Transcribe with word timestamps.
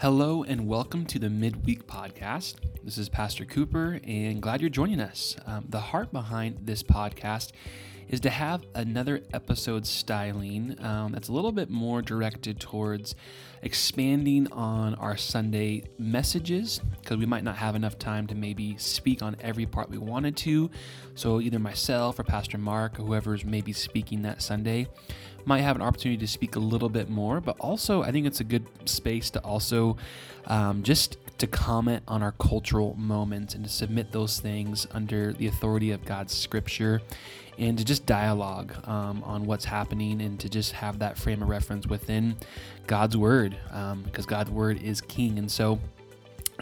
Hello 0.00 0.42
and 0.44 0.66
welcome 0.68 1.06
to 1.06 1.18
the 1.18 1.30
Midweek 1.30 1.86
Podcast. 1.86 2.56
This 2.84 2.98
is 2.98 3.08
Pastor 3.08 3.46
Cooper 3.46 3.98
and 4.04 4.42
glad 4.42 4.60
you're 4.60 4.68
joining 4.68 5.00
us. 5.00 5.36
Um, 5.46 5.64
the 5.70 5.80
heart 5.80 6.12
behind 6.12 6.58
this 6.66 6.82
podcast 6.82 7.52
is 8.08 8.20
to 8.20 8.30
have 8.30 8.64
another 8.74 9.20
episode 9.32 9.86
styling 9.86 10.76
um, 10.84 11.12
that's 11.12 11.28
a 11.28 11.32
little 11.32 11.52
bit 11.52 11.68
more 11.68 12.02
directed 12.02 12.60
towards 12.60 13.14
expanding 13.62 14.50
on 14.52 14.94
our 14.96 15.16
Sunday 15.16 15.82
messages 15.98 16.80
because 17.00 17.16
we 17.16 17.26
might 17.26 17.42
not 17.42 17.56
have 17.56 17.74
enough 17.74 17.98
time 17.98 18.26
to 18.28 18.34
maybe 18.34 18.76
speak 18.78 19.22
on 19.22 19.36
every 19.40 19.66
part 19.66 19.90
we 19.90 19.98
wanted 19.98 20.36
to. 20.36 20.70
So, 21.14 21.40
either 21.40 21.58
myself 21.58 22.18
or 22.18 22.22
Pastor 22.24 22.58
Mark, 22.58 23.00
or 23.00 23.02
whoever's 23.04 23.44
maybe 23.44 23.72
speaking 23.72 24.22
that 24.22 24.40
Sunday, 24.42 24.86
might 25.44 25.60
have 25.62 25.74
an 25.76 25.82
opportunity 25.82 26.18
to 26.20 26.26
speak 26.30 26.54
a 26.54 26.58
little 26.60 26.88
bit 26.88 27.08
more, 27.08 27.40
but 27.40 27.56
also 27.58 28.02
I 28.02 28.12
think 28.12 28.26
it's 28.26 28.40
a 28.40 28.44
good 28.44 28.66
space 28.84 29.30
to 29.30 29.40
also 29.40 29.96
um, 30.46 30.82
just 30.82 31.16
to 31.38 31.46
comment 31.46 32.02
on 32.08 32.22
our 32.22 32.32
cultural 32.32 32.94
moments 32.96 33.54
and 33.54 33.62
to 33.62 33.70
submit 33.70 34.10
those 34.12 34.40
things 34.40 34.86
under 34.92 35.32
the 35.34 35.46
authority 35.48 35.90
of 35.90 36.04
God's 36.04 36.34
scripture 36.34 37.02
and 37.58 37.78
to 37.78 37.84
just 37.84 38.06
dialogue 38.06 38.74
um, 38.88 39.22
on 39.24 39.46
what's 39.46 39.64
happening 39.64 40.20
and 40.20 40.38
to 40.40 40.48
just 40.48 40.72
have 40.72 40.98
that 40.98 41.16
frame 41.18 41.42
of 41.42 41.48
reference 41.48 41.86
within 41.86 42.36
God's 42.86 43.16
Word 43.16 43.56
um, 43.72 44.02
because 44.02 44.26
God's 44.26 44.50
Word 44.50 44.82
is 44.82 45.00
king. 45.00 45.38
And 45.38 45.50
so 45.50 45.78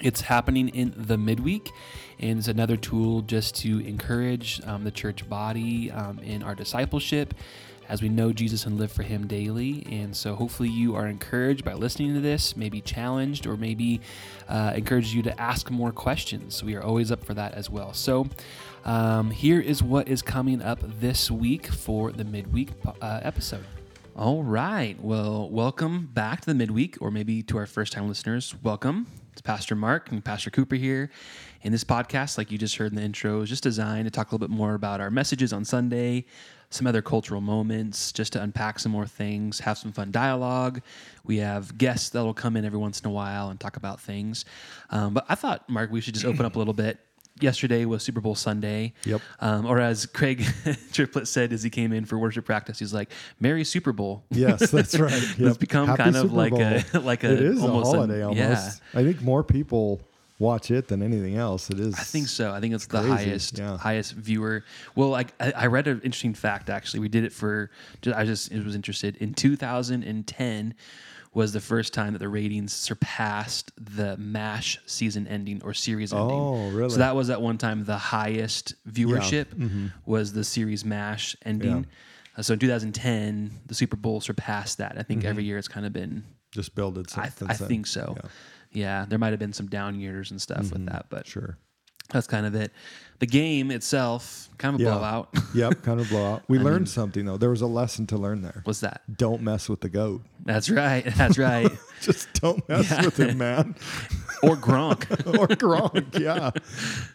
it's 0.01 0.21
happening 0.21 0.69
in 0.69 0.93
the 0.97 1.17
midweek 1.19 1.71
and 2.21 2.39
it's 2.39 2.49
another 2.49 2.77
tool 2.77 3.23
just 3.23 3.55
to 3.57 3.81
encourage 3.87 4.61
um, 4.67 4.85
the 4.85 4.91
church 4.91 5.29
body 5.29 5.91
um, 5.91 6.19
in 6.21 6.43
our 6.43 6.55
discipleship 6.55 7.35
as 7.87 8.01
we 8.01 8.09
know 8.09 8.33
Jesus 8.33 8.65
and 8.65 8.79
live 8.79 8.91
for 8.91 9.03
Him 9.03 9.27
daily. 9.27 9.87
And 9.91 10.17
so, 10.17 10.35
hopefully, 10.37 10.71
you 10.71 10.95
are 10.95 11.07
encouraged 11.07 11.67
by 11.67 11.75
listening 11.75 12.15
to 12.15 12.21
this, 12.21 12.57
maybe 12.57 12.81
challenged, 12.81 13.47
or 13.47 13.59
maybe 13.59 14.01
uh, 14.49 14.73
encouraged 14.75 15.13
you 15.13 15.23
to 15.25 15.39
ask 15.39 15.71
more 15.71 15.93
questions. 15.93 16.65
We 16.65 16.77
are 16.77 16.83
always 16.83 17.13
up 17.13 17.23
for 17.27 17.35
that 17.35 17.53
as 17.53 17.69
well. 17.69 17.93
So, 17.93 18.27
um, 18.85 19.31
here 19.31 19.61
is 19.61 19.83
what 19.83 20.09
is 20.09 20.21
coming 20.21 20.61
up 20.61 20.79
this 21.01 21.31
week 21.31 21.69
for 21.69 22.13
the 22.13 22.23
midweek 22.25 22.69
uh, 23.01 23.21
episode. 23.23 23.65
All 24.15 24.43
right. 24.43 24.95
Well, 25.01 25.49
welcome 25.49 26.11
back 26.13 26.41
to 26.43 26.47
the 26.47 26.55
midweek, 26.55 26.99
or 27.01 27.11
maybe 27.11 27.43
to 27.45 27.57
our 27.57 27.65
first 27.67 27.95
time 27.95 28.09
listeners. 28.09 28.55
Welcome. 28.63 29.07
It's 29.33 29.41
Pastor 29.41 29.75
Mark 29.75 30.11
and 30.13 30.23
Pastor 30.23 30.51
Cooper 30.51 30.75
here. 30.75 31.11
And 31.65 31.73
this 31.73 31.83
podcast, 31.83 32.37
like 32.37 32.51
you 32.53 32.59
just 32.59 32.77
heard 32.77 32.93
in 32.93 32.97
the 32.97 33.03
intro, 33.03 33.41
is 33.41 33.49
just 33.49 33.63
designed 33.63 34.05
to 34.05 34.11
talk 34.11 34.31
a 34.31 34.35
little 34.35 34.47
bit 34.47 34.55
more 34.55 34.75
about 34.75 35.01
our 35.01 35.11
messages 35.11 35.55
on 35.55 35.65
Sunday, 35.65 36.27
some 36.69 36.87
other 36.87 37.01
cultural 37.01 37.41
moments, 37.41 38.13
just 38.13 38.35
to 38.35 38.43
unpack 38.43 38.79
some 38.79 38.93
more 38.93 39.07
things, 39.07 39.61
have 39.61 39.79
some 39.79 39.93
fun 39.93 40.11
dialogue. 40.13 40.83
We 41.25 41.39
have 41.39 41.79
guests 41.79 42.11
that'll 42.11 42.35
come 42.35 42.55
in 42.55 42.67
every 42.67 42.79
once 42.79 43.01
in 43.01 43.07
a 43.09 43.13
while 43.13 43.49
and 43.49 43.59
talk 43.59 43.79
about 43.79 43.99
things. 43.99 44.45
Um, 44.91 45.15
but 45.15 45.25
I 45.31 45.37
thought, 45.37 45.67
Mark, 45.71 45.91
we 45.91 46.03
should 46.03 46.13
just 46.15 46.27
open 46.27 46.45
up 46.45 46.55
a 46.57 46.59
little 46.59 46.75
bit 46.75 46.99
yesterday 47.41 47.85
was 47.85 48.03
Super 48.03 48.21
Bowl 48.21 48.35
Sunday. 48.35 48.93
Yep. 49.05 49.21
Um, 49.41 49.67
or 49.67 49.81
as 49.81 50.07
Craig 50.07 50.45
Triplett 50.93 51.29
said 51.29 51.53
as 51.53 51.63
he 51.63 51.71
came 51.71 51.93
in 51.93 52.05
for 52.05 52.19
worship 52.19 52.45
practice, 52.45 52.79
he's 52.79 52.95
like, 52.95 53.11
"Merry 53.41 53.65
Super 53.65 53.93
Bowl." 53.93 54.25
Yes, 54.31 54.71
that's 54.71 54.97
right. 54.99 55.13
Yep. 55.35 55.49
it's 55.49 55.59
become 55.59 55.87
Happy 55.87 56.03
kind 56.05 56.15
Super 56.15 56.27
of 56.27 56.33
like 56.33 56.51
Bowl. 56.53 56.61
a 56.61 56.85
like 57.01 57.25
a 57.25 57.33
it 57.33 57.41
is 57.41 57.63
almost 57.63 57.87
a 57.87 57.97
holiday. 57.97 58.21
A, 58.21 58.29
almost. 58.29 58.39
Yeah. 58.93 59.01
I 59.01 59.05
think 59.05 59.23
more 59.23 59.43
people 59.43 60.01
watch 60.39 60.71
it 60.71 60.89
than 60.89 61.03
anything 61.03 61.37
else. 61.37 61.71
It 61.71 61.81
is. 61.81 61.95
I 61.95 62.03
think 62.03 62.29
so. 62.29 62.53
I 62.53 62.61
think 62.61 62.75
it's, 62.75 62.87
the 62.87 63.03
highest 63.03 63.59
yeah. 63.59 63.77
highest 63.79 64.13
viewer. 64.13 64.65
Well, 64.95 65.15
I, 65.15 65.27
I 65.41 65.67
read 65.67 65.87
an 65.89 66.01
interesting 66.05 66.35
fact 66.35 66.69
actually. 66.71 67.01
We 67.01 67.09
did 67.09 67.25
it 67.25 67.33
for. 67.33 67.71
I 68.15 68.25
just 68.25 68.53
it 68.53 68.65
was 68.65 68.75
interested 68.75 69.17
in 69.17 69.35
2010 69.35 70.75
was 71.35 71.53
the 71.53 71.61
first 71.61 71.93
time 71.93 72.13
that 72.13 72.21
the 72.21 72.29
ratings 72.29 72.73
surpassed 72.73 73.73
the 73.97 74.17
MASH 74.17 74.79
season 74.87 75.27
ending 75.27 75.61
or 75.65 75.75
series 75.75 76.13
oh, 76.13 76.21
ending. 76.23 76.39
Oh, 76.39 76.71
really? 76.71 76.91
So 76.91 76.99
that 76.99 77.17
was 77.17 77.29
at 77.29 77.43
one 77.43 77.59
time 77.59 77.85
the 77.85 77.99
highest 77.99 78.75
viewership 78.89 79.47
yeah. 79.57 79.67
mm-hmm. 79.67 79.87
was 80.07 80.33
the 80.33 80.45
series 80.45 80.85
MASH 80.85 81.37
ending. 81.45 81.79
Yeah. 81.87 82.39
Uh, 82.39 82.43
so 82.43 82.53
in 82.55 82.61
2010, 82.61 83.51
the 83.67 83.75
Super 83.75 83.97
Bowl 83.97 84.21
surpassed 84.21 84.79
that. 84.79 84.95
I 84.97 85.03
think 85.03 85.21
mm-hmm. 85.21 85.31
every 85.31 85.45
year 85.45 85.59
it's 85.59 85.69
kind 85.69 85.85
of 85.85 85.93
been 85.93 86.25
just 86.53 86.77
built 86.77 86.97
itself. 86.99 87.27
I, 87.27 87.31
th- 87.31 87.51
I 87.51 87.55
think 87.55 87.87
so. 87.89 88.17
Yeah. 88.17 88.29
yeah 88.73 89.07
there 89.09 89.19
might 89.19 89.31
have 89.31 89.41
been 89.41 89.53
some 89.53 89.67
down 89.67 89.99
years 89.99 90.31
and 90.31 90.41
stuff 90.41 90.59
mm-hmm. 90.67 90.85
with 90.85 90.87
that, 90.87 91.07
but 91.11 91.27
sure. 91.27 91.59
That's 92.15 92.29
kind 92.29 92.47
of 92.47 92.55
it. 92.55 92.71
The 93.19 93.27
game 93.27 93.73
itself, 93.73 94.49
kind 94.57 94.77
of 94.77 94.81
a 94.81 94.85
Yeah. 94.85 94.91
blowout. 94.93 95.35
yep, 95.55 95.83
kind 95.83 95.99
of 95.99 96.09
blowout. 96.09 96.45
We 96.47 96.61
learned 96.61 96.89
something 96.89 97.25
though. 97.25 97.37
There 97.37 97.51
was 97.51 97.61
a 97.61 97.67
lesson 97.67 98.07
to 98.09 98.17
learn 98.17 98.41
there. 98.41 98.61
What's 98.63 98.81
that? 98.81 99.03
don't 99.17 99.43
mess 99.43 99.69
with 99.69 99.81
the 99.81 99.89
goat. 99.89 100.23
That's 100.45 100.71
right. 100.71 101.05
That's 101.05 101.37
right. 101.39 101.69
Just 102.01 102.33
don't 102.35 102.67
mess 102.69 102.89
Yeah. 102.89 103.05
with 103.07 103.17
him, 103.19 103.39
man. 103.39 103.75
or 104.45 104.55
Gronk. 104.55 105.11
or 105.37 105.49
Gronk, 105.49 106.17
yeah. 106.21 106.53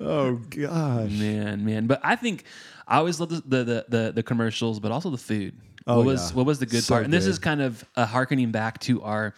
Oh 0.05 0.35
gosh. 0.35 1.11
Man, 1.11 1.63
man. 1.63 1.87
But 1.87 2.01
I 2.03 2.17
think 2.17 2.43
I 2.85 2.97
always 2.97 3.21
love 3.21 3.29
the 3.29 3.39
the, 3.47 3.63
the 3.63 3.85
the 3.87 4.11
the 4.15 4.23
commercials, 4.23 4.81
but 4.81 4.91
also 4.91 5.09
the 5.09 5.17
food. 5.17 5.55
Oh, 5.87 5.97
what 5.97 6.05
was 6.05 6.31
yeah. 6.31 6.37
what 6.37 6.45
was 6.45 6.59
the 6.59 6.65
good 6.65 6.83
so 6.83 6.95
part? 6.95 7.05
And 7.05 7.13
this 7.13 7.25
is 7.25 7.39
kind 7.39 7.61
of 7.61 7.83
a 7.95 8.05
harkening 8.05 8.51
back 8.51 8.79
to 8.81 9.01
our 9.01 9.33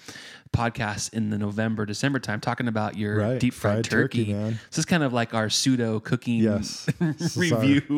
podcast 0.52 1.14
in 1.14 1.30
the 1.30 1.38
November 1.38 1.86
December 1.86 2.20
time 2.20 2.42
talking 2.42 2.68
about 2.68 2.98
your 2.98 3.16
right. 3.18 3.40
deep 3.40 3.54
fried, 3.54 3.76
fried 3.88 3.90
turkey. 3.90 4.34
turkey 4.34 4.54
this 4.70 4.80
is 4.80 4.84
kind 4.84 5.02
of 5.02 5.14
like 5.14 5.34
our 5.34 5.50
pseudo 5.50 6.02
cooking 6.02 6.40
yes. 6.40 6.90
review 7.38 7.80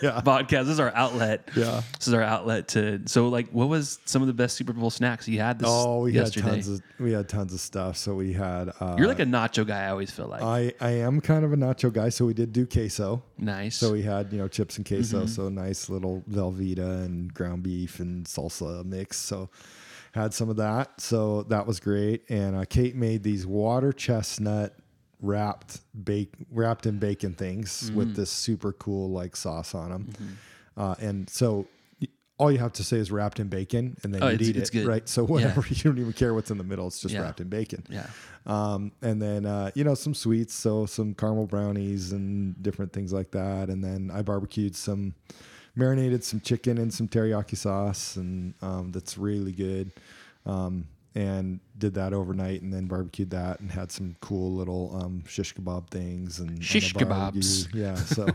yeah. 0.00 0.22
podcast. 0.24 0.48
This 0.62 0.68
is 0.68 0.80
our 0.80 0.94
outlet. 0.94 1.46
Yeah, 1.54 1.82
this 1.98 2.08
is 2.08 2.14
our 2.14 2.22
outlet 2.22 2.68
to. 2.68 3.02
So 3.04 3.28
like, 3.28 3.48
what 3.50 3.68
was 3.68 3.98
some 4.06 4.22
of 4.22 4.28
the 4.28 4.34
best 4.34 4.56
Super 4.56 4.72
Bowl 4.72 4.88
snacks 4.88 5.28
you 5.28 5.40
had? 5.40 5.58
This 5.58 5.68
oh, 5.70 6.00
we 6.02 6.12
yesterday? 6.12 6.46
had 6.46 6.50
tons 6.54 6.68
of 6.68 6.82
we 6.98 7.12
had 7.12 7.28
tons 7.28 7.52
of 7.52 7.60
stuff. 7.60 7.96
So 7.98 8.14
we 8.14 8.32
had. 8.32 8.72
Uh, 8.80 8.94
You're 8.96 9.08
like 9.08 9.20
a 9.20 9.26
nacho 9.26 9.66
guy. 9.66 9.84
I 9.84 9.88
always 9.90 10.10
feel 10.10 10.28
like 10.28 10.42
I 10.42 10.72
I 10.80 10.90
am 11.00 11.20
kind 11.20 11.44
of 11.44 11.52
a 11.52 11.56
nacho 11.56 11.92
guy. 11.92 12.08
So 12.08 12.24
we 12.24 12.32
did 12.34 12.52
do 12.54 12.66
queso. 12.66 13.22
Nice. 13.36 13.76
So 13.76 13.92
we 13.92 14.00
had 14.00 14.32
you 14.32 14.38
know 14.38 14.48
chips 14.48 14.78
and 14.78 14.88
queso. 14.88 15.18
Mm-hmm. 15.18 15.26
So 15.26 15.50
nice 15.50 15.90
little 15.90 16.22
Velveeta 16.30 17.04
and 17.04 17.32
ground 17.42 17.62
beef 17.62 17.98
and 18.00 18.24
salsa 18.24 18.84
mix. 18.84 19.16
So 19.16 19.50
had 20.12 20.32
some 20.34 20.48
of 20.48 20.56
that. 20.56 21.00
So 21.00 21.42
that 21.44 21.66
was 21.66 21.80
great. 21.80 22.22
And 22.28 22.54
uh, 22.56 22.64
Kate 22.64 22.94
made 22.94 23.22
these 23.22 23.46
water 23.46 23.92
chestnut 23.92 24.74
wrapped 25.20 25.78
bake 26.04 26.34
wrapped 26.50 26.84
in 26.84 26.98
bacon 26.98 27.32
things 27.32 27.84
mm-hmm. 27.90 27.96
with 27.96 28.16
this 28.16 28.28
super 28.28 28.72
cool 28.72 29.10
like 29.10 29.34
sauce 29.36 29.74
on 29.74 29.90
them. 29.90 30.08
Mm-hmm. 30.12 30.24
Uh, 30.80 30.94
and 31.06 31.30
so 31.30 31.66
all 32.38 32.50
you 32.50 32.58
have 32.58 32.72
to 32.74 32.82
say 32.84 32.96
is 32.96 33.12
wrapped 33.12 33.38
in 33.38 33.46
bacon 33.46 33.96
and 34.02 34.12
then 34.12 34.22
oh, 34.22 34.28
you 34.28 34.38
eat 34.40 34.56
it, 34.56 34.70
good. 34.72 34.86
right? 34.86 35.08
So 35.08 35.22
whatever, 35.24 35.60
yeah. 35.60 35.66
you 35.70 35.82
don't 35.84 35.98
even 35.98 36.12
care 36.12 36.34
what's 36.34 36.50
in 36.50 36.58
the 36.58 36.64
middle. 36.64 36.86
It's 36.88 36.98
just 37.00 37.14
yeah. 37.14 37.20
wrapped 37.22 37.40
in 37.40 37.48
bacon. 37.48 37.84
Yeah. 37.88 38.06
Um, 38.46 38.90
and 39.00 39.20
then, 39.22 39.46
uh, 39.46 39.70
you 39.74 39.84
know, 39.84 39.94
some 39.94 40.12
sweets. 40.14 40.52
So 40.54 40.86
some 40.86 41.14
caramel 41.14 41.46
brownies 41.46 42.10
and 42.12 42.60
different 42.62 42.92
things 42.92 43.12
like 43.12 43.30
that. 43.32 43.68
And 43.68 43.84
then 43.84 44.10
I 44.12 44.22
barbecued 44.22 44.74
some, 44.74 45.14
marinated 45.74 46.22
some 46.24 46.40
chicken 46.40 46.78
in 46.78 46.90
some 46.90 47.08
teriyaki 47.08 47.56
sauce, 47.56 48.16
and 48.16 48.54
um, 48.62 48.92
that's 48.92 49.16
really 49.16 49.52
good. 49.52 49.90
Um, 50.46 50.86
and 51.14 51.60
did 51.76 51.94
that 51.94 52.14
overnight, 52.14 52.62
and 52.62 52.72
then 52.72 52.86
barbecued 52.86 53.30
that, 53.30 53.60
and 53.60 53.70
had 53.70 53.92
some 53.92 54.16
cool 54.20 54.52
little 54.52 54.96
um, 54.98 55.24
shish 55.26 55.54
kebab 55.54 55.90
things 55.90 56.38
and 56.40 56.62
shish 56.64 56.94
and 56.94 57.02
kebabs. 57.02 57.68
Yeah, 57.74 57.94
so 57.96 58.28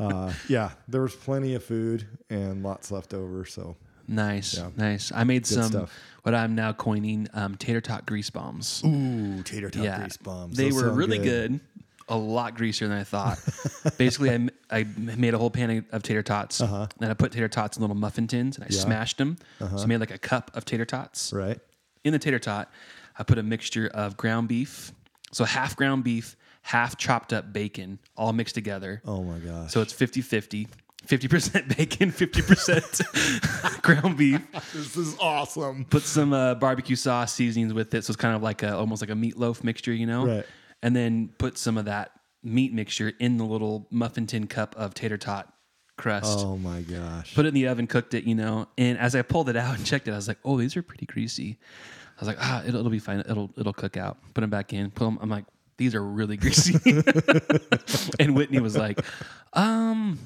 uh, 0.02 0.32
yeah, 0.48 0.70
there 0.88 1.02
was 1.02 1.14
plenty 1.14 1.54
of 1.54 1.62
food 1.62 2.06
and 2.28 2.62
lots 2.64 2.90
left 2.90 3.14
over. 3.14 3.44
So 3.44 3.76
Nice, 4.08 4.56
yeah. 4.58 4.70
nice. 4.76 5.12
I 5.14 5.22
made 5.24 5.42
Good 5.44 5.54
some 5.54 5.62
stuff. 5.64 5.92
what 6.24 6.34
I'm 6.34 6.54
now 6.56 6.72
coining 6.72 7.28
um, 7.34 7.54
tater 7.56 7.80
tot 7.80 8.04
grease 8.04 8.30
bombs. 8.30 8.82
Ooh, 8.84 9.42
tater 9.44 9.70
tot 9.70 9.84
yeah. 9.84 10.00
grease 10.00 10.16
bombs. 10.16 10.56
They 10.56 10.70
Those 10.70 10.82
were 10.82 10.90
really 10.90 11.18
good. 11.18 11.52
good 11.52 11.60
a 12.08 12.16
lot 12.16 12.54
greasier 12.56 12.88
than 12.88 12.98
I 12.98 13.04
thought. 13.04 13.38
Basically, 13.98 14.30
I, 14.32 14.46
I 14.70 14.84
made 14.96 15.34
a 15.34 15.38
whole 15.38 15.50
pan 15.50 15.84
of 15.92 16.02
tater 16.02 16.22
tots, 16.22 16.60
uh-huh. 16.60 16.88
and 17.00 17.10
I 17.10 17.14
put 17.14 17.32
tater 17.32 17.48
tots 17.48 17.76
in 17.76 17.82
little 17.82 17.96
muffin 17.96 18.26
tins, 18.26 18.56
and 18.56 18.64
I 18.64 18.68
yeah. 18.70 18.80
smashed 18.80 19.18
them. 19.18 19.36
Uh-huh. 19.60 19.76
So 19.76 19.82
I 19.84 19.86
made 19.86 20.00
like 20.00 20.10
a 20.10 20.18
cup 20.18 20.50
of 20.56 20.64
tater 20.64 20.84
tots. 20.86 21.32
Right. 21.32 21.58
In 22.04 22.12
the 22.12 22.18
tater 22.18 22.38
tot, 22.38 22.70
I 23.18 23.24
put 23.24 23.38
a 23.38 23.42
mixture 23.42 23.88
of 23.88 24.16
ground 24.16 24.48
beef, 24.48 24.92
so 25.32 25.44
half 25.44 25.76
ground 25.76 26.04
beef, 26.04 26.36
half 26.62 26.96
chopped 26.96 27.32
up 27.32 27.52
bacon, 27.52 27.98
all 28.16 28.32
mixed 28.32 28.54
together. 28.54 29.02
Oh 29.04 29.22
my 29.22 29.38
gosh! 29.38 29.72
So 29.72 29.82
it's 29.82 29.92
50-50. 29.92 30.68
50% 31.06 31.76
bacon, 31.76 32.10
50% 32.10 33.82
ground 33.82 34.16
beef. 34.18 34.40
This 34.72 34.96
is 34.96 35.16
awesome. 35.20 35.84
Put 35.88 36.02
some 36.02 36.32
uh, 36.32 36.54
barbecue 36.56 36.96
sauce 36.96 37.32
seasonings 37.32 37.72
with 37.72 37.92
it. 37.94 38.04
So 38.04 38.10
it's 38.10 38.20
kind 38.20 38.34
of 38.34 38.42
like 38.42 38.62
a, 38.64 38.76
almost 38.76 39.00
like 39.00 39.08
a 39.10 39.14
meatloaf 39.14 39.62
mixture, 39.64 39.92
you 39.94 40.06
know? 40.06 40.26
Right 40.26 40.46
and 40.82 40.94
then 40.94 41.28
put 41.38 41.58
some 41.58 41.76
of 41.76 41.86
that 41.86 42.12
meat 42.42 42.72
mixture 42.72 43.12
in 43.18 43.36
the 43.36 43.44
little 43.44 43.86
muffin 43.90 44.26
tin 44.26 44.46
cup 44.46 44.74
of 44.76 44.94
tater 44.94 45.18
tot 45.18 45.52
crust. 45.96 46.38
Oh 46.46 46.56
my 46.56 46.82
gosh. 46.82 47.34
Put 47.34 47.44
it 47.44 47.48
in 47.48 47.54
the 47.54 47.66
oven, 47.68 47.86
cooked 47.86 48.14
it, 48.14 48.24
you 48.24 48.34
know. 48.34 48.68
And 48.76 48.98
as 48.98 49.14
I 49.16 49.22
pulled 49.22 49.48
it 49.48 49.56
out 49.56 49.76
and 49.76 49.84
checked 49.84 50.08
it, 50.08 50.12
I 50.12 50.16
was 50.16 50.28
like, 50.28 50.38
"Oh, 50.44 50.58
these 50.58 50.76
are 50.76 50.82
pretty 50.82 51.06
greasy." 51.06 51.58
I 52.16 52.20
was 52.20 52.28
like, 52.28 52.38
"Ah, 52.40 52.62
it'll, 52.66 52.80
it'll 52.80 52.90
be 52.90 52.98
fine. 52.98 53.20
It'll 53.20 53.50
it'll 53.56 53.72
cook 53.72 53.96
out." 53.96 54.18
Put 54.34 54.42
them 54.42 54.50
back 54.50 54.72
in. 54.72 54.90
Put 54.90 55.04
them. 55.04 55.18
I'm 55.20 55.28
like, 55.30 55.44
"These 55.76 55.94
are 55.94 56.04
really 56.04 56.36
greasy." 56.36 56.74
and 58.20 58.36
Whitney 58.36 58.60
was 58.60 58.76
like, 58.76 59.04
"Um, 59.52 60.18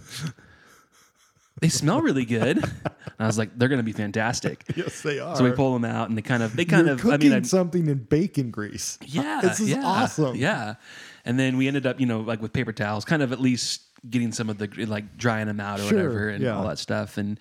they 1.63 1.69
smell 1.69 2.03
really 2.03 2.25
good. 2.27 2.59
and 2.59 2.71
I 3.21 3.27
was 3.27 3.39
like, 3.39 3.57
they're 3.57 3.69
going 3.69 3.79
to 3.79 3.85
be 3.85 3.93
fantastic. 3.93 4.65
yes, 4.77 5.01
they 5.01 5.21
are. 5.21 5.37
So 5.37 5.45
we 5.45 5.53
pull 5.53 5.73
them 5.73 5.85
out, 5.85 6.09
and 6.09 6.19
they 6.19 6.23
kind 6.23 6.43
of, 6.43 6.55
they 6.57 6.65
kind 6.65 6.87
You're 6.87 6.97
of, 6.97 7.01
cooking 7.01 7.15
I 7.15 7.19
mean, 7.19 7.33
I'm, 7.35 7.45
something 7.45 7.87
in 7.87 7.99
bacon 7.99 8.51
grease. 8.51 8.99
Yeah, 9.13 9.41
this 9.43 9.61
is 9.61 9.69
yeah, 9.71 9.85
awesome. 9.85 10.37
Yeah, 10.37 10.75
and 11.27 11.39
then 11.39 11.57
we 11.59 11.69
ended 11.69 11.85
up, 11.87 12.01
you 12.01 12.07
know, 12.07 12.21
like 12.21 12.41
with 12.43 12.53
paper 12.53 12.73
towels, 12.73 13.05
kind 13.05 13.23
of 13.23 13.31
at 13.31 13.41
least 13.41 13.83
getting 14.09 14.33
some 14.33 14.49
of 14.51 14.57
the 14.59 14.67
like 14.87 15.17
drying 15.19 15.47
them 15.49 15.61
out 15.61 15.79
or 15.81 15.83
sure, 15.85 15.97
whatever, 15.99 16.29
and 16.31 16.43
yeah. 16.43 16.57
all 16.57 16.67
that 16.67 16.79
stuff, 16.81 17.17
and. 17.19 17.39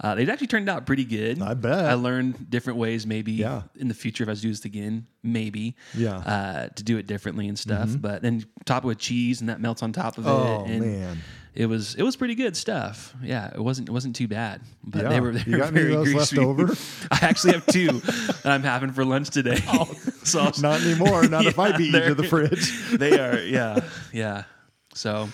Uh, 0.00 0.14
it 0.16 0.28
actually 0.28 0.46
turned 0.46 0.68
out 0.68 0.86
pretty 0.86 1.04
good. 1.04 1.42
I 1.42 1.54
bet. 1.54 1.84
I 1.86 1.94
learned 1.94 2.50
different 2.50 2.78
ways, 2.78 3.04
maybe 3.04 3.32
yeah. 3.32 3.62
in 3.74 3.88
the 3.88 3.94
future 3.94 4.22
if 4.22 4.30
I 4.30 4.34
do 4.34 4.48
this 4.48 4.64
again, 4.64 5.08
maybe. 5.24 5.74
Yeah. 5.92 6.18
Uh, 6.18 6.68
to 6.68 6.84
do 6.84 6.98
it 6.98 7.08
differently 7.08 7.48
and 7.48 7.58
stuff. 7.58 7.88
Mm-hmm. 7.88 7.96
But 7.98 8.22
then 8.22 8.44
top 8.64 8.84
it 8.84 8.86
with 8.86 8.98
cheese 8.98 9.40
and 9.40 9.50
that 9.50 9.60
melts 9.60 9.82
on 9.82 9.92
top 9.92 10.16
of 10.16 10.28
oh, 10.28 10.62
it. 10.66 10.70
And 10.70 10.80
man 10.86 11.18
it 11.58 11.66
was 11.68 11.96
it 11.96 12.04
was 12.04 12.14
pretty 12.14 12.36
good 12.36 12.56
stuff. 12.56 13.12
Yeah, 13.20 13.50
it 13.52 13.58
wasn't 13.58 13.88
it 13.88 13.92
wasn't 13.92 14.14
too 14.14 14.28
bad. 14.28 14.60
But 14.84 15.02
yeah. 15.02 15.08
they 15.08 15.20
were, 15.20 15.32
they 15.32 15.58
were 15.58 15.64
very 15.66 15.92
any 15.96 16.04
greasy. 16.04 16.36
I 17.10 17.18
actually 17.22 17.54
have 17.54 17.66
two 17.66 17.88
that 17.88 18.40
I'm 18.46 18.62
having 18.62 18.92
for 18.92 19.04
lunch 19.04 19.30
today. 19.30 19.58
Oh, 19.66 19.84
so 20.22 20.52
not 20.60 20.80
anymore. 20.82 21.26
Not 21.26 21.42
yeah, 21.42 21.48
if 21.48 21.58
I 21.58 21.76
beat 21.76 21.92
you 21.92 22.00
to 22.00 22.14
the 22.14 22.22
fridge. 22.24 22.90
they 22.96 23.18
are. 23.18 23.42
Yeah, 23.42 23.80
yeah. 24.12 24.44
So 24.94 25.28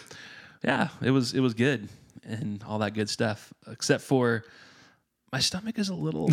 yeah, 0.65 0.88
it 1.03 1.11
was 1.11 1.35
it 1.35 1.41
was 1.41 1.53
good 1.53 1.88
and 2.25 2.65
all 2.67 2.79
that 2.79 2.94
good 2.94 3.11
stuff. 3.11 3.53
Except 3.71 4.03
for 4.03 4.44
my 5.31 5.41
stomach 5.41 5.79
is 5.79 5.91
a 5.91 5.94
little 5.94 6.31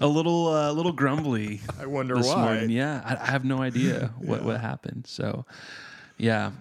a 0.00 0.06
little 0.08 0.48
uh, 0.48 0.54
a 0.54 0.70
uh, 0.70 0.72
little 0.72 0.92
grumbly. 0.92 1.60
I 1.78 1.84
wonder 1.84 2.16
why. 2.16 2.34
Morning. 2.42 2.70
Yeah, 2.70 3.02
I, 3.04 3.22
I, 3.24 3.30
have 3.30 3.44
no 3.44 3.60
idea 3.60 4.10
what 4.18 4.40
yeah. 4.40 4.46
what 4.46 4.58
happened. 4.58 5.06
So 5.06 5.44
yeah. 6.16 6.52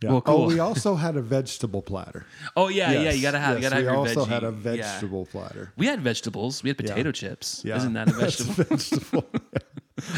Yeah. 0.00 0.10
Well, 0.12 0.20
cool. 0.20 0.44
Oh, 0.44 0.46
we 0.46 0.60
also 0.60 0.94
had 0.94 1.16
a 1.16 1.22
vegetable 1.22 1.82
platter. 1.82 2.24
Oh 2.56 2.68
yeah, 2.68 2.92
yes. 2.92 3.04
yeah. 3.04 3.12
You 3.12 3.22
gotta 3.22 3.38
have. 3.40 3.56
Yes. 3.60 3.64
you 3.64 3.70
gotta 3.70 3.84
have. 3.84 3.90
We 3.92 3.96
also 3.98 4.24
veggie. 4.24 4.28
had 4.28 4.44
a 4.44 4.50
vegetable 4.52 5.26
yeah. 5.26 5.32
platter. 5.40 5.72
We 5.76 5.86
had 5.86 6.00
vegetables. 6.00 6.62
We 6.62 6.70
had 6.70 6.76
potato 6.76 7.08
yeah. 7.08 7.12
chips. 7.12 7.62
Yeah. 7.64 7.76
Isn't 7.78 7.94
that 7.94 8.08
a 8.08 8.12
vegetable? 8.12 8.52
vegetable. 8.54 9.26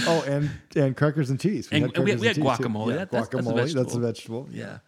oh, 0.06 0.22
and 0.26 0.50
and 0.76 0.94
crackers 0.96 1.30
and 1.30 1.40
cheese. 1.40 1.70
We 1.70 1.78
and 1.78 1.86
had 1.96 2.04
we, 2.04 2.14
we 2.16 2.26
had 2.26 2.36
guacamole. 2.36 2.96
that's, 2.96 3.10
guacamole. 3.10 3.10
That's 3.10 3.32
a 3.32 3.52
vegetable. 3.64 3.78
That's 3.82 3.94
a 3.94 4.00
vegetable. 4.00 4.48
yeah. 4.50 4.78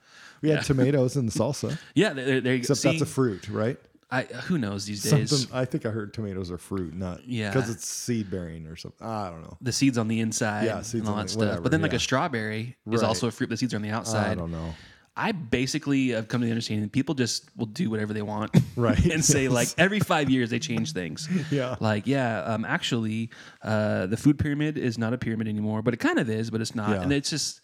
We 0.42 0.50
had 0.50 0.64
tomatoes 0.64 1.16
and 1.16 1.30
salsa. 1.30 1.78
Yeah, 1.94 2.12
there, 2.14 2.36
Except 2.54 2.80
see, 2.80 2.88
that's 2.90 3.00
a 3.02 3.06
fruit, 3.06 3.48
right? 3.48 3.78
I 4.12 4.22
who 4.24 4.58
knows 4.58 4.84
these 4.84 5.02
days. 5.04 5.30
Something, 5.30 5.56
I 5.56 5.64
think 5.64 5.86
I 5.86 5.90
heard 5.90 6.12
tomatoes 6.12 6.50
are 6.50 6.58
fruit, 6.58 6.94
not 6.94 7.26
yeah, 7.26 7.50
because 7.50 7.70
it's 7.70 7.88
seed 7.88 8.30
bearing 8.30 8.66
or 8.66 8.76
something. 8.76 9.04
I 9.06 9.30
don't 9.30 9.42
know. 9.42 9.56
The 9.62 9.72
seeds 9.72 9.96
on 9.96 10.06
the 10.06 10.20
inside, 10.20 10.66
yeah, 10.66 10.82
seeds 10.82 11.00
and 11.06 11.08
all 11.08 11.16
that 11.16 11.30
stuff. 11.30 11.40
Whatever, 11.40 11.60
but 11.62 11.70
then 11.70 11.80
yeah. 11.80 11.84
like 11.86 11.92
a 11.94 11.98
strawberry 11.98 12.76
right. 12.84 12.94
is 12.94 13.02
also 13.02 13.26
a 13.26 13.30
fruit. 13.30 13.48
The 13.48 13.56
seeds 13.56 13.72
are 13.72 13.78
on 13.78 13.82
the 13.82 13.88
outside. 13.90 14.32
I 14.32 14.34
don't 14.34 14.52
know. 14.52 14.74
I 15.16 15.32
basically 15.32 16.08
have 16.10 16.28
come 16.28 16.40
to 16.40 16.46
the 16.46 16.50
understanding 16.50 16.82
that 16.82 16.92
people 16.92 17.14
just 17.14 17.44
will 17.56 17.66
do 17.66 17.88
whatever 17.90 18.12
they 18.12 18.20
want, 18.22 18.54
right? 18.76 18.96
and 18.98 19.06
yes. 19.06 19.26
say 19.26 19.48
like 19.48 19.68
every 19.78 20.00
five 20.00 20.28
years 20.28 20.50
they 20.50 20.58
change 20.58 20.92
things. 20.92 21.26
yeah, 21.50 21.76
like 21.80 22.06
yeah, 22.06 22.42
um, 22.42 22.66
actually, 22.66 23.30
uh, 23.62 24.06
the 24.06 24.16
food 24.18 24.38
pyramid 24.38 24.76
is 24.76 24.98
not 24.98 25.14
a 25.14 25.18
pyramid 25.18 25.48
anymore, 25.48 25.80
but 25.80 25.94
it 25.94 26.00
kind 26.00 26.18
of 26.18 26.28
is, 26.28 26.50
but 26.50 26.60
it's 26.60 26.74
not, 26.74 26.90
yeah. 26.90 27.00
and 27.02 27.14
it's 27.14 27.30
just 27.30 27.62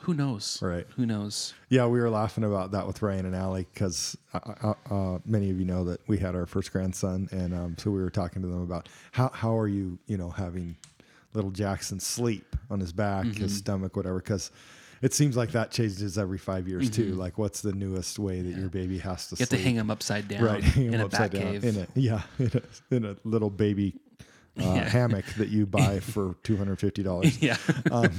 who 0.00 0.14
knows? 0.14 0.58
Right. 0.62 0.86
Who 0.96 1.06
knows? 1.06 1.54
Yeah, 1.68 1.86
we 1.86 1.98
were 1.98 2.10
laughing 2.10 2.44
about 2.44 2.72
that 2.72 2.86
with 2.86 3.00
Ryan 3.02 3.26
and 3.26 3.34
Allie 3.34 3.66
because 3.72 4.16
uh, 4.34 4.54
uh, 4.62 4.74
uh, 4.94 5.18
many 5.24 5.50
of 5.50 5.58
you 5.58 5.64
know 5.64 5.84
that 5.84 6.00
we 6.06 6.18
had 6.18 6.34
our 6.36 6.46
first 6.46 6.70
grandson, 6.72 7.28
and 7.32 7.54
um, 7.54 7.74
so 7.78 7.90
we 7.90 8.00
were 8.02 8.10
talking 8.10 8.42
to 8.42 8.48
them 8.48 8.62
about 8.62 8.88
how 9.12 9.30
how 9.30 9.56
are 9.58 9.68
you, 9.68 9.98
you 10.06 10.16
know, 10.18 10.30
having 10.30 10.76
little 11.32 11.50
Jackson 11.50 11.98
sleep 11.98 12.56
on 12.70 12.78
his 12.80 12.92
back, 12.92 13.24
mm-hmm. 13.24 13.42
his 13.42 13.56
stomach, 13.56 13.96
whatever, 13.96 14.18
because 14.18 14.50
it 15.02 15.12
seems 15.14 15.36
like 15.36 15.52
that 15.52 15.70
changes 15.70 16.18
every 16.18 16.38
five 16.38 16.68
years 16.68 16.90
mm-hmm. 16.90 17.10
too. 17.10 17.14
Like, 17.14 17.38
what's 17.38 17.62
the 17.62 17.72
newest 17.72 18.18
way 18.18 18.42
that 18.42 18.50
yeah. 18.50 18.58
your 18.58 18.68
baby 18.68 18.98
has 18.98 19.28
to? 19.28 19.32
You 19.36 19.46
sleep? 19.46 19.58
to 19.58 19.64
hang 19.64 19.74
him 19.76 19.90
upside 19.90 20.28
down, 20.28 20.44
right? 20.44 20.62
Hang 20.62 20.92
him 20.92 21.00
upside 21.00 21.30
down 21.32 21.42
cave. 21.42 21.64
in 21.64 21.76
it, 21.76 21.88
yeah, 21.94 22.20
in 22.38 22.50
a, 22.54 22.94
in 22.94 23.04
a 23.06 23.16
little 23.24 23.50
baby 23.50 23.94
uh, 24.58 24.62
yeah. 24.62 24.88
hammock 24.88 25.24
that 25.36 25.48
you 25.48 25.66
buy 25.66 26.00
for 26.00 26.34
two 26.42 26.56
hundred 26.56 26.78
fifty 26.78 27.02
dollars. 27.02 27.42
Yeah, 27.42 27.56
um, 27.90 28.10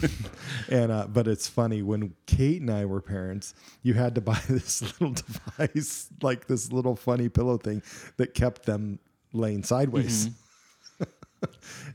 and 0.70 0.92
uh, 0.92 1.08
but 1.08 1.28
it's 1.28 1.48
funny 1.48 1.82
when 1.82 2.14
Kate 2.26 2.62
and 2.62 2.70
I 2.70 2.86
were 2.86 3.02
parents, 3.02 3.54
you 3.82 3.94
had 3.94 4.16
to 4.16 4.22
buy 4.22 4.40
this 4.50 4.82
little 5.00 5.14
device, 5.16 6.08
like 6.22 6.48
this 6.48 6.72
little 6.72 6.96
funny 6.96 7.30
pillow 7.30 7.58
thing 7.58 7.82
that 8.18 8.34
kept 8.34 8.66
them 8.66 9.00
laying 9.34 9.64
sideways. 9.64 10.28
Mm-hmm. 10.30 10.34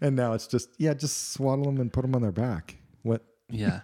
and 0.00 0.14
now 0.16 0.32
it's 0.34 0.46
just 0.46 0.68
yeah, 0.78 0.94
just 0.94 1.32
swaddle 1.32 1.64
them 1.64 1.80
and 1.80 1.92
put 1.92 2.02
them 2.02 2.14
on 2.14 2.22
their 2.22 2.32
back. 2.32 2.76
What? 3.02 3.22
Yeah, 3.50 3.80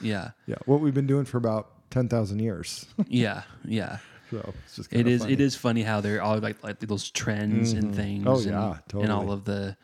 yeah, 0.00 0.30
yeah. 0.46 0.56
What 0.66 0.80
we've 0.80 0.94
been 0.94 1.06
doing 1.06 1.24
for 1.24 1.38
about 1.38 1.90
ten 1.90 2.08
thousand 2.08 2.40
years. 2.40 2.86
yeah, 3.08 3.42
yeah. 3.64 3.98
So 4.30 4.52
it's 4.78 4.88
it 4.92 5.06
is, 5.06 5.24
it 5.26 5.40
is 5.42 5.54
funny 5.56 5.82
how 5.82 6.00
they're 6.00 6.22
all 6.22 6.38
like 6.38 6.62
like 6.64 6.78
those 6.80 7.10
trends 7.10 7.74
mm-hmm. 7.74 7.84
and 7.84 7.94
things. 7.94 8.24
Oh, 8.26 8.36
and, 8.36 8.44
yeah, 8.46 8.76
totally. 8.88 9.02
and 9.04 9.12
all 9.12 9.30
of 9.30 9.44
the 9.44 9.76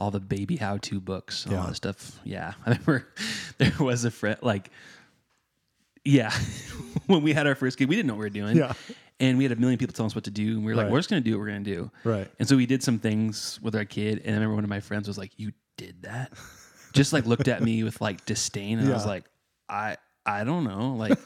all 0.00 0.10
the 0.10 0.18
baby 0.18 0.56
how 0.56 0.78
to 0.78 0.98
books, 1.00 1.46
all 1.46 1.52
yeah. 1.52 1.66
that 1.66 1.74
stuff. 1.74 2.18
Yeah. 2.24 2.54
I 2.66 2.70
remember 2.70 3.06
there 3.58 3.72
was 3.78 4.04
a 4.04 4.10
friend, 4.10 4.38
like, 4.42 4.70
yeah, 6.04 6.30
when 7.06 7.22
we 7.22 7.34
had 7.34 7.46
our 7.46 7.54
first 7.54 7.76
kid, 7.78 7.88
we 7.88 7.94
didn't 7.94 8.08
know 8.08 8.14
what 8.14 8.20
we 8.20 8.24
were 8.24 8.30
doing. 8.30 8.56
Yeah. 8.56 8.72
And 9.20 9.36
we 9.36 9.44
had 9.44 9.52
a 9.52 9.56
million 9.56 9.78
people 9.78 9.92
telling 9.92 10.06
us 10.10 10.14
what 10.14 10.24
to 10.24 10.30
do. 10.30 10.56
And 10.56 10.64
we 10.64 10.72
were 10.72 10.76
like, 10.76 10.84
right. 10.84 10.92
we're 10.92 10.98
just 11.00 11.10
going 11.10 11.22
to 11.22 11.28
do 11.30 11.36
what 11.36 11.42
we're 11.44 11.50
going 11.50 11.62
to 11.64 11.74
do. 11.74 11.90
Right. 12.04 12.28
And 12.38 12.48
so 12.48 12.56
we 12.56 12.64
did 12.64 12.82
some 12.82 12.98
things 12.98 13.60
with 13.62 13.76
our 13.76 13.84
kid. 13.84 14.22
And 14.24 14.30
I 14.30 14.32
remember 14.32 14.54
one 14.54 14.64
of 14.64 14.70
my 14.70 14.80
friends 14.80 15.06
was 15.06 15.18
like, 15.18 15.32
you 15.36 15.52
did 15.76 16.02
that? 16.04 16.32
just 16.94 17.12
like 17.12 17.26
looked 17.26 17.46
at 17.46 17.62
me 17.62 17.84
with 17.84 18.00
like 18.00 18.24
disdain. 18.24 18.78
And 18.78 18.86
yeah. 18.88 18.94
I 18.94 18.96
was 18.96 19.04
like, 19.06 19.24
I, 19.68 19.98
I 20.30 20.44
don't 20.44 20.64
know. 20.64 20.92
Like, 20.92 21.18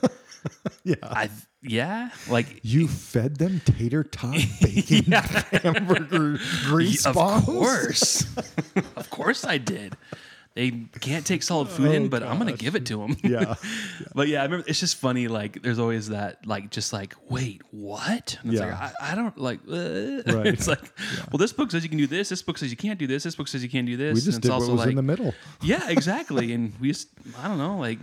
yeah, 0.84 0.96
I 1.02 1.30
yeah, 1.62 2.10
like 2.28 2.60
you 2.62 2.88
fed 2.88 3.36
them 3.36 3.60
tater 3.64 4.02
tot 4.02 4.36
bacon 4.62 5.12
hamburger 5.12 6.38
grease 6.64 7.06
of 7.06 7.16
Of 7.16 7.44
course, 7.44 8.26
of 8.96 9.10
course, 9.10 9.44
I 9.44 9.58
did. 9.58 9.94
They 10.54 10.70
can't 11.00 11.26
take 11.26 11.42
solid 11.42 11.66
food 11.68 11.88
oh, 11.88 11.92
in, 11.92 12.08
but 12.08 12.22
gosh. 12.22 12.30
I'm 12.30 12.38
gonna 12.38 12.52
give 12.52 12.76
it 12.76 12.86
to 12.86 12.98
them. 12.98 13.16
Yeah. 13.24 13.30
yeah. 13.40 13.54
but 14.14 14.28
yeah, 14.28 14.40
I 14.40 14.44
remember 14.44 14.64
it's 14.68 14.78
just 14.78 14.96
funny. 14.96 15.26
Like, 15.28 15.60
there's 15.62 15.80
always 15.80 16.10
that, 16.10 16.46
like, 16.46 16.70
just 16.70 16.92
like, 16.92 17.14
wait, 17.28 17.60
what? 17.72 18.38
And 18.40 18.52
it's 18.52 18.60
yeah. 18.60 18.66
like, 18.68 18.92
I, 19.00 19.12
I 19.12 19.14
don't 19.16 19.36
like. 19.36 19.58
Uh. 19.66 20.22
Right. 20.32 20.46
it's 20.46 20.68
like, 20.68 20.80
yeah. 20.80 21.24
well, 21.32 21.38
this 21.38 21.52
book 21.52 21.72
says 21.72 21.82
you 21.82 21.88
can 21.88 21.98
do 21.98 22.06
this. 22.06 22.28
This 22.28 22.40
book 22.42 22.56
says 22.58 22.70
you 22.70 22.76
can't 22.76 23.00
do 23.00 23.06
this. 23.08 23.24
This 23.24 23.34
book 23.34 23.48
says 23.48 23.64
you 23.64 23.68
can't 23.68 23.86
do 23.86 23.96
this. 23.96 24.14
We 24.14 24.20
just 24.20 24.36
and 24.36 24.42
did 24.42 24.48
it's 24.52 24.60
what 24.66 24.70
was 24.70 24.78
like, 24.78 24.90
in 24.90 24.96
the 24.96 25.02
middle. 25.02 25.34
yeah, 25.60 25.90
exactly. 25.90 26.52
and 26.52 26.72
we 26.80 26.88
just, 26.88 27.08
I 27.42 27.48
don't 27.48 27.58
know, 27.58 27.76
like, 27.78 27.98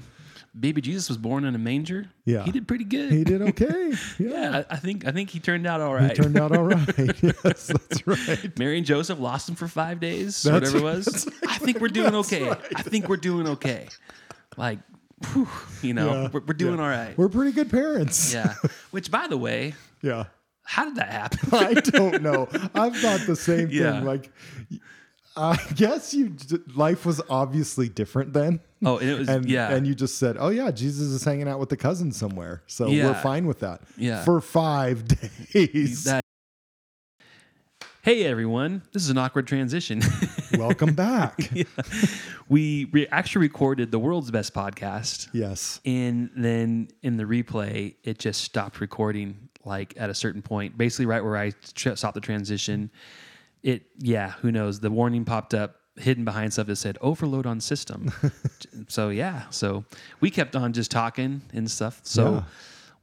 baby 0.59 0.81
Jesus 0.81 1.07
was 1.07 1.17
born 1.17 1.45
in 1.45 1.55
a 1.55 1.57
manger. 1.57 2.07
Yeah, 2.25 2.43
he 2.43 2.51
did 2.51 2.67
pretty 2.67 2.83
good. 2.83 3.11
He 3.11 3.23
did 3.23 3.41
okay. 3.41 3.93
Yeah, 4.19 4.29
yeah 4.29 4.63
I, 4.69 4.73
I, 4.73 4.77
think 4.77 5.07
I 5.07 5.11
think 5.11 5.29
he 5.29 5.39
turned 5.39 5.65
out 5.65 5.81
all 5.81 5.93
right. 5.93 6.11
He 6.15 6.23
turned 6.23 6.37
out 6.39 6.55
all 6.55 6.63
right. 6.63 7.23
yes, 7.23 7.43
that's 7.67 8.07
right. 8.07 8.59
Mary 8.59 8.77
and 8.77 8.85
Joseph 8.85 9.19
lost 9.19 9.47
him 9.47 9.55
for 9.55 9.67
five 9.67 9.99
days, 9.99 10.41
that's, 10.43 10.53
whatever 10.53 10.77
it 10.77 10.83
was. 10.83 11.27
I 11.47 11.57
think 11.57 11.79
we're 11.79 11.87
doing 11.87 12.15
okay. 12.15 12.43
Right. 12.49 12.59
I 12.75 12.81
think 12.83 13.07
we're 13.07 13.17
doing 13.17 13.47
okay. 13.49 13.87
Like, 14.57 14.79
whew, 15.33 15.47
you 15.81 15.93
know, 15.93 16.07
yeah. 16.13 16.27
we're, 16.31 16.41
we're, 16.41 16.53
doing 16.53 16.77
yeah. 16.77 16.83
all 16.83 16.89
right. 16.89 17.17
We're 17.17 17.29
pretty 17.29 17.53
good 17.53 17.69
parents. 17.69 18.33
yeah. 18.33 18.55
Which, 18.91 19.09
by 19.09 19.27
the 19.27 19.37
way, 19.37 19.73
yeah. 20.01 20.25
How 20.63 20.85
did 20.85 20.95
that 20.95 21.09
happen? 21.09 21.49
I 21.53 21.73
don't 21.73 22.21
know. 22.21 22.47
I've 22.75 22.95
thought 22.97 23.21
the 23.21 23.35
same 23.35 23.69
thing. 23.69 24.05
Like 24.05 24.29
I 25.35 25.57
guess 25.75 26.13
you 26.13 26.35
life 26.75 27.05
was 27.05 27.21
obviously 27.29 27.87
different 27.89 28.33
then. 28.33 28.59
Oh, 28.83 28.97
it 28.97 29.17
was 29.17 29.29
and, 29.29 29.49
yeah. 29.49 29.71
And 29.73 29.87
you 29.87 29.95
just 29.95 30.17
said, 30.17 30.37
"Oh 30.39 30.49
yeah, 30.49 30.71
Jesus 30.71 31.07
is 31.07 31.23
hanging 31.23 31.47
out 31.47 31.59
with 31.59 31.69
the 31.69 31.77
cousin 31.77 32.11
somewhere." 32.11 32.63
So 32.67 32.87
yeah. 32.87 33.07
we're 33.07 33.13
fine 33.21 33.45
with 33.47 33.59
that. 33.59 33.81
Yeah. 33.97 34.23
For 34.23 34.41
5 34.41 35.07
days. 35.53 36.03
That- 36.05 36.21
hey 38.01 38.25
everyone. 38.25 38.81
This 38.91 39.03
is 39.03 39.09
an 39.09 39.17
awkward 39.17 39.47
transition. 39.47 40.01
Welcome 40.57 40.95
back. 40.95 41.35
yeah. 41.53 41.63
We 42.49 42.85
re- 42.91 43.07
actually 43.09 43.43
recorded 43.43 43.91
the 43.91 43.99
world's 43.99 44.31
best 44.31 44.53
podcast. 44.53 45.29
Yes. 45.31 45.79
And 45.85 46.29
then 46.35 46.89
in 47.03 47.15
the 47.15 47.23
replay, 47.23 47.95
it 48.03 48.19
just 48.19 48.41
stopped 48.43 48.81
recording 48.81 49.47
like 49.63 49.93
at 49.95 50.09
a 50.09 50.13
certain 50.13 50.41
point, 50.41 50.77
basically 50.77 51.05
right 51.05 51.23
where 51.23 51.37
I 51.37 51.53
stopped 51.63 52.15
the 52.15 52.19
transition 52.19 52.89
it 53.63 53.83
yeah 53.99 54.31
who 54.41 54.51
knows 54.51 54.79
the 54.79 54.89
warning 54.91 55.25
popped 55.25 55.53
up 55.53 55.77
hidden 55.97 56.23
behind 56.25 56.53
stuff 56.53 56.67
that 56.67 56.77
said 56.77 56.97
overload 57.01 57.45
on 57.45 57.59
system 57.59 58.11
so 58.87 59.09
yeah 59.09 59.43
so 59.49 59.83
we 60.19 60.29
kept 60.29 60.55
on 60.55 60.73
just 60.73 60.89
talking 60.91 61.41
and 61.53 61.69
stuff 61.69 61.99
so 62.03 62.33
yeah. 62.35 62.43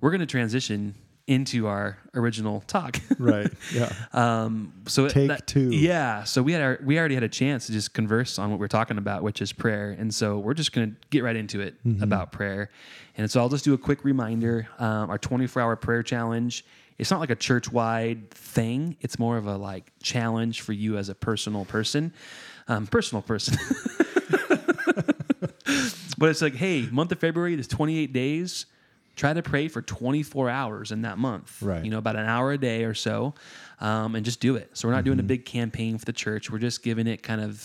we're 0.01 0.11
going 0.11 0.21
to 0.21 0.27
transition 0.27 0.95
into 1.27 1.67
our 1.67 1.99
original 2.15 2.63
talk 2.67 2.97
right 3.19 3.53
yeah 3.73 3.93
um 4.15 4.73
so 4.87 5.07
take 5.09 5.29
that, 5.29 5.47
two 5.47 5.69
yeah 5.71 6.25
so 6.25 6.43
we 6.43 6.53
had 6.53 6.63
our 6.63 6.79
we 6.83 6.99
already 6.99 7.15
had 7.15 7.23
a 7.23 7.29
chance 7.29 7.67
to 7.67 7.73
just 7.73 7.93
converse 7.93 8.39
on 8.39 8.51
what 8.51 8.59
we're 8.59 8.67
talking 8.67 8.97
about 8.97 9.23
which 9.23 9.43
is 9.43 9.53
prayer 9.53 9.95
and 9.99 10.13
so 10.15 10.39
we're 10.39 10.55
just 10.55 10.73
going 10.73 10.91
to 10.91 10.97
get 11.11 11.23
right 11.23 11.37
into 11.37 11.61
it 11.61 11.75
mm-hmm. 11.87 12.03
about 12.03 12.33
prayer 12.33 12.71
and 13.19 13.31
so 13.31 13.41
i'll 13.43 13.51
just 13.51 13.65
do 13.65 13.75
a 13.75 13.79
quick 13.79 14.03
reminder 14.05 14.67
um, 14.79 15.11
our 15.11 15.19
24 15.19 15.61
hour 15.61 15.77
prayer 15.77 16.03
challenge 16.03 16.65
it's 16.99 17.11
not 17.11 17.21
like 17.21 17.31
a 17.31 17.37
church 17.37 17.71
wide 17.73 18.31
thing. 18.33 18.97
It's 19.01 19.19
more 19.19 19.37
of 19.37 19.47
a 19.47 19.57
like 19.57 19.93
challenge 20.03 20.61
for 20.63 20.73
you 20.73 20.97
as 20.99 21.09
a 21.09 21.15
personal 21.15 21.65
person, 21.65 22.13
um, 22.67 22.87
personal 22.87 23.23
person. 23.23 23.57
but 26.19 26.29
it's 26.31 26.43
like, 26.43 26.55
hey, 26.55 26.89
month 26.91 27.13
of 27.13 27.21
February, 27.21 27.55
there's 27.55 27.69
28 27.69 28.13
days. 28.13 28.67
Try 29.15 29.33
to 29.33 29.43
pray 29.43 29.67
for 29.69 29.83
24 29.83 30.51
hours 30.51 30.93
in 30.93 31.03
that 31.03 31.19
month. 31.19 31.63
Right. 31.63 31.85
You 31.85 31.91
know, 31.91 31.99
about 31.99 32.17
an 32.17 32.27
hour 32.27 32.53
a 32.53 32.59
day 32.59 32.85
or 32.85 32.95
so, 32.95 33.35
um, 33.81 34.15
and 34.15 34.25
just 34.25 34.41
do 34.41 34.57
it. 34.57 34.71
So 34.75 34.87
we're 34.89 34.93
not 34.93 34.99
mm-hmm. 34.99 35.05
doing 35.07 35.19
a 35.19 35.23
mm-hmm. 35.23 35.27
big 35.29 35.45
campaign 35.45 35.99
for 35.99 36.05
the 36.05 36.13
church. 36.13 36.51
We're 36.51 36.59
just 36.59 36.83
giving 36.85 37.07
it 37.09 37.23
kind 37.25 37.41
of 37.41 37.61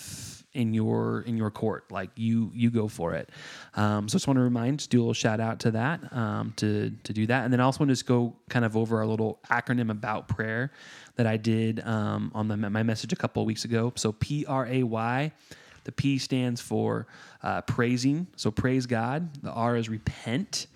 in 0.54 0.74
your 0.74 1.22
in 1.22 1.38
your 1.38 1.52
court. 1.52 1.92
Like 1.92 2.10
you 2.16 2.52
you 2.54 2.70
go 2.70 2.88
for 2.88 3.14
it. 3.14 3.30
Um, 3.76 4.08
so 4.08 4.14
I 4.16 4.18
just 4.18 4.28
want 4.28 4.38
to 4.38 4.44
remind, 4.44 4.80
just 4.80 4.90
do 4.90 5.00
a 5.00 5.02
little 5.02 5.14
shout 5.14 5.40
out 5.40 5.60
to 5.62 5.72
that 5.72 6.14
um, 6.14 6.54
to 6.58 6.92
to 7.04 7.14
do 7.14 7.26
that, 7.28 7.44
and 7.44 7.52
then 7.54 7.60
I 7.60 7.64
also 7.64 7.80
want 7.80 7.90
to 7.90 7.94
just 7.94 8.06
go 8.06 8.34
kind 8.50 8.66
of 8.66 8.78
over 8.78 8.98
our 8.98 9.06
little 9.06 9.40
acronym 9.50 9.90
about 9.90 10.28
prayer 10.28 10.72
that 11.16 11.28
I 11.28 11.38
did 11.38 11.86
um, 11.86 12.32
on 12.34 12.48
the, 12.48 12.58
my 12.58 12.84
message 12.84 13.14
a 13.14 13.16
couple 13.16 13.46
weeks 13.46 13.66
ago. 13.66 13.92
So 13.96 14.14
P 14.14 14.46
R 14.46 14.66
A 14.68 14.84
Y. 14.84 15.32
The 15.86 15.92
P 15.92 16.18
stands 16.18 16.62
for 16.62 17.08
uh, 17.42 17.60
praising, 17.64 18.28
so 18.38 18.50
praise 18.52 18.86
God. 18.86 19.30
The 19.44 19.50
R 19.52 19.76
is 19.76 19.90
repent, 19.90 20.68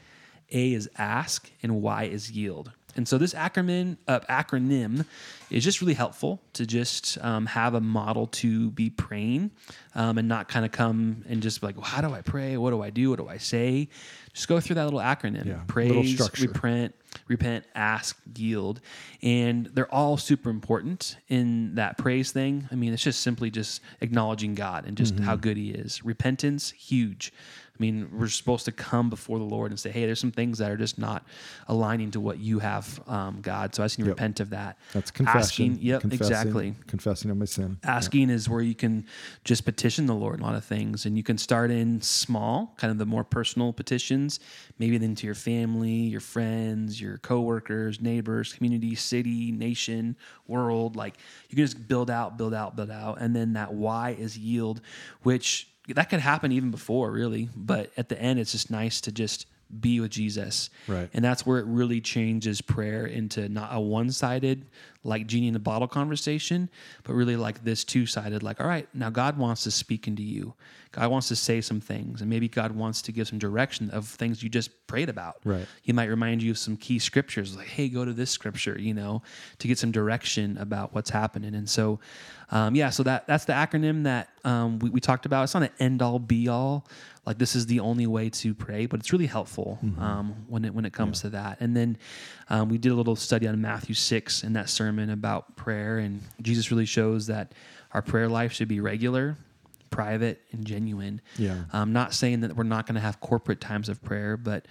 A 0.52 0.74
is 0.74 0.90
ask, 0.98 1.50
and 1.64 1.82
Y 1.82 2.04
is 2.12 2.30
yield. 2.30 2.74
And 2.98 3.08
so 3.08 3.18
this 3.18 3.34
acronym, 3.34 3.96
uh, 4.10 4.20
acronym 4.30 5.06
it's 5.50 5.64
just 5.64 5.82
really 5.82 5.94
helpful 5.94 6.42
to 6.54 6.66
just 6.66 7.18
um, 7.24 7.46
have 7.46 7.74
a 7.74 7.80
model 7.82 8.28
to 8.28 8.70
be 8.72 8.90
praying 8.90 9.52
um, 9.96 10.18
and 10.18 10.28
not 10.28 10.50
kind 10.50 10.66
of 10.66 10.72
come 10.72 11.24
and 11.30 11.42
just 11.42 11.62
be 11.62 11.68
like, 11.68 11.78
well, 11.78 11.86
how 11.86 12.02
do 12.02 12.14
I 12.14 12.22
pray? 12.22 12.58
What 12.58 12.72
do 12.72 12.82
I 12.82 12.90
do? 12.90 13.10
What 13.10 13.20
do 13.20 13.28
I 13.30 13.38
say? 13.38 13.88
Just 14.34 14.48
go 14.48 14.60
through 14.60 14.76
that 14.76 14.84
little 14.86 15.00
acronym 15.00 15.46
yeah, 15.46 15.62
praise, 15.68 16.20
repent, 16.40 16.94
repent, 17.28 17.64
ask, 17.76 18.18
yield. 18.36 18.82
And 19.22 19.68
they're 19.68 19.92
all 19.94 20.18
super 20.18 20.50
important 20.50 21.16
in 21.30 21.76
that 21.76 21.98
praise 21.98 22.32
thing. 22.32 22.68
I 22.72 22.76
mean, 22.76 22.94
it's 22.94 23.02
just 23.04 23.22
simply 23.22 23.50
just 23.50 23.82
acknowledging 24.02 24.54
God 24.54 24.86
and 24.86 24.98
just 24.98 25.16
mm-hmm. 25.16 25.24
how 25.24 25.38
good 25.38 25.58
He 25.58 25.72
is. 25.72 26.04
Repentance, 26.04 26.72
huge. 26.72 27.34
I 27.74 27.80
mean, 27.80 28.10
we're 28.12 28.28
supposed 28.28 28.66
to 28.66 28.72
come 28.72 29.08
before 29.12 29.38
the 29.38 29.44
Lord 29.46 29.70
and 29.70 29.80
say, 29.80 29.92
"Hey, 29.92 30.08
there's 30.08 30.20
some 30.20 30.32
things 30.32 30.58
that 30.58 30.72
are 30.72 30.78
just 30.78 30.98
not 30.98 31.24
aligning 31.68 32.10
to 32.12 32.20
what 32.20 32.40
you 32.40 32.58
have, 32.58 33.00
um, 33.08 33.38
God." 33.44 33.76
So 33.76 33.84
I 33.84 33.86
just 33.86 34.00
need 34.00 34.06
to 34.06 34.10
yep. 34.10 34.16
repent 34.18 34.40
of 34.40 34.50
that. 34.50 34.80
That's 34.94 35.12
confession 35.12 35.37
asking. 35.38 35.80
Yep, 35.82 36.06
exactly. 36.06 36.76
Confessing 36.88 37.32
of 37.32 37.38
my 37.38 37.46
sin. 37.46 37.78
Asking 37.84 38.30
yeah. 38.30 38.36
is 38.36 38.50
where 38.50 38.62
you 38.62 38.76
can 38.76 39.06
just 39.44 39.66
petition 39.66 40.06
the 40.06 40.16
Lord 40.16 40.40
a 40.40 40.44
lot 40.44 40.56
of 40.56 40.66
things, 40.66 41.06
and 41.06 41.18
you 41.18 41.24
can 41.24 41.38
start 41.38 41.72
in 41.72 42.02
small, 42.02 42.74
kind 42.78 42.92
of 42.92 42.98
the 42.98 43.06
more 43.06 43.24
personal 43.24 43.74
petitions, 43.74 44.40
maybe 44.80 44.98
then 44.98 45.16
to 45.16 45.26
your 45.26 45.36
family, 45.36 45.90
your 45.92 46.20
friends, 46.22 47.00
your 47.00 47.18
coworkers, 47.20 48.02
neighbors, 48.02 48.54
community, 48.54 48.96
city, 48.96 49.52
nation, 49.52 50.16
world. 50.48 50.96
Like 50.96 51.16
you 51.50 51.56
can 51.56 51.66
just 51.66 51.88
build 51.88 52.10
out, 52.10 52.38
build 52.38 52.54
out, 52.54 52.76
build 52.76 52.92
out, 52.92 53.20
and 53.22 53.36
then 53.36 53.54
that 53.54 53.74
why 53.74 54.12
is 54.12 54.38
yield, 54.38 54.82
which 55.24 55.68
that 55.90 56.10
could 56.10 56.20
happen 56.20 56.52
even 56.52 56.70
before 56.72 57.12
really, 57.12 57.50
but 57.56 57.92
at 57.96 58.10
the 58.10 58.22
end, 58.22 58.40
it's 58.40 58.52
just 58.52 58.70
nice 58.70 59.00
to 59.02 59.12
just 59.12 59.46
be 59.80 60.00
with 60.00 60.12
Jesus. 60.12 60.70
Right. 60.88 61.10
And 61.14 61.24
that's 61.24 61.46
where 61.46 61.60
it 61.60 61.66
really 61.66 62.02
changes 62.02 62.62
prayer 62.62 63.06
into 63.06 63.50
not 63.50 63.70
a 63.74 63.80
one 63.82 64.12
sided, 64.12 64.66
like 65.04 65.28
genie 65.28 65.48
in 65.48 65.54
the 65.54 65.60
bottle 65.60 65.88
conversation, 65.88 66.70
but 67.04 67.14
really 67.14 67.36
like 67.36 67.64
this 67.64 67.84
two 67.84 68.06
sided, 68.06 68.44
like, 68.44 68.62
all 68.62 68.68
right, 68.68 68.88
now 68.94 69.10
God 69.10 69.38
wants 69.38 69.64
to 69.64 69.72
speak 69.72 70.08
into 70.08 70.24
you. 70.24 70.54
God 70.94 71.12
wants 71.12 71.28
to 71.28 71.36
say 71.36 71.62
some 71.62 71.82
things, 71.82 72.22
and 72.22 72.30
maybe 72.30 72.48
God 72.48 72.72
wants 72.72 73.02
to 73.04 73.12
give 73.12 73.28
some 73.28 73.38
direction 73.38 73.90
of 73.92 74.08
things 74.08 74.42
you 74.42 74.50
just 74.50 74.88
prayed 74.88 75.10
about. 75.10 75.36
Right. 75.44 75.66
He 75.82 75.92
might 75.92 76.06
remind 76.08 76.42
you 76.42 76.52
of 76.52 76.58
some 76.58 76.78
key 76.78 76.98
scriptures, 76.98 77.56
like, 77.56 77.68
hey, 77.68 77.90
go 77.90 78.06
to 78.06 78.14
this 78.14 78.32
scripture, 78.32 78.76
you 78.80 78.94
know, 78.94 79.22
to 79.60 79.68
get 79.68 79.78
some 79.78 79.92
direction 79.92 80.58
about 80.58 80.96
what's 80.96 81.10
happening. 81.10 81.54
And 81.56 81.70
so, 81.70 82.00
um, 82.52 82.74
yeah, 82.74 82.90
so 82.90 83.04
that 83.04 83.28
that's 83.28 83.46
the 83.46 83.54
acronym 83.54 84.06
that 84.06 84.30
um, 84.46 84.80
we, 84.80 84.90
we 84.90 85.00
talked 85.02 85.26
about. 85.26 85.44
It's 85.44 85.54
not 85.54 85.64
an 85.64 85.70
end 85.78 86.02
all 86.02 86.20
be 86.20 86.48
all 86.48 86.88
like 87.28 87.38
this 87.38 87.56
is 87.58 87.66
the 87.66 87.82
only 87.82 88.08
way 88.08 88.30
to 88.30 88.54
pray, 88.56 88.86
but 88.86 89.02
it's 89.02 89.12
really 89.12 89.26
helpful 89.26 89.78
mm-hmm. 89.84 90.02
um, 90.02 90.34
when 90.48 90.64
it 90.64 90.74
when 90.74 90.86
it 90.86 90.94
comes 90.94 91.20
yeah. 91.20 91.22
to 91.24 91.30
that. 91.32 91.58
And 91.60 91.76
then 91.76 91.98
um, 92.50 92.70
we 92.70 92.78
did 92.78 92.92
a 92.94 92.96
little 92.96 93.18
study 93.18 93.48
on 93.48 93.60
Matthew 93.62 93.94
six 93.96 94.44
in 94.46 94.54
that 94.54 94.70
sermon 94.70 95.10
about 95.10 95.58
prayer, 95.58 95.98
and 96.00 96.22
Jesus 96.42 96.72
really 96.72 96.86
shows 96.86 97.28
that 97.28 97.52
our 97.92 98.02
prayer 98.02 98.30
life 98.30 98.54
should 98.54 98.70
be 98.70 98.80
regular, 98.80 99.36
private, 99.90 100.42
and 100.54 100.66
genuine. 100.66 101.20
Yeah, 101.38 101.64
I'm 101.74 101.82
um, 101.84 101.94
not 101.94 102.14
saying 102.14 102.40
that 102.42 102.56
we're 102.56 102.64
not 102.64 102.88
going 102.88 102.96
to 102.96 103.02
have 103.02 103.20
corporate 103.20 103.60
times 103.60 103.90
of 103.90 104.02
prayer, 104.02 104.38
but 104.38 104.66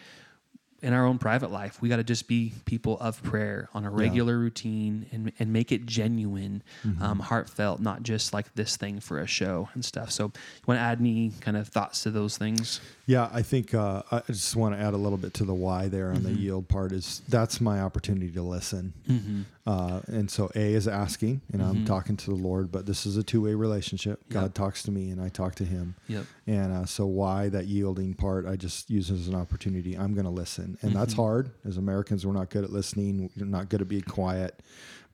in 0.86 0.92
our 0.92 1.04
own 1.04 1.18
private 1.18 1.50
life, 1.50 1.82
we 1.82 1.88
got 1.88 1.96
to 1.96 2.04
just 2.04 2.28
be 2.28 2.52
people 2.64 2.96
of 3.00 3.20
prayer 3.24 3.68
on 3.74 3.84
a 3.84 3.90
regular 3.90 4.34
yeah. 4.38 4.44
routine 4.44 5.06
and, 5.10 5.32
and 5.40 5.52
make 5.52 5.72
it 5.72 5.84
genuine, 5.84 6.62
mm-hmm. 6.86 7.02
um, 7.02 7.18
heartfelt, 7.18 7.80
not 7.80 8.04
just 8.04 8.32
like 8.32 8.54
this 8.54 8.76
thing 8.76 9.00
for 9.00 9.18
a 9.18 9.26
show 9.26 9.68
and 9.74 9.84
stuff. 9.84 10.12
So, 10.12 10.26
you 10.26 10.32
want 10.64 10.78
to 10.78 10.82
add 10.82 11.00
any 11.00 11.32
kind 11.40 11.56
of 11.56 11.66
thoughts 11.66 12.04
to 12.04 12.12
those 12.12 12.38
things? 12.38 12.80
Yeah, 13.08 13.30
I 13.32 13.42
think 13.42 13.72
uh, 13.72 14.02
I 14.10 14.20
just 14.26 14.56
want 14.56 14.74
to 14.74 14.82
add 14.82 14.92
a 14.92 14.96
little 14.96 15.16
bit 15.16 15.32
to 15.34 15.44
the 15.44 15.54
why 15.54 15.86
there 15.86 16.08
on 16.10 16.16
mm-hmm. 16.18 16.24
the 16.24 16.32
yield 16.32 16.68
part 16.68 16.90
is 16.90 17.22
that's 17.28 17.60
my 17.60 17.80
opportunity 17.80 18.30
to 18.32 18.42
listen. 18.42 18.92
Mm-hmm. 19.08 19.42
Uh, 19.64 20.00
and 20.08 20.28
so 20.28 20.50
A 20.56 20.74
is 20.74 20.88
asking, 20.88 21.40
and 21.52 21.62
mm-hmm. 21.62 21.70
I'm 21.70 21.84
talking 21.84 22.16
to 22.16 22.26
the 22.30 22.34
Lord, 22.36 22.72
but 22.72 22.84
this 22.86 23.06
is 23.06 23.16
a 23.16 23.22
two 23.22 23.42
way 23.42 23.54
relationship. 23.54 24.20
Yep. 24.28 24.32
God 24.32 24.54
talks 24.56 24.82
to 24.84 24.90
me, 24.90 25.10
and 25.10 25.20
I 25.20 25.28
talk 25.28 25.54
to 25.56 25.64
Him. 25.64 25.94
Yep. 26.08 26.24
And 26.48 26.72
uh, 26.72 26.84
so 26.86 27.06
why 27.06 27.48
that 27.50 27.66
yielding 27.66 28.12
part? 28.14 28.44
I 28.44 28.56
just 28.56 28.90
use 28.90 29.08
as 29.12 29.28
an 29.28 29.36
opportunity. 29.36 29.96
I'm 29.96 30.12
going 30.12 30.24
to 30.26 30.30
listen, 30.30 30.76
and 30.82 30.92
that's 30.94 31.12
mm-hmm. 31.14 31.22
hard. 31.22 31.50
As 31.64 31.76
Americans, 31.76 32.26
we're 32.26 32.32
not 32.32 32.50
good 32.50 32.64
at 32.64 32.70
listening. 32.70 33.30
We're 33.36 33.46
not 33.46 33.68
good 33.68 33.82
at 33.82 33.88
being 33.88 34.02
quiet 34.02 34.60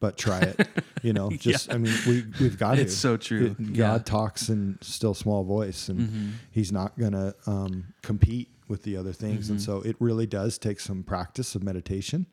but 0.03 0.19
try 0.19 0.41
it. 0.41 0.69
You 1.03 1.13
know, 1.15 1.31
just 1.31 1.69
yeah. 1.69 1.75
I 1.75 1.79
mean, 1.79 1.95
we 2.07 2.25
we've 2.41 2.59
got 2.59 2.75
it's 2.79 2.93
It's 2.93 3.01
so 3.01 3.17
true. 3.17 3.55
It, 3.59 3.69
God 3.73 3.75
yeah. 3.77 3.99
talks 3.99 4.51
in 4.51 4.77
still 4.83 5.15
small 5.15 5.45
voice, 5.45 5.89
and 5.89 6.01
mm-hmm. 6.01 6.29
He's 6.51 6.73
not 6.73 6.99
gonna 6.99 7.35
um, 7.47 7.95
compete 8.03 8.49
with 8.69 8.83
the 8.83 8.97
other 8.97 9.13
things. 9.13 9.45
Mm-hmm. 9.45 9.53
And 9.55 9.63
so 9.63 9.81
it 9.83 9.97
really 10.01 10.27
does 10.27 10.59
take 10.59 10.81
some 10.81 11.03
practice 11.05 11.55
of 11.55 11.63
meditation 11.63 12.27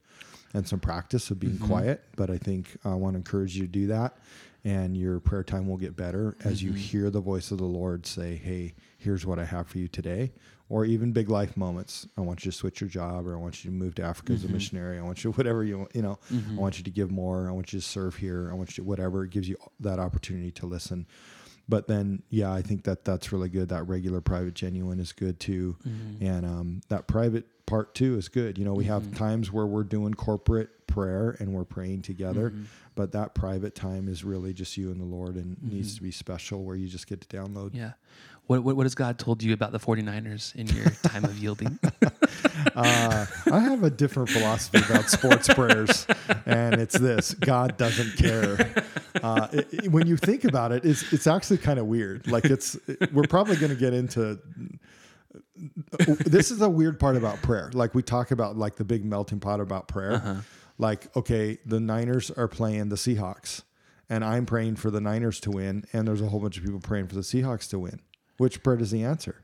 and 0.55 0.67
some 0.67 0.79
practice 0.79 1.29
of 1.29 1.39
being 1.39 1.53
mm-hmm. 1.53 1.67
quiet. 1.67 2.03
But 2.17 2.31
I 2.31 2.37
think 2.39 2.75
I 2.83 2.95
want 2.95 3.13
to 3.13 3.17
encourage 3.17 3.55
you 3.55 3.67
to 3.67 3.71
do 3.71 3.85
that, 3.87 4.17
and 4.65 4.97
your 4.97 5.19
prayer 5.19 5.43
time 5.43 5.67
will 5.67 5.77
get 5.77 5.95
better 5.95 6.35
as 6.43 6.63
you 6.63 6.71
mm-hmm. 6.71 6.79
hear 6.79 7.09
the 7.11 7.21
voice 7.21 7.51
of 7.51 7.59
the 7.59 7.65
Lord 7.65 8.07
say, 8.07 8.33
"Hey, 8.35 8.73
here's 8.97 9.27
what 9.27 9.37
I 9.37 9.45
have 9.45 9.67
for 9.67 9.77
you 9.77 9.87
today." 9.87 10.31
or 10.69 10.85
even 10.85 11.11
big 11.11 11.29
life 11.29 11.57
moments. 11.57 12.07
I 12.15 12.21
want 12.21 12.45
you 12.45 12.51
to 12.51 12.57
switch 12.57 12.79
your 12.79 12.89
job, 12.89 13.27
or 13.27 13.33
I 13.33 13.39
want 13.39 13.65
you 13.65 13.71
to 13.71 13.75
move 13.75 13.95
to 13.95 14.03
Africa 14.03 14.31
mm-hmm. 14.31 14.35
as 14.35 14.43
a 14.43 14.45
mm-hmm. 14.45 14.53
missionary. 14.53 14.99
I 14.99 15.01
want 15.01 15.23
you 15.23 15.31
whatever 15.33 15.63
you 15.63 15.87
you 15.93 16.01
know. 16.03 16.19
Mm-hmm. 16.31 16.57
I 16.57 16.61
want 16.61 16.77
you 16.77 16.83
to 16.83 16.91
give 16.91 17.11
more. 17.11 17.49
I 17.49 17.51
want 17.51 17.73
you 17.73 17.79
to 17.79 17.85
serve 17.85 18.15
here. 18.15 18.49
I 18.51 18.53
want 18.55 18.77
you 18.77 18.83
to, 18.83 18.87
whatever. 18.87 19.23
It 19.25 19.31
gives 19.31 19.49
you 19.49 19.57
that 19.81 19.99
opportunity 19.99 20.51
to 20.51 20.65
listen. 20.65 21.07
But 21.67 21.87
then, 21.87 22.23
yeah, 22.31 22.51
I 22.51 22.63
think 22.63 22.83
that 22.85 23.05
that's 23.05 23.31
really 23.31 23.49
good. 23.49 23.69
That 23.69 23.83
regular 23.87 24.21
private 24.21 24.55
genuine 24.55 24.99
is 24.99 25.11
good 25.11 25.39
too, 25.39 25.75
mm-hmm. 25.87 26.23
and 26.25 26.45
um, 26.45 26.81
that 26.89 27.07
private 27.07 27.45
part 27.69 27.93
two 27.95 28.17
is 28.17 28.27
good. 28.27 28.57
You 28.57 28.65
know, 28.65 28.73
we 28.73 28.83
mm-hmm. 28.83 28.93
have 28.93 29.15
times 29.17 29.51
where 29.51 29.65
we're 29.67 29.83
doing 29.83 30.13
corporate 30.13 30.87
prayer 30.87 31.37
and 31.39 31.53
we're 31.53 31.65
praying 31.65 32.01
together, 32.01 32.49
mm-hmm. 32.49 32.63
but 32.95 33.11
that 33.13 33.35
private 33.35 33.75
time 33.75 34.09
is 34.09 34.23
really 34.23 34.53
just 34.53 34.75
you 34.75 34.91
and 34.91 34.99
the 34.99 35.05
Lord 35.05 35.35
and 35.35 35.55
mm-hmm. 35.57 35.69
needs 35.75 35.95
to 35.95 36.01
be 36.01 36.11
special 36.11 36.63
where 36.63 36.75
you 36.75 36.87
just 36.87 37.07
get 37.07 37.21
to 37.21 37.27
download. 37.37 37.71
Yeah. 37.73 37.91
What, 38.47 38.63
what, 38.63 38.75
what, 38.75 38.83
has 38.85 38.95
God 38.95 39.19
told 39.19 39.43
you 39.43 39.53
about 39.53 39.71
the 39.71 39.79
49ers 39.79 40.55
in 40.55 40.65
your 40.67 40.89
time 41.03 41.23
of 41.23 41.37
yielding? 41.37 41.77
uh, 42.75 43.25
I 43.55 43.59
have 43.59 43.83
a 43.83 43.91
different 43.91 44.27
philosophy 44.29 44.79
about 44.89 45.07
sports 45.07 45.47
prayers, 45.53 46.07
and 46.47 46.81
it's 46.81 46.97
this 46.97 47.35
God 47.35 47.77
doesn't 47.77 48.17
care. 48.17 48.83
Uh, 49.21 49.47
it, 49.51 49.67
it, 49.71 49.91
when 49.91 50.07
you 50.07 50.17
think 50.17 50.45
about 50.45 50.71
it, 50.71 50.83
it's, 50.83 51.13
it's 51.13 51.27
actually 51.27 51.59
kind 51.59 51.77
of 51.77 51.85
weird. 51.85 52.25
Like, 52.25 52.45
it's, 52.45 52.73
it, 52.89 53.13
we're 53.13 53.27
probably 53.29 53.55
going 53.55 53.69
to 53.71 53.77
get 53.77 53.93
into 53.93 54.39
this 56.25 56.51
is 56.51 56.61
a 56.61 56.69
weird 56.69 56.99
part 56.99 57.15
about 57.17 57.41
prayer. 57.41 57.69
Like 57.73 57.93
we 57.93 58.01
talk 58.01 58.31
about 58.31 58.57
like 58.57 58.75
the 58.75 58.83
big 58.83 59.05
melting 59.05 59.39
pot 59.39 59.59
about 59.59 59.87
prayer. 59.87 60.13
Uh-huh. 60.13 60.35
Like 60.77 61.15
okay, 61.15 61.57
the 61.65 61.79
Niners 61.79 62.31
are 62.31 62.47
playing 62.47 62.89
the 62.89 62.95
Seahawks 62.95 63.63
and 64.09 64.23
I'm 64.23 64.45
praying 64.45 64.77
for 64.77 64.89
the 64.89 65.01
Niners 65.01 65.39
to 65.41 65.51
win 65.51 65.85
and 65.93 66.07
there's 66.07 66.21
a 66.21 66.27
whole 66.27 66.39
bunch 66.39 66.57
of 66.57 66.63
people 66.63 66.79
praying 66.79 67.07
for 67.07 67.15
the 67.15 67.21
Seahawks 67.21 67.69
to 67.69 67.79
win. 67.79 67.99
Which 68.37 68.63
prayer 68.63 68.77
does 68.77 68.91
he 68.91 69.03
answer? 69.03 69.41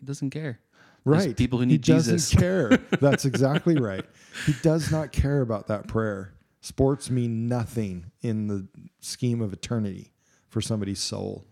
He 0.00 0.06
doesn't 0.06 0.30
care. 0.30 0.60
Right. 1.04 1.20
There's 1.22 1.34
people 1.34 1.60
who 1.60 1.66
need 1.66 1.86
he 1.86 1.92
Jesus. 1.94 2.30
doesn't 2.30 2.40
care. 2.40 2.70
That's 3.00 3.24
exactly 3.24 3.76
right. 3.76 4.04
He 4.44 4.54
does 4.62 4.90
not 4.90 5.12
care 5.12 5.40
about 5.40 5.68
that 5.68 5.86
prayer. 5.86 6.34
Sports 6.60 7.10
mean 7.10 7.46
nothing 7.48 8.10
in 8.22 8.48
the 8.48 8.66
scheme 9.00 9.40
of 9.40 9.52
eternity 9.52 10.12
for 10.48 10.60
somebody's 10.60 10.98
soul. 10.98 11.46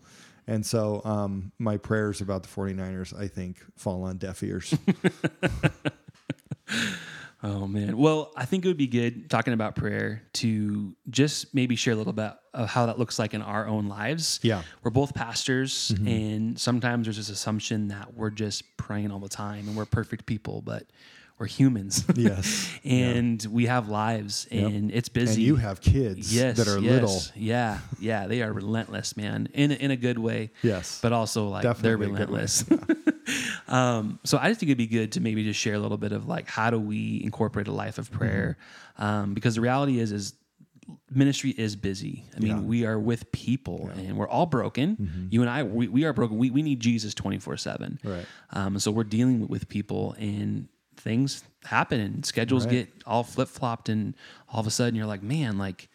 And 0.47 0.65
so 0.65 1.01
um, 1.05 1.51
my 1.57 1.77
prayers 1.77 2.21
about 2.21 2.43
the 2.43 2.49
49ers, 2.49 3.17
I 3.17 3.27
think, 3.27 3.59
fall 3.75 4.03
on 4.03 4.17
deaf 4.17 4.43
ears. 4.43 4.75
oh, 7.43 7.65
man. 7.67 7.97
Well, 7.97 8.31
I 8.35 8.45
think 8.45 8.63
it 8.63 8.67
would 8.67 8.77
be 8.77 8.85
good 8.87 9.29
talking 9.29 9.53
about 9.53 9.75
prayer 9.75 10.21
to 10.33 10.95
just 11.09 11.53
maybe 11.55 11.75
share 11.75 11.93
a 11.93 11.97
little 11.97 12.13
bit 12.13 12.31
of 12.53 12.69
how 12.69 12.85
that 12.85 12.99
looks 12.99 13.17
like 13.17 13.33
in 13.33 13.41
our 13.41 13.67
own 13.67 13.87
lives. 13.87 14.39
Yeah. 14.43 14.61
We're 14.83 14.91
both 14.91 15.15
pastors, 15.15 15.91
mm-hmm. 15.95 16.07
and 16.07 16.59
sometimes 16.59 17.07
there's 17.07 17.17
this 17.17 17.29
assumption 17.29 17.87
that 17.87 18.13
we're 18.13 18.29
just 18.29 18.77
praying 18.77 19.11
all 19.11 19.19
the 19.19 19.29
time 19.29 19.67
and 19.67 19.75
we're 19.75 19.85
perfect 19.85 20.27
people, 20.27 20.61
but 20.61 20.85
we're 21.37 21.45
humans. 21.47 22.05
Yes. 22.15 22.69
and 22.83 23.43
yeah. 23.43 23.49
we 23.49 23.65
have 23.67 23.89
lives 23.89 24.47
and 24.51 24.89
yep. 24.89 24.97
it's 24.97 25.09
busy. 25.09 25.41
And 25.41 25.47
you 25.47 25.55
have 25.57 25.81
kids 25.81 26.33
yes, 26.33 26.57
that 26.57 26.67
are 26.67 26.79
yes, 26.79 26.91
little. 26.91 27.21
Yeah. 27.35 27.79
Yeah. 27.99 28.27
They 28.27 28.41
are 28.41 28.51
relentless, 28.53 29.17
man. 29.17 29.49
In 29.53 29.71
in 29.71 29.91
a 29.91 29.95
good 29.97 30.17
way. 30.17 30.51
Yes. 30.63 30.99
But 31.01 31.11
also 31.11 31.47
like 31.49 31.63
Definitely 31.63 31.89
they're 32.07 32.13
relentless. 32.13 32.65
Yeah. 32.69 32.79
um, 33.67 34.19
so 34.23 34.37
I 34.37 34.47
just 34.47 34.59
think 34.59 34.69
it'd 34.69 34.77
be 34.77 34.87
good 34.87 35.11
to 35.13 35.21
maybe 35.21 35.43
just 35.43 35.59
share 35.59 35.73
a 35.75 35.79
little 35.79 35.97
bit 35.97 36.13
of 36.13 36.25
like 36.27 36.47
how 36.49 36.69
do 36.71 36.79
we 36.79 37.21
incorporate 37.23 37.67
a 37.67 37.73
life 37.73 37.97
of 37.97 38.11
prayer? 38.11 38.57
Mm-hmm. 38.97 39.03
Um, 39.03 39.33
because 39.33 39.55
the 39.55 39.61
reality 39.61 39.99
is 39.99 40.11
is 40.13 40.33
ministry 41.09 41.49
is 41.49 41.75
busy. 41.75 42.23
I 42.35 42.39
mean, 42.39 42.57
yeah. 42.57 42.61
we 42.61 42.85
are 42.85 42.99
with 42.99 43.31
people 43.31 43.89
yeah. 43.95 44.03
and 44.03 44.17
we're 44.17 44.27
all 44.29 44.45
broken. 44.45 44.95
Mm-hmm. 44.95 45.27
You 45.31 45.41
and 45.41 45.49
I, 45.49 45.63
we, 45.63 45.87
we 45.87 46.03
are 46.05 46.13
broken. 46.13 46.37
We, 46.37 46.51
we 46.51 46.61
need 46.61 46.79
Jesus 46.79 47.15
24 47.15 47.57
seven. 47.57 47.99
Right. 48.03 48.25
Um, 48.51 48.77
so 48.77 48.91
we're 48.91 49.03
dealing 49.03 49.47
with 49.47 49.67
people 49.67 50.15
and 50.19 50.67
things 51.05 51.43
happen 51.63 51.99
and 52.01 52.25
schedules 52.25 52.65
right. 52.65 52.71
get 52.93 52.93
all 53.05 53.23
flip 53.23 53.47
flopped, 53.47 53.87
and 53.87 54.13
all 54.49 54.59
of 54.59 54.67
a 54.67 54.71
sudden 54.71 54.95
you're 54.95 55.05
like, 55.05 55.23
man, 55.23 55.57
like, 55.57 55.87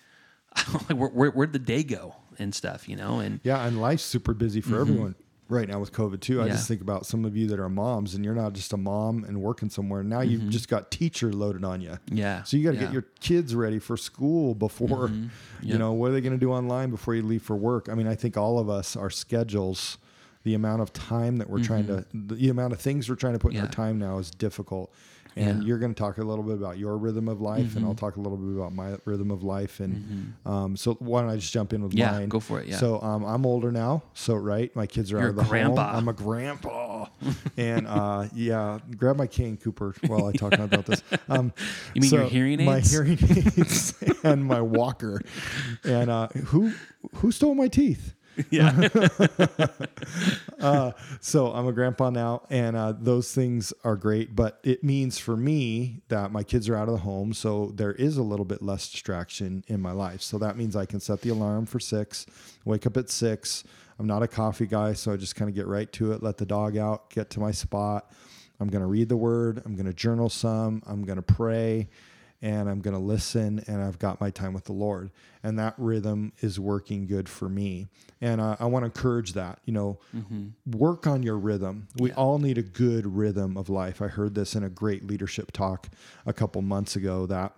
where, 0.86 1.08
where, 1.10 1.30
would 1.32 1.52
the 1.52 1.58
day 1.58 1.82
go 1.82 2.14
and 2.38 2.54
stuff, 2.54 2.88
you 2.88 2.96
know? 2.96 3.18
And 3.18 3.40
yeah, 3.42 3.66
and 3.66 3.78
life's 3.82 4.02
super 4.04 4.32
busy 4.32 4.62
for 4.62 4.70
mm-hmm. 4.70 4.80
everyone 4.80 5.14
right 5.48 5.68
now 5.68 5.80
with 5.80 5.92
COVID 5.92 6.20
too. 6.20 6.40
I 6.40 6.46
yeah. 6.46 6.52
just 6.52 6.68
think 6.68 6.80
about 6.80 7.06
some 7.06 7.24
of 7.24 7.36
you 7.36 7.48
that 7.48 7.58
are 7.58 7.68
moms 7.68 8.14
and 8.14 8.24
you're 8.24 8.36
not 8.36 8.52
just 8.52 8.72
a 8.72 8.76
mom 8.76 9.24
and 9.24 9.42
working 9.42 9.68
somewhere. 9.68 10.04
Now 10.04 10.20
mm-hmm. 10.20 10.30
you've 10.30 10.48
just 10.48 10.68
got 10.68 10.92
teacher 10.92 11.32
loaded 11.32 11.64
on 11.64 11.80
you. 11.80 11.98
Yeah. 12.08 12.44
So 12.44 12.56
you 12.56 12.62
got 12.62 12.70
to 12.74 12.76
yeah. 12.76 12.84
get 12.84 12.92
your 12.92 13.06
kids 13.20 13.52
ready 13.52 13.80
for 13.80 13.96
school 13.96 14.54
before, 14.54 15.08
mm-hmm. 15.08 15.24
yep. 15.24 15.28
you 15.72 15.76
know, 15.76 15.92
what 15.92 16.10
are 16.10 16.12
they 16.14 16.20
going 16.20 16.34
to 16.34 16.38
do 16.38 16.52
online 16.52 16.90
before 16.90 17.16
you 17.16 17.22
leave 17.22 17.42
for 17.42 17.56
work? 17.56 17.88
I 17.90 17.94
mean, 17.94 18.06
I 18.06 18.14
think 18.14 18.36
all 18.36 18.60
of 18.60 18.70
us, 18.70 18.94
our 18.94 19.10
schedules 19.10 19.98
the 20.42 20.54
amount 20.54 20.82
of 20.82 20.92
time 20.92 21.36
that 21.38 21.48
we're 21.48 21.58
mm-hmm. 21.58 21.66
trying 21.66 21.86
to 21.86 22.04
mm-hmm. 22.14 22.34
the 22.34 22.48
amount 22.48 22.72
of 22.72 22.80
things 22.80 23.08
we're 23.08 23.14
trying 23.14 23.34
to 23.34 23.38
put 23.38 23.52
yeah. 23.52 23.60
in 23.60 23.66
our 23.66 23.72
time 23.72 23.98
now 23.98 24.18
is 24.18 24.30
difficult 24.30 24.92
and 25.36 25.62
yeah. 25.62 25.68
you're 25.68 25.78
going 25.78 25.94
to 25.94 25.98
talk 25.98 26.18
a 26.18 26.22
little 26.24 26.42
bit 26.42 26.54
about 26.54 26.76
your 26.76 26.96
rhythm 26.98 27.28
of 27.28 27.40
life 27.40 27.60
mm-hmm. 27.64 27.76
and 27.78 27.86
i'll 27.86 27.92
mm-hmm. 27.92 27.98
talk 28.04 28.16
a 28.16 28.20
little 28.20 28.36
bit 28.36 28.56
about 28.56 28.72
my 28.74 28.96
rhythm 29.04 29.30
of 29.30 29.42
life 29.44 29.78
and 29.80 29.94
mm-hmm. 29.96 30.48
um, 30.50 30.76
so 30.76 30.94
why 30.94 31.20
don't 31.20 31.30
i 31.30 31.36
just 31.36 31.52
jump 31.52 31.72
in 31.72 31.82
with 31.82 31.94
yeah, 31.94 32.10
mine 32.12 32.28
go 32.28 32.40
for 32.40 32.58
it 32.60 32.66
yeah 32.66 32.76
so 32.76 33.00
um, 33.02 33.22
i'm 33.24 33.46
older 33.46 33.70
now 33.70 34.02
so 34.14 34.34
right 34.34 34.74
my 34.74 34.86
kids 34.86 35.12
are 35.12 35.16
You're 35.16 35.26
out 35.26 35.30
of 35.30 35.36
the 35.36 35.44
grandpa. 35.44 35.88
home 35.88 35.96
i'm 35.98 36.08
a 36.08 36.12
grandpa 36.12 36.88
and 37.56 37.86
uh, 37.86 38.26
yeah 38.34 38.78
grab 38.96 39.16
my 39.16 39.26
cane 39.28 39.56
cooper 39.56 39.94
while 40.06 40.26
i 40.26 40.32
talk 40.32 40.52
about 40.54 40.86
this 40.86 41.02
um, 41.28 41.52
you 41.94 42.00
mean 42.00 42.10
so 42.10 42.16
your 42.16 42.24
hearing 42.26 42.60
aids 42.60 42.66
my 42.66 42.80
hearing 42.80 43.12
aids 43.30 43.94
and 44.24 44.44
my 44.44 44.60
walker 44.60 45.20
and 45.84 46.10
uh, 46.10 46.26
who 46.46 46.72
who 47.16 47.30
stole 47.30 47.54
my 47.54 47.68
teeth 47.68 48.14
yeah. 48.50 48.88
uh, 50.60 50.92
so 51.20 51.48
I'm 51.52 51.66
a 51.66 51.72
grandpa 51.72 52.10
now, 52.10 52.42
and 52.48 52.76
uh, 52.76 52.94
those 52.98 53.34
things 53.34 53.72
are 53.84 53.96
great. 53.96 54.34
But 54.34 54.60
it 54.62 54.82
means 54.82 55.18
for 55.18 55.36
me 55.36 56.00
that 56.08 56.32
my 56.32 56.42
kids 56.42 56.68
are 56.68 56.76
out 56.76 56.88
of 56.88 56.92
the 56.92 57.00
home, 57.00 57.32
so 57.34 57.72
there 57.74 57.92
is 57.92 58.16
a 58.16 58.22
little 58.22 58.44
bit 58.46 58.62
less 58.62 58.90
distraction 58.90 59.64
in 59.68 59.82
my 59.82 59.92
life. 59.92 60.22
So 60.22 60.38
that 60.38 60.56
means 60.56 60.76
I 60.76 60.86
can 60.86 61.00
set 61.00 61.20
the 61.22 61.30
alarm 61.30 61.66
for 61.66 61.80
six, 61.80 62.26
wake 62.64 62.86
up 62.86 62.96
at 62.96 63.10
six. 63.10 63.64
I'm 63.98 64.06
not 64.06 64.22
a 64.22 64.28
coffee 64.28 64.66
guy, 64.66 64.94
so 64.94 65.12
I 65.12 65.16
just 65.16 65.36
kind 65.36 65.48
of 65.48 65.54
get 65.54 65.66
right 65.66 65.90
to 65.92 66.12
it, 66.12 66.22
let 66.22 66.38
the 66.38 66.46
dog 66.46 66.76
out, 66.78 67.10
get 67.10 67.28
to 67.30 67.40
my 67.40 67.50
spot. 67.50 68.10
I'm 68.58 68.68
going 68.68 68.80
to 68.82 68.86
read 68.86 69.08
the 69.08 69.16
word. 69.16 69.62
I'm 69.64 69.74
going 69.74 69.86
to 69.86 69.92
journal 69.92 70.28
some. 70.28 70.82
I'm 70.86 71.02
going 71.04 71.16
to 71.16 71.22
pray 71.22 71.88
and 72.42 72.68
I'm 72.70 72.80
going 72.80 72.94
to 72.94 73.00
listen 73.02 73.62
and 73.66 73.82
I've 73.82 73.98
got 73.98 74.20
my 74.20 74.30
time 74.30 74.52
with 74.54 74.64
the 74.64 74.72
Lord. 74.72 75.10
And 75.42 75.58
that 75.58 75.74
rhythm 75.78 76.32
is 76.40 76.58
working 76.58 77.06
good 77.06 77.28
for 77.28 77.48
me. 77.48 77.88
And 78.20 78.40
I, 78.40 78.56
I 78.60 78.66
want 78.66 78.82
to 78.84 78.86
encourage 78.86 79.32
that, 79.34 79.58
you 79.64 79.72
know, 79.72 79.98
mm-hmm. 80.16 80.48
work 80.78 81.06
on 81.06 81.22
your 81.22 81.38
rhythm. 81.38 81.88
We 81.98 82.10
yeah. 82.10 82.16
all 82.16 82.38
need 82.38 82.58
a 82.58 82.62
good 82.62 83.06
rhythm 83.06 83.56
of 83.56 83.68
life. 83.68 84.00
I 84.02 84.08
heard 84.08 84.34
this 84.34 84.54
in 84.54 84.62
a 84.64 84.70
great 84.70 85.06
leadership 85.06 85.52
talk 85.52 85.88
a 86.26 86.32
couple 86.32 86.62
months 86.62 86.96
ago 86.96 87.26
that 87.26 87.52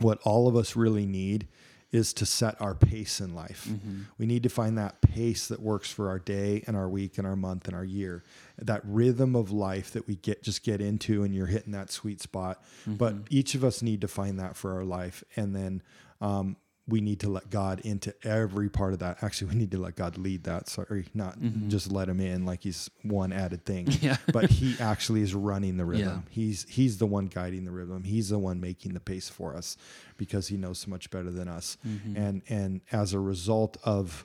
what 0.00 0.18
all 0.24 0.48
of 0.48 0.56
us 0.56 0.76
really 0.76 1.06
need 1.06 1.46
is 1.92 2.12
to 2.12 2.26
set 2.26 2.60
our 2.60 2.74
pace 2.74 3.20
in 3.20 3.32
life. 3.34 3.68
Mm-hmm. 3.70 4.00
We 4.18 4.26
need 4.26 4.42
to 4.42 4.48
find 4.48 4.76
that 4.78 5.00
pace 5.00 5.46
that 5.46 5.60
works 5.60 5.92
for 5.92 6.08
our 6.08 6.18
day 6.18 6.64
and 6.66 6.76
our 6.76 6.88
week 6.88 7.18
and 7.18 7.26
our 7.26 7.36
month 7.36 7.68
and 7.68 7.76
our 7.76 7.84
year 7.84 8.24
that 8.58 8.80
rhythm 8.84 9.34
of 9.34 9.50
life 9.50 9.90
that 9.92 10.06
we 10.06 10.16
get 10.16 10.42
just 10.42 10.62
get 10.62 10.80
into 10.80 11.22
and 11.22 11.34
you're 11.34 11.46
hitting 11.46 11.72
that 11.72 11.90
sweet 11.90 12.20
spot 12.20 12.62
mm-hmm. 12.82 12.94
but 12.94 13.14
each 13.30 13.54
of 13.54 13.64
us 13.64 13.82
need 13.82 14.00
to 14.00 14.08
find 14.08 14.38
that 14.38 14.56
for 14.56 14.74
our 14.74 14.84
life 14.84 15.24
and 15.36 15.54
then 15.54 15.82
um, 16.20 16.56
we 16.86 17.00
need 17.00 17.18
to 17.20 17.28
let 17.28 17.50
God 17.50 17.80
into 17.80 18.14
every 18.26 18.68
part 18.68 18.92
of 18.92 18.98
that. 18.98 19.22
Actually, 19.22 19.50
we 19.50 19.54
need 19.56 19.70
to 19.70 19.78
let 19.78 19.96
God 19.96 20.18
lead 20.18 20.44
that. 20.44 20.68
Sorry, 20.68 21.06
not 21.14 21.38
mm-hmm. 21.40 21.68
just 21.70 21.90
let 21.90 22.08
him 22.10 22.20
in 22.20 22.44
like 22.46 22.62
he's 22.62 22.90
one 23.02 23.32
added 23.32 23.64
thing. 23.64 23.88
Yeah. 24.02 24.18
but 24.32 24.50
he 24.50 24.76
actually 24.78 25.22
is 25.22 25.34
running 25.34 25.76
the 25.78 25.84
rhythm. 25.86 26.24
Yeah. 26.28 26.30
He's 26.34 26.66
he's 26.68 26.98
the 26.98 27.06
one 27.06 27.26
guiding 27.28 27.64
the 27.64 27.70
rhythm. 27.72 28.04
He's 28.04 28.28
the 28.28 28.38
one 28.38 28.60
making 28.60 28.92
the 28.92 29.00
pace 29.00 29.30
for 29.30 29.56
us 29.56 29.78
because 30.18 30.48
he 30.48 30.58
knows 30.58 30.78
so 30.78 30.90
much 30.90 31.10
better 31.10 31.30
than 31.30 31.48
us. 31.48 31.78
Mm-hmm. 31.88 32.16
And 32.18 32.42
and 32.50 32.80
as 32.92 33.14
a 33.14 33.18
result 33.18 33.78
of 33.82 34.24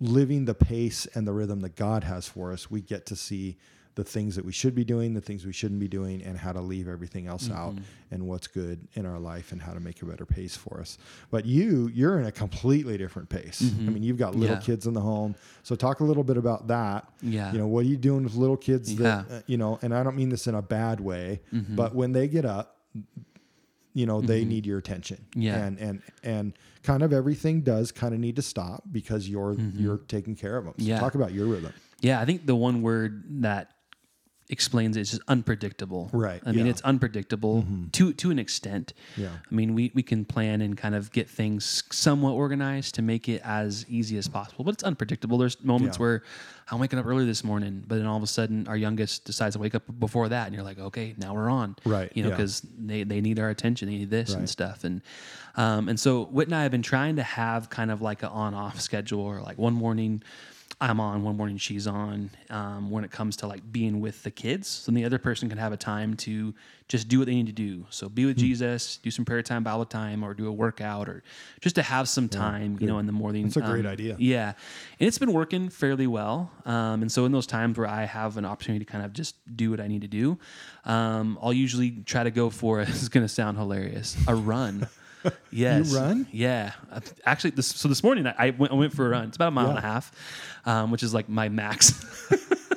living 0.00 0.44
the 0.46 0.54
pace 0.54 1.06
and 1.14 1.26
the 1.26 1.32
rhythm 1.32 1.60
that 1.60 1.76
God 1.76 2.04
has 2.04 2.26
for 2.26 2.52
us, 2.52 2.70
we 2.70 2.80
get 2.80 3.06
to 3.06 3.16
see 3.16 3.56
the 3.96 4.04
things 4.04 4.36
that 4.36 4.44
we 4.44 4.52
should 4.52 4.74
be 4.74 4.84
doing, 4.84 5.12
the 5.12 5.20
things 5.20 5.44
we 5.44 5.52
shouldn't 5.52 5.80
be 5.80 5.88
doing, 5.88 6.22
and 6.22 6.38
how 6.38 6.52
to 6.52 6.60
leave 6.60 6.88
everything 6.88 7.26
else 7.26 7.48
mm-hmm. 7.48 7.56
out 7.58 7.74
and 8.12 8.24
what's 8.26 8.46
good 8.46 8.86
in 8.94 9.04
our 9.04 9.18
life 9.18 9.50
and 9.52 9.60
how 9.60 9.72
to 9.72 9.80
make 9.80 10.00
a 10.00 10.04
better 10.06 10.24
pace 10.24 10.56
for 10.56 10.80
us. 10.80 10.96
But 11.30 11.44
you, 11.44 11.90
you're 11.92 12.18
in 12.20 12.26
a 12.26 12.32
completely 12.32 12.96
different 12.96 13.28
pace. 13.28 13.60
Mm-hmm. 13.60 13.88
I 13.88 13.92
mean, 13.92 14.02
you've 14.02 14.16
got 14.16 14.36
little 14.36 14.56
yeah. 14.56 14.62
kids 14.62 14.86
in 14.86 14.94
the 14.94 15.00
home. 15.00 15.34
So 15.64 15.74
talk 15.74 16.00
a 16.00 16.04
little 16.04 16.22
bit 16.24 16.36
about 16.36 16.68
that. 16.68 17.08
Yeah. 17.20 17.52
You 17.52 17.58
know, 17.58 17.66
what 17.66 17.80
are 17.80 17.88
you 17.88 17.96
doing 17.96 18.22
with 18.24 18.36
little 18.36 18.56
kids 18.56 18.94
yeah. 18.94 19.24
that, 19.28 19.34
uh, 19.34 19.42
you 19.46 19.56
know, 19.56 19.78
and 19.82 19.92
I 19.92 20.02
don't 20.04 20.16
mean 20.16 20.28
this 20.30 20.46
in 20.46 20.54
a 20.54 20.62
bad 20.62 21.00
way, 21.00 21.40
mm-hmm. 21.52 21.74
but 21.74 21.94
when 21.94 22.12
they 22.12 22.28
get 22.28 22.44
up, 22.44 22.76
you 23.94 24.06
know 24.06 24.20
they 24.20 24.40
mm-hmm. 24.40 24.50
need 24.50 24.66
your 24.66 24.78
attention 24.78 25.24
yeah 25.34 25.64
and 25.64 25.78
and 25.78 26.02
and 26.22 26.52
kind 26.82 27.02
of 27.02 27.12
everything 27.12 27.60
does 27.60 27.90
kind 27.92 28.14
of 28.14 28.20
need 28.20 28.36
to 28.36 28.42
stop 28.42 28.82
because 28.92 29.28
you're 29.28 29.54
mm-hmm. 29.54 29.82
you're 29.82 29.98
taking 29.98 30.34
care 30.36 30.56
of 30.56 30.64
them 30.64 30.74
so 30.78 30.84
yeah. 30.84 30.98
talk 31.00 31.14
about 31.14 31.32
your 31.32 31.46
rhythm 31.46 31.72
yeah 32.00 32.20
i 32.20 32.24
think 32.24 32.46
the 32.46 32.54
one 32.54 32.82
word 32.82 33.24
that 33.42 33.72
explains 34.50 34.96
it, 34.96 35.00
it's 35.00 35.10
just 35.10 35.22
unpredictable. 35.28 36.10
Right. 36.12 36.40
I 36.44 36.50
yeah. 36.50 36.56
mean, 36.56 36.66
it's 36.66 36.80
unpredictable 36.82 37.62
mm-hmm. 37.62 37.88
to 37.92 38.12
to 38.12 38.30
an 38.30 38.38
extent. 38.38 38.92
Yeah. 39.16 39.28
I 39.28 39.54
mean, 39.54 39.74
we 39.74 39.90
we 39.94 40.02
can 40.02 40.24
plan 40.24 40.60
and 40.60 40.76
kind 40.76 40.94
of 40.94 41.10
get 41.12 41.28
things 41.28 41.84
somewhat 41.90 42.32
organized 42.32 42.96
to 42.96 43.02
make 43.02 43.28
it 43.28 43.40
as 43.44 43.86
easy 43.88 44.18
as 44.18 44.28
possible, 44.28 44.64
but 44.64 44.72
it's 44.74 44.82
unpredictable. 44.82 45.38
There's 45.38 45.62
moments 45.62 45.96
yeah. 45.96 46.00
where 46.02 46.22
I'm 46.70 46.78
waking 46.80 46.98
up 46.98 47.06
early 47.06 47.24
this 47.24 47.42
morning, 47.42 47.82
but 47.86 47.96
then 47.96 48.06
all 48.06 48.16
of 48.16 48.22
a 48.22 48.26
sudden 48.28 48.68
our 48.68 48.76
youngest 48.76 49.24
decides 49.24 49.54
to 49.56 49.60
wake 49.60 49.74
up 49.74 49.82
before 49.98 50.28
that, 50.28 50.46
and 50.46 50.54
you're 50.54 50.64
like, 50.64 50.78
okay, 50.78 51.14
now 51.16 51.32
we're 51.34 51.50
on. 51.50 51.76
Right. 51.84 52.10
You 52.14 52.24
know, 52.24 52.30
because 52.30 52.62
yeah. 52.64 52.70
they 52.86 53.04
they 53.04 53.20
need 53.20 53.38
our 53.38 53.50
attention, 53.50 53.88
they 53.88 53.96
need 53.96 54.10
this 54.10 54.30
right. 54.30 54.40
and 54.40 54.50
stuff, 54.50 54.84
and 54.84 55.00
um 55.56 55.88
and 55.88 55.98
so 55.98 56.24
Whit 56.26 56.48
and 56.48 56.54
I 56.54 56.62
have 56.62 56.70
been 56.72 56.82
trying 56.82 57.16
to 57.16 57.22
have 57.22 57.70
kind 57.70 57.90
of 57.90 58.02
like 58.02 58.22
an 58.22 58.28
on 58.30 58.54
off 58.54 58.80
schedule 58.80 59.20
or 59.22 59.40
like 59.40 59.58
one 59.58 59.74
morning 59.74 60.22
I'm 60.82 60.98
on 60.98 61.22
one 61.22 61.36
morning, 61.36 61.58
she's 61.58 61.86
on. 61.86 62.30
Um, 62.48 62.88
when 62.90 63.04
it 63.04 63.10
comes 63.10 63.36
to 63.38 63.46
like 63.46 63.70
being 63.70 64.00
with 64.00 64.22
the 64.22 64.30
kids, 64.30 64.66
so 64.66 64.90
the 64.90 65.04
other 65.04 65.18
person 65.18 65.48
can 65.50 65.58
have 65.58 65.72
a 65.72 65.76
time 65.76 66.14
to 66.16 66.54
just 66.88 67.06
do 67.06 67.18
what 67.18 67.26
they 67.26 67.34
need 67.34 67.46
to 67.46 67.52
do. 67.52 67.84
So 67.90 68.08
be 68.08 68.24
with 68.24 68.36
mm-hmm. 68.36 68.46
Jesus, 68.46 68.96
do 69.02 69.10
some 69.10 69.26
prayer 69.26 69.42
time, 69.42 69.62
Bible 69.62 69.84
time, 69.84 70.22
or 70.24 70.32
do 70.32 70.46
a 70.48 70.52
workout, 70.52 71.06
or 71.08 71.22
just 71.60 71.74
to 71.74 71.82
have 71.82 72.08
some 72.08 72.30
time, 72.30 72.72
yeah, 72.74 72.78
you 72.80 72.86
know, 72.86 72.98
in 72.98 73.04
the 73.04 73.12
morning. 73.12 73.42
That's 73.42 73.58
a 73.58 73.60
great 73.60 73.84
um, 73.84 73.92
idea. 73.92 74.16
Yeah, 74.18 74.54
and 75.00 75.06
it's 75.06 75.18
been 75.18 75.34
working 75.34 75.68
fairly 75.68 76.06
well. 76.06 76.50
Um, 76.64 77.02
and 77.02 77.12
so 77.12 77.26
in 77.26 77.32
those 77.32 77.46
times 77.46 77.76
where 77.76 77.86
I 77.86 78.04
have 78.04 78.38
an 78.38 78.46
opportunity 78.46 78.82
to 78.82 78.90
kind 78.90 79.04
of 79.04 79.12
just 79.12 79.34
do 79.54 79.70
what 79.70 79.80
I 79.80 79.86
need 79.86 80.00
to 80.00 80.08
do, 80.08 80.38
um, 80.86 81.38
I'll 81.42 81.52
usually 81.52 81.90
try 82.06 82.22
to 82.24 82.30
go 82.30 82.48
for. 82.48 82.80
It's 82.80 83.08
going 83.08 83.24
to 83.24 83.28
sound 83.28 83.58
hilarious. 83.58 84.16
A 84.26 84.34
run. 84.34 84.88
yes. 85.50 85.92
You 85.92 85.98
run? 85.98 86.26
Yeah. 86.32 86.72
Actually, 87.24 87.50
this, 87.50 87.66
so 87.66 87.88
this 87.88 88.02
morning 88.02 88.26
I, 88.26 88.34
I, 88.38 88.50
went, 88.50 88.72
I 88.72 88.74
went 88.76 88.92
for 88.92 89.06
a 89.06 89.08
run. 89.10 89.24
It's 89.28 89.36
about 89.36 89.48
a 89.48 89.52
mile 89.52 89.64
yeah. 89.66 89.70
and 89.76 89.78
a 89.78 89.82
half, 89.82 90.60
um, 90.66 90.90
which 90.90 91.02
is 91.02 91.12
like 91.14 91.28
my 91.28 91.48
max. 91.48 91.90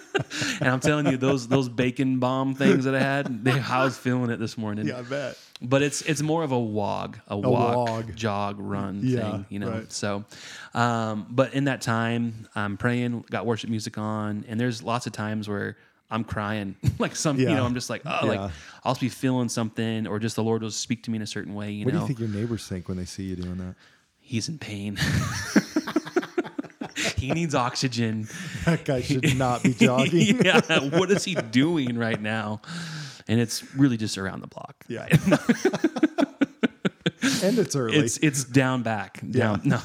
and 0.59 0.69
I'm 0.69 0.79
telling 0.79 1.07
you, 1.07 1.17
those 1.17 1.47
those 1.47 1.69
bacon 1.69 2.19
bomb 2.19 2.55
things 2.55 2.85
that 2.85 2.95
I 2.95 2.99
had, 2.99 3.43
they, 3.43 3.51
I 3.59 3.83
was 3.83 3.97
feeling 3.97 4.29
it 4.29 4.39
this 4.39 4.57
morning. 4.57 4.87
Yeah, 4.87 4.99
I 4.99 5.03
bet. 5.03 5.37
But 5.61 5.81
it's 5.81 6.01
it's 6.01 6.21
more 6.21 6.43
of 6.43 6.51
a 6.51 6.59
wog, 6.59 7.19
a, 7.27 7.33
a 7.35 7.39
walk, 7.39 8.13
jog, 8.15 8.57
run 8.59 8.99
yeah, 9.03 9.31
thing, 9.31 9.45
you 9.49 9.59
know. 9.59 9.71
Right. 9.71 9.91
So, 9.91 10.25
um, 10.73 11.27
but 11.29 11.53
in 11.53 11.65
that 11.65 11.81
time, 11.81 12.47
I'm 12.55 12.75
praying, 12.75 13.25
got 13.29 13.45
worship 13.45 13.69
music 13.69 13.97
on, 13.97 14.43
and 14.47 14.59
there's 14.59 14.83
lots 14.83 15.07
of 15.07 15.13
times 15.13 15.47
where 15.47 15.77
I'm 16.13 16.23
crying. 16.23 16.75
like 16.99 17.15
some, 17.15 17.39
yeah. 17.39 17.49
you 17.49 17.55
know, 17.55 17.65
I'm 17.65 17.73
just 17.73 17.89
like, 17.89 18.03
oh, 18.05 18.19
yeah. 18.23 18.29
like 18.41 18.51
I'll 18.83 18.93
be 18.95 19.09
feeling 19.09 19.49
something, 19.49 20.05
or 20.05 20.19
just 20.19 20.35
the 20.35 20.43
Lord 20.43 20.61
will 20.61 20.69
speak 20.69 21.03
to 21.03 21.11
me 21.11 21.15
in 21.15 21.23
a 21.23 21.27
certain 21.27 21.55
way. 21.55 21.71
You 21.71 21.85
what 21.85 21.93
know? 21.93 22.01
do 22.01 22.01
you 22.03 22.07
think 22.07 22.19
your 22.19 22.29
neighbors 22.29 22.67
think 22.67 22.87
when 22.87 22.97
they 22.97 23.05
see 23.05 23.23
you 23.23 23.35
doing 23.35 23.57
that? 23.57 23.75
He's 24.19 24.47
in 24.47 24.59
pain. 24.59 24.97
he 27.17 27.31
needs 27.31 27.55
oxygen. 27.55 28.27
That 28.63 28.85
guy 28.85 29.01
should 29.01 29.35
not 29.37 29.61
be 29.61 29.73
jogging. 29.73 30.41
yeah, 30.45 30.61
what 30.97 31.11
is 31.11 31.25
he 31.25 31.35
doing 31.35 31.97
right 31.97 32.21
now? 32.21 32.61
And 33.27 33.37
it's 33.37 33.61
really 33.75 33.97
just 33.97 34.17
around 34.17 34.39
the 34.39 34.47
block. 34.47 34.85
Yeah 34.87 35.09
and 37.43 37.59
it's 37.59 37.75
early. 37.75 37.97
It's 37.97 38.17
it's 38.17 38.43
down 38.43 38.81
back. 38.83 39.19
Down, 39.29 39.61
yeah. 39.63 39.79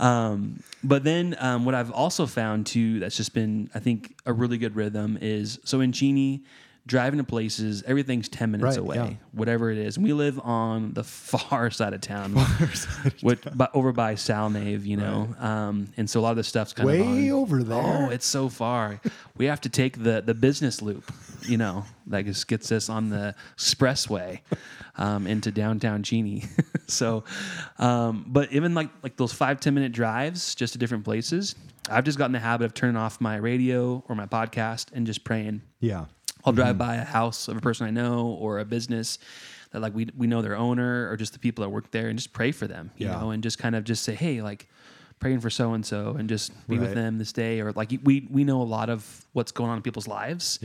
No. 0.00 0.04
um, 0.04 0.62
but 0.84 1.04
then 1.04 1.36
um, 1.38 1.64
what 1.64 1.74
I've 1.74 1.90
also 1.90 2.26
found 2.26 2.66
too 2.66 3.00
that's 3.00 3.16
just 3.16 3.34
been 3.34 3.70
I 3.74 3.78
think 3.80 4.16
a 4.26 4.32
really 4.32 4.58
good 4.58 4.76
rhythm 4.76 5.18
is 5.20 5.58
so 5.64 5.80
in 5.80 5.92
Genie 5.92 6.44
driving 6.86 7.18
to 7.18 7.24
places, 7.24 7.82
everything's 7.84 8.28
10 8.28 8.50
minutes 8.50 8.64
right, 8.76 8.76
away, 8.78 8.96
yeah. 8.96 9.10
whatever 9.32 9.70
it 9.70 9.78
is. 9.78 9.96
And 9.96 10.04
we 10.04 10.12
live 10.12 10.38
on 10.40 10.92
the 10.94 11.04
far 11.04 11.70
side 11.70 11.92
of 11.94 12.00
town, 12.00 12.36
side 12.74 13.06
of 13.06 13.22
which, 13.22 13.40
town. 13.42 13.56
By, 13.56 13.68
over 13.74 13.92
by 13.92 14.14
Salnave, 14.14 14.84
you 14.84 14.96
know. 14.96 15.28
Right. 15.38 15.44
Um, 15.44 15.92
and 15.96 16.08
so 16.08 16.20
a 16.20 16.22
lot 16.22 16.30
of 16.30 16.36
the 16.36 16.44
stuff's 16.44 16.72
kind 16.72 16.86
way 16.86 17.00
of 17.00 17.06
way 17.06 17.30
over 17.30 17.62
there. 17.62 17.82
Oh, 17.82 18.10
it's 18.10 18.26
so 18.26 18.48
far. 18.48 19.00
we 19.36 19.46
have 19.46 19.60
to 19.62 19.68
take 19.68 20.02
the, 20.02 20.22
the 20.24 20.34
business 20.34 20.80
loop, 20.80 21.10
you 21.42 21.56
know, 21.58 21.84
that 22.06 22.24
just 22.24 22.48
gets 22.48 22.72
us 22.72 22.88
on 22.88 23.10
the 23.10 23.34
expressway 23.56 24.40
um, 24.96 25.26
into 25.26 25.50
downtown 25.50 26.02
Genie. 26.02 26.44
so, 26.86 27.24
um, 27.78 28.24
but 28.26 28.50
even 28.52 28.74
like, 28.74 28.90
like 29.02 29.16
those 29.16 29.32
five 29.32 29.60
ten 29.60 29.74
minute 29.74 29.92
drives 29.92 30.54
just 30.54 30.72
to 30.72 30.78
different 30.78 31.04
places, 31.04 31.54
I've 31.88 32.04
just 32.04 32.18
gotten 32.18 32.32
the 32.32 32.38
habit 32.40 32.64
of 32.64 32.74
turning 32.74 32.96
off 32.96 33.20
my 33.20 33.36
radio 33.36 34.04
or 34.08 34.14
my 34.14 34.26
podcast 34.26 34.86
and 34.92 35.06
just 35.06 35.24
praying. 35.24 35.62
Yeah 35.80 36.06
I'll 36.44 36.52
drive 36.52 36.70
mm-hmm. 36.76 36.78
by 36.78 36.94
a 36.96 37.04
house 37.04 37.48
of 37.48 37.56
a 37.56 37.60
person 37.60 37.86
I 37.86 37.90
know 37.90 38.28
or 38.40 38.58
a 38.58 38.64
business 38.64 39.18
that 39.72 39.80
like 39.80 39.94
we 39.94 40.08
we 40.16 40.26
know 40.26 40.42
their 40.42 40.56
owner 40.56 41.10
or 41.10 41.16
just 41.16 41.32
the 41.32 41.38
people 41.38 41.62
that 41.62 41.68
work 41.68 41.90
there 41.90 42.08
and 42.08 42.18
just 42.18 42.32
pray 42.32 42.52
for 42.52 42.66
them, 42.66 42.90
you 42.96 43.06
yeah. 43.06 43.20
know, 43.20 43.30
and 43.30 43.42
just 43.42 43.58
kind 43.58 43.76
of 43.76 43.84
just 43.84 44.02
say, 44.04 44.14
hey, 44.14 44.42
like 44.42 44.68
praying 45.20 45.40
for 45.40 45.50
so 45.50 45.74
and 45.74 45.84
so, 45.84 46.14
and 46.18 46.28
just 46.28 46.50
be 46.66 46.76
right. 46.78 46.86
with 46.86 46.94
them 46.94 47.18
this 47.18 47.32
day, 47.32 47.60
or 47.60 47.72
like 47.72 47.92
we 48.04 48.26
we 48.30 48.44
know 48.44 48.62
a 48.62 48.64
lot 48.64 48.88
of 48.90 49.26
what's 49.32 49.52
going 49.52 49.70
on 49.70 49.76
in 49.76 49.82
people's 49.82 50.08
lives. 50.08 50.58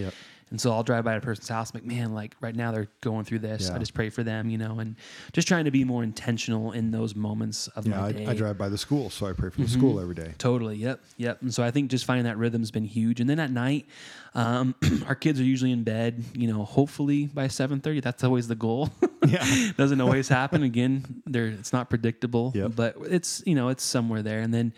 And 0.52 0.62
so 0.62 0.72
I'll 0.72 0.84
drive 0.84 1.04
by 1.04 1.14
a 1.16 1.22
person's 1.22 1.48
house, 1.50 1.72
I'm 1.74 1.78
like, 1.82 1.86
man, 1.86 2.14
like 2.14 2.36
right 2.40 2.56
now 2.56 2.72
they're 2.72 2.88
going 3.02 3.26
through 3.26 3.40
this. 3.40 3.68
Yeah. 3.68 3.76
I 3.76 3.80
just 3.80 3.96
pray 3.96 4.12
for 4.12 4.24
them, 4.24 4.50
you 4.52 4.60
know, 4.60 4.80
and 4.80 4.96
just 5.34 5.48
trying 5.48 5.66
to 5.66 5.72
be 5.72 5.84
more 5.84 6.04
intentional 6.04 6.72
in 6.72 6.92
those 6.92 7.16
moments 7.16 7.68
of 7.70 7.88
yeah, 7.88 8.00
my 8.00 8.12
day. 8.12 8.26
I, 8.28 8.32
I 8.32 8.36
drive 8.36 8.56
by 8.56 8.70
the 8.70 8.78
school, 8.78 9.10
so 9.10 9.26
I 9.26 9.34
pray 9.34 9.50
for 9.50 9.54
mm-hmm. 9.56 9.64
the 9.64 9.70
school 9.70 10.00
every 10.00 10.14
day. 10.14 10.34
Totally. 10.38 10.76
Yep. 10.78 11.02
Yep. 11.18 11.42
And 11.42 11.54
so 11.54 11.64
I 11.64 11.72
think 11.72 11.90
just 11.90 12.06
finding 12.06 12.26
that 12.26 12.38
rhythm's 12.38 12.70
been 12.70 12.86
huge. 12.86 13.20
And 13.22 13.28
then 13.30 13.40
at 13.40 13.50
night, 13.50 13.88
um, 14.36 14.76
our 15.08 15.16
kids 15.16 15.40
are 15.40 15.44
usually 15.46 15.72
in 15.72 15.84
bed, 15.84 16.24
you 16.36 16.48
know, 16.52 16.64
hopefully 16.64 17.26
by 17.26 17.48
7:30. 17.48 18.04
That's 18.04 18.24
always 18.24 18.48
the 18.48 18.56
goal. 18.56 18.92
yeah. 19.28 19.72
Doesn't 19.78 20.00
always 20.00 20.28
happen. 20.28 20.62
Again, 20.62 21.24
there 21.26 21.48
it's 21.48 21.74
not 21.74 21.90
predictable, 21.90 22.52
yep. 22.54 22.74
but 22.76 22.96
it's, 23.06 23.42
you 23.48 23.56
know, 23.56 23.70
it's 23.70 23.84
somewhere 23.84 24.22
there. 24.22 24.42
And 24.42 24.54
then 24.54 24.74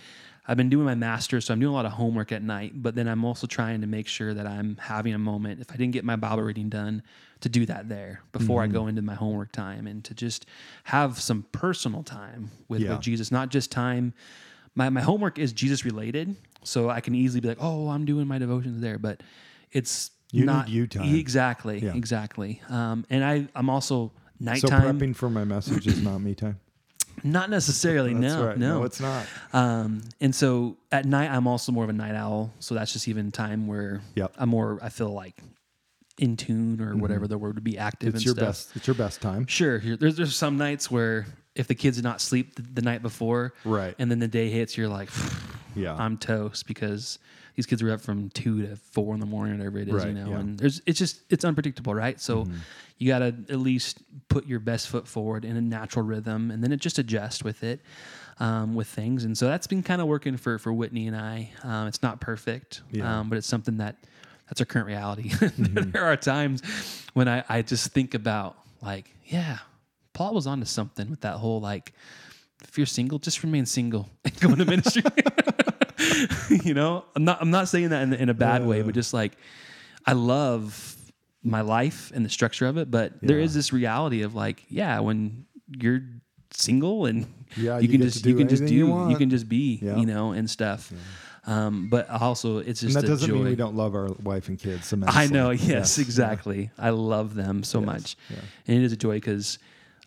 I've 0.48 0.56
been 0.56 0.70
doing 0.70 0.86
my 0.86 0.96
master's, 0.96 1.46
so 1.46 1.54
I'm 1.54 1.60
doing 1.60 1.72
a 1.74 1.76
lot 1.76 1.86
of 1.86 1.92
homework 1.92 2.32
at 2.32 2.42
night, 2.42 2.72
but 2.82 2.96
then 2.96 3.08
I'm 3.10 3.26
also 3.26 3.46
trying 3.48 3.82
to 3.82 3.88
make 3.88 4.08
sure 4.08 4.34
that 4.34 4.48
I'm 4.48 4.78
having 4.78 5.14
a 5.14 5.20
moment, 5.20 5.60
if 5.60 5.70
I 5.72 5.76
didn't 5.76 5.92
get 5.92 6.06
my 6.06 6.16
Bible 6.16 6.44
reading 6.44 6.70
done, 6.70 7.04
to 7.42 7.50
do 7.50 7.66
that 7.66 7.90
there 7.90 8.22
before 8.32 8.62
mm-hmm. 8.64 8.72
I 8.72 8.74
go 8.74 8.88
into 8.88 9.02
my 9.02 9.14
homework 9.14 9.52
time 9.52 9.88
and 9.88 10.04
to 10.06 10.14
just 10.14 10.46
have 10.86 11.20
some 11.20 11.46
personal 11.52 12.02
time 12.02 12.50
with, 12.70 12.82
yeah. 12.82 12.92
with 12.92 13.02
Jesus, 13.02 13.30
not 13.30 13.50
just 13.50 13.72
time. 13.74 14.14
My, 14.74 14.90
my 14.90 15.02
homework 15.02 15.38
is 15.38 15.52
Jesus 15.52 15.84
related, 15.84 16.36
so 16.64 16.90
I 16.90 17.02
can 17.02 17.14
easily 17.14 17.42
be 17.42 17.50
like, 17.50 17.58
oh, 17.60 17.90
I'm 17.90 18.06
doing 18.06 18.26
my 18.26 18.38
devotions 18.38 18.80
there, 18.80 18.98
but 18.98 19.22
it's 19.74 20.12
you 20.32 20.46
not 20.46 20.70
you 20.70 20.88
time. 20.88 21.14
Exactly, 21.14 21.80
yeah. 21.84 21.94
exactly. 21.94 22.62
Um, 22.70 23.06
and 23.10 23.22
I, 23.26 23.50
I'm 23.54 23.70
also 23.70 24.14
nighttime. 24.40 24.82
So 24.82 24.94
prepping 25.08 25.14
for 25.16 25.30
my 25.30 25.44
message 25.44 25.88
is 25.88 26.02
not 26.02 26.20
me 26.20 26.36
time. 26.36 26.58
Not 27.23 27.49
necessarily. 27.49 28.13
no, 28.13 28.45
right. 28.45 28.58
no, 28.58 28.80
no, 28.80 28.84
it's 28.86 28.99
not. 28.99 29.25
Um, 29.53 30.01
and 30.21 30.34
so 30.34 30.77
at 30.91 31.06
night, 31.06 31.32
I'm 31.32 31.47
also 31.47 31.71
more 31.71 31.84
of 31.84 31.89
a 31.89 31.93
night 31.93 32.15
owl. 32.15 32.51
So 32.60 32.75
that's 32.75 32.93
just 32.93 33.08
even 33.08 33.32
time 33.32 33.67
where 33.67 34.01
yep. 34.15 34.34
I'm 34.38 34.49
more. 34.49 34.80
I 34.82 34.89
feel 34.89 35.10
like 35.12 35.36
in 36.19 36.38
tune 36.38 36.82
or 36.82 36.91
mm-hmm. 36.91 36.99
whatever 36.99 37.27
the 37.27 37.38
word 37.38 37.56
would 37.56 37.63
be 37.63 37.77
active. 37.77 38.15
It's 38.15 38.25
your 38.25 38.36
stuff. 38.36 38.47
best. 38.47 38.75
It's 38.75 38.88
your 38.88 38.95
best 38.95 39.21
time. 39.21 39.47
Sure. 39.47 39.80
There's 39.80 40.15
there's 40.15 40.36
some 40.36 40.58
nights 40.58 40.91
where 40.91 41.25
if 41.56 41.67
the 41.67 41.75
kids 41.75 41.97
did 41.97 42.03
not 42.03 42.21
sleep 42.21 42.56
the, 42.56 42.62
the 42.62 42.82
night 42.82 43.01
before, 43.01 43.53
right, 43.65 43.95
and 43.97 44.12
then 44.12 44.19
the 44.19 44.27
day 44.27 44.49
hits, 44.49 44.77
you're 44.77 44.89
like. 44.89 45.10
Yeah. 45.78 45.96
I'm 45.98 46.18
toast 46.18 46.68
because 46.68 47.20
these 47.56 47.66
kids 47.66 47.82
are 47.82 47.92
up 47.92 48.02
from 48.02 48.30
two 48.32 48.66
to 48.66 48.76
four 48.76 49.13
in 49.13 49.20
the 49.20 49.26
morning, 49.26 49.58
whatever 49.60 49.78
it 49.80 49.88
is, 49.88 49.94
right, 49.94 50.08
you 50.08 50.13
know. 50.13 50.32
Yeah. 50.32 50.40
And 50.40 50.60
there's 50.60 50.82
it's 50.86 51.00
just 51.00 51.22
it's 51.30 51.46
unpredictable, 51.46 51.94
right? 51.94 52.20
So 52.20 52.44
mm-hmm. 52.46 52.56
you 52.98 53.08
gotta 53.10 53.36
at 53.50 53.60
least 53.60 54.00
put 54.28 54.48
your 54.48 54.60
best 54.60 54.90
foot 54.90 55.08
forward 55.08 55.46
in 55.46 55.56
a 55.56 55.62
natural 55.62 56.04
rhythm, 56.04 56.52
and 56.52 56.63
then 56.63 56.72
it 56.72 56.78
just 56.82 57.00
adjusts 57.00 57.44
with 57.44 57.63
it. 57.63 57.80
Um, 58.40 58.76
with 58.76 58.86
things, 58.88 59.24
and 59.24 59.36
so 59.36 59.48
that's 59.48 59.66
been 59.66 59.82
kind 59.82 60.00
of 60.00 60.06
working 60.06 60.38
for 60.38 60.60
for 60.60 60.72
Whitney 60.72 61.08
and 61.08 61.16
I. 61.16 61.50
Um, 61.63 61.88
it's 61.88 62.04
not 62.04 62.22
perfect, 62.22 62.82
yeah. 62.92 63.22
um, 63.22 63.30
but 63.30 63.40
it's 63.40 63.48
something 63.48 63.78
that 63.78 63.96
that's 64.46 64.62
our 64.62 64.66
current 64.66 64.86
reality. 64.86 65.30
mm-hmm. 65.32 65.90
there 65.90 66.06
are 66.06 66.16
times 66.16 66.62
when 67.16 67.28
I 67.28 67.44
I 67.50 67.63
just 67.63 67.94
think 67.94 68.13
about 68.13 68.56
like, 68.80 69.10
yeah, 69.26 69.58
Paul 70.13 70.36
was 70.36 70.46
onto 70.46 70.66
something 70.66 71.10
with 71.10 71.22
that 71.22 71.38
whole 71.38 71.60
like, 71.60 71.94
if 72.63 72.78
you're 72.78 72.86
single, 72.86 73.18
just 73.18 73.42
remain 73.42 73.66
single 73.66 74.08
and 74.24 74.40
go 74.40 74.52
into 74.52 74.66
ministry. 74.66 75.02
you 76.50 76.74
know, 76.74 77.06
I'm 77.16 77.24
not 77.24 77.42
I'm 77.42 77.50
not 77.52 77.68
saying 77.68 77.90
that 77.90 78.04
in, 78.04 78.14
in 78.14 78.30
a 78.30 78.34
bad 78.34 78.66
way, 78.66 78.82
but 78.82 78.94
just 78.94 79.14
like 79.14 79.34
I 80.06 80.14
love 80.14 80.96
my 81.44 81.62
life 81.62 82.12
and 82.14 82.26
the 82.26 82.30
structure 82.30 82.68
of 82.68 82.78
it, 82.78 82.92
but 82.92 83.14
yeah. 83.22 83.28
there 83.28 83.40
is 83.40 83.54
this 83.54 83.72
reality 83.74 84.22
of 84.22 84.36
like, 84.36 84.64
yeah, 84.70 85.00
when 85.00 85.46
you're 85.80 86.02
single 86.52 87.06
and 87.08 87.26
yeah, 87.56 87.80
you, 87.80 87.88
can 87.88 88.02
just 88.02 88.26
you 88.26 88.36
can 88.36 88.48
just 88.48 88.66
do 88.66 88.76
you, 88.76 89.10
you, 89.10 89.16
can 89.18 89.30
just 89.30 89.48
be, 89.50 89.80
yeah. 89.82 89.98
you 89.98 90.06
know, 90.06 90.32
and 90.32 90.50
stuff. 90.50 90.92
Um, 91.46 91.88
but 91.90 92.10
also, 92.10 92.58
it's 92.58 92.82
just 92.82 92.96
and 92.96 93.04
that 93.06 93.08
doesn't 93.08 93.28
joy. 93.30 93.36
mean 93.36 93.46
we 93.46 93.56
don't 93.56 93.76
love 93.76 93.96
our 93.96 94.10
wife 94.24 94.50
and 94.50 94.60
kids. 94.60 94.92
Immensely. 94.92 95.22
I 95.24 95.28
know. 95.28 95.52
Yes, 95.52 95.98
exactly. 95.98 96.72
I 96.78 96.90
love 96.90 97.36
them 97.36 97.64
so 97.64 97.80
yes. 97.80 97.86
much, 97.86 98.18
and 98.68 98.78
it 98.78 98.84
is 98.84 98.92
a 98.92 98.98
joy 98.98 99.14
because, 99.16 99.58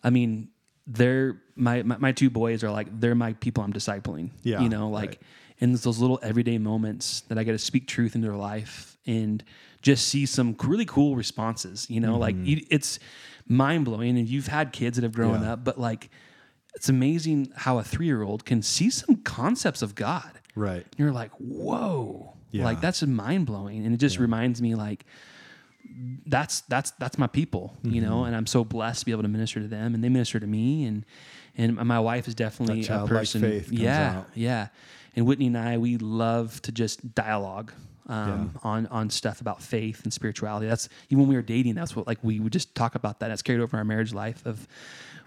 I 0.03 0.11
mean, 0.11 0.49
they're 0.85 1.41
my, 1.55 1.81
my, 1.81 1.97
my 1.97 2.11
two 2.11 2.29
boys 2.29 2.63
are 2.63 2.69
like 2.69 2.87
they're 2.99 3.15
my 3.15 3.33
people 3.33 3.63
I'm 3.63 3.73
discipling. 3.73 4.29
Yeah, 4.43 4.61
you 4.61 4.69
know, 4.69 4.89
like. 4.89 5.07
Right 5.07 5.19
and 5.61 5.73
it's 5.75 5.83
those 5.83 5.99
little 5.99 6.19
everyday 6.23 6.57
moments 6.57 7.21
that 7.29 7.37
I 7.37 7.43
get 7.43 7.51
to 7.51 7.59
speak 7.59 7.87
truth 7.87 8.15
into 8.15 8.27
their 8.27 8.35
life 8.35 8.97
and 9.05 9.43
just 9.83 10.07
see 10.07 10.25
some 10.25 10.55
really 10.63 10.85
cool 10.85 11.15
responses. 11.15 11.87
You 11.89 11.99
know, 12.01 12.17
mm-hmm. 12.17 12.43
like 12.43 12.67
it's 12.71 12.97
mind 13.47 13.85
blowing. 13.85 14.17
And 14.17 14.27
you've 14.27 14.47
had 14.47 14.73
kids 14.73 14.97
that 14.97 15.03
have 15.03 15.13
grown 15.13 15.41
yeah. 15.43 15.53
up, 15.53 15.63
but 15.63 15.79
like 15.79 16.09
it's 16.73 16.89
amazing 16.89 17.53
how 17.55 17.77
a 17.77 17.83
three 17.83 18.07
year 18.07 18.23
old 18.23 18.43
can 18.43 18.63
see 18.63 18.89
some 18.89 19.17
concepts 19.17 19.83
of 19.83 19.93
God. 19.93 20.31
Right. 20.55 20.77
And 20.83 20.95
you're 20.97 21.11
like, 21.13 21.31
whoa. 21.33 22.33
Yeah. 22.49 22.65
Like 22.65 22.81
that's 22.81 23.03
mind 23.03 23.45
blowing. 23.45 23.85
And 23.85 23.93
it 23.93 23.97
just 23.97 24.15
yeah. 24.15 24.23
reminds 24.23 24.63
me 24.63 24.73
like 24.73 25.05
that's 26.25 26.61
that's 26.61 26.91
that's 26.91 27.17
my 27.17 27.27
people, 27.27 27.75
mm-hmm. 27.79 27.95
you 27.95 28.01
know, 28.01 28.23
and 28.25 28.35
I'm 28.35 28.47
so 28.47 28.63
blessed 28.63 29.01
to 29.01 29.05
be 29.05 29.11
able 29.11 29.23
to 29.23 29.27
minister 29.27 29.59
to 29.59 29.67
them, 29.67 29.93
and 29.93 30.03
they 30.03 30.09
minister 30.09 30.39
to 30.39 30.47
me, 30.47 30.85
and 30.85 31.05
and 31.57 31.75
my 31.75 31.99
wife 31.99 32.27
is 32.27 32.35
definitely 32.35 32.85
a 32.87 33.05
person, 33.07 33.65
yeah, 33.69 34.19
out. 34.19 34.29
yeah. 34.35 34.67
And 35.15 35.25
Whitney 35.25 35.47
and 35.47 35.57
I, 35.57 35.77
we 35.77 35.97
love 35.97 36.61
to 36.61 36.71
just 36.71 37.13
dialogue 37.13 37.73
um, 38.07 38.51
yeah. 38.55 38.61
on 38.69 38.87
on 38.87 39.09
stuff 39.09 39.41
about 39.41 39.61
faith 39.61 40.03
and 40.03 40.13
spirituality. 40.13 40.67
That's 40.67 40.87
even 41.09 41.19
when 41.21 41.29
we 41.29 41.35
were 41.35 41.41
dating, 41.41 41.75
that's 41.75 41.95
what 41.95 42.07
like 42.07 42.19
we 42.23 42.39
would 42.39 42.53
just 42.53 42.73
talk 42.75 42.95
about 42.95 43.19
that. 43.19 43.27
That's 43.29 43.41
carried 43.41 43.61
over 43.61 43.77
our 43.77 43.83
marriage 43.85 44.13
life. 44.13 44.45
Of 44.45 44.67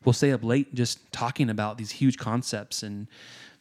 we'll 0.05 0.13
stay 0.15 0.33
up 0.33 0.43
late 0.43 0.75
just 0.75 1.13
talking 1.13 1.51
about 1.51 1.79
these 1.79 1.91
huge 1.91 2.17
concepts 2.17 2.83
and 2.83 3.07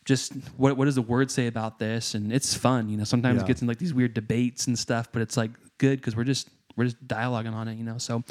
just 0.05 0.33
what 0.57 0.77
what 0.77 0.85
does 0.85 0.95
the 0.95 1.01
word 1.01 1.31
say 1.31 1.47
about 1.47 1.79
this 1.79 2.13
and 2.15 2.33
it's 2.33 2.53
fun 2.53 2.89
you 2.89 2.97
know 2.97 3.05
sometimes 3.05 3.37
yeah. 3.37 3.45
it 3.45 3.47
gets 3.47 3.61
in 3.61 3.67
like 3.69 3.77
these 3.77 3.93
weird 3.93 4.13
debates 4.13 4.67
and 4.67 4.77
stuff 4.77 5.07
but 5.13 5.21
it's 5.21 5.37
like 5.37 5.51
good 5.77 5.97
because 6.01 6.13
we're 6.17 6.25
just 6.25 6.49
we're 6.75 6.85
just 6.85 7.05
dialoguing 7.07 7.53
on 7.53 7.67
it, 7.67 7.77
you 7.77 7.83
know. 7.83 7.97
So, 7.97 8.23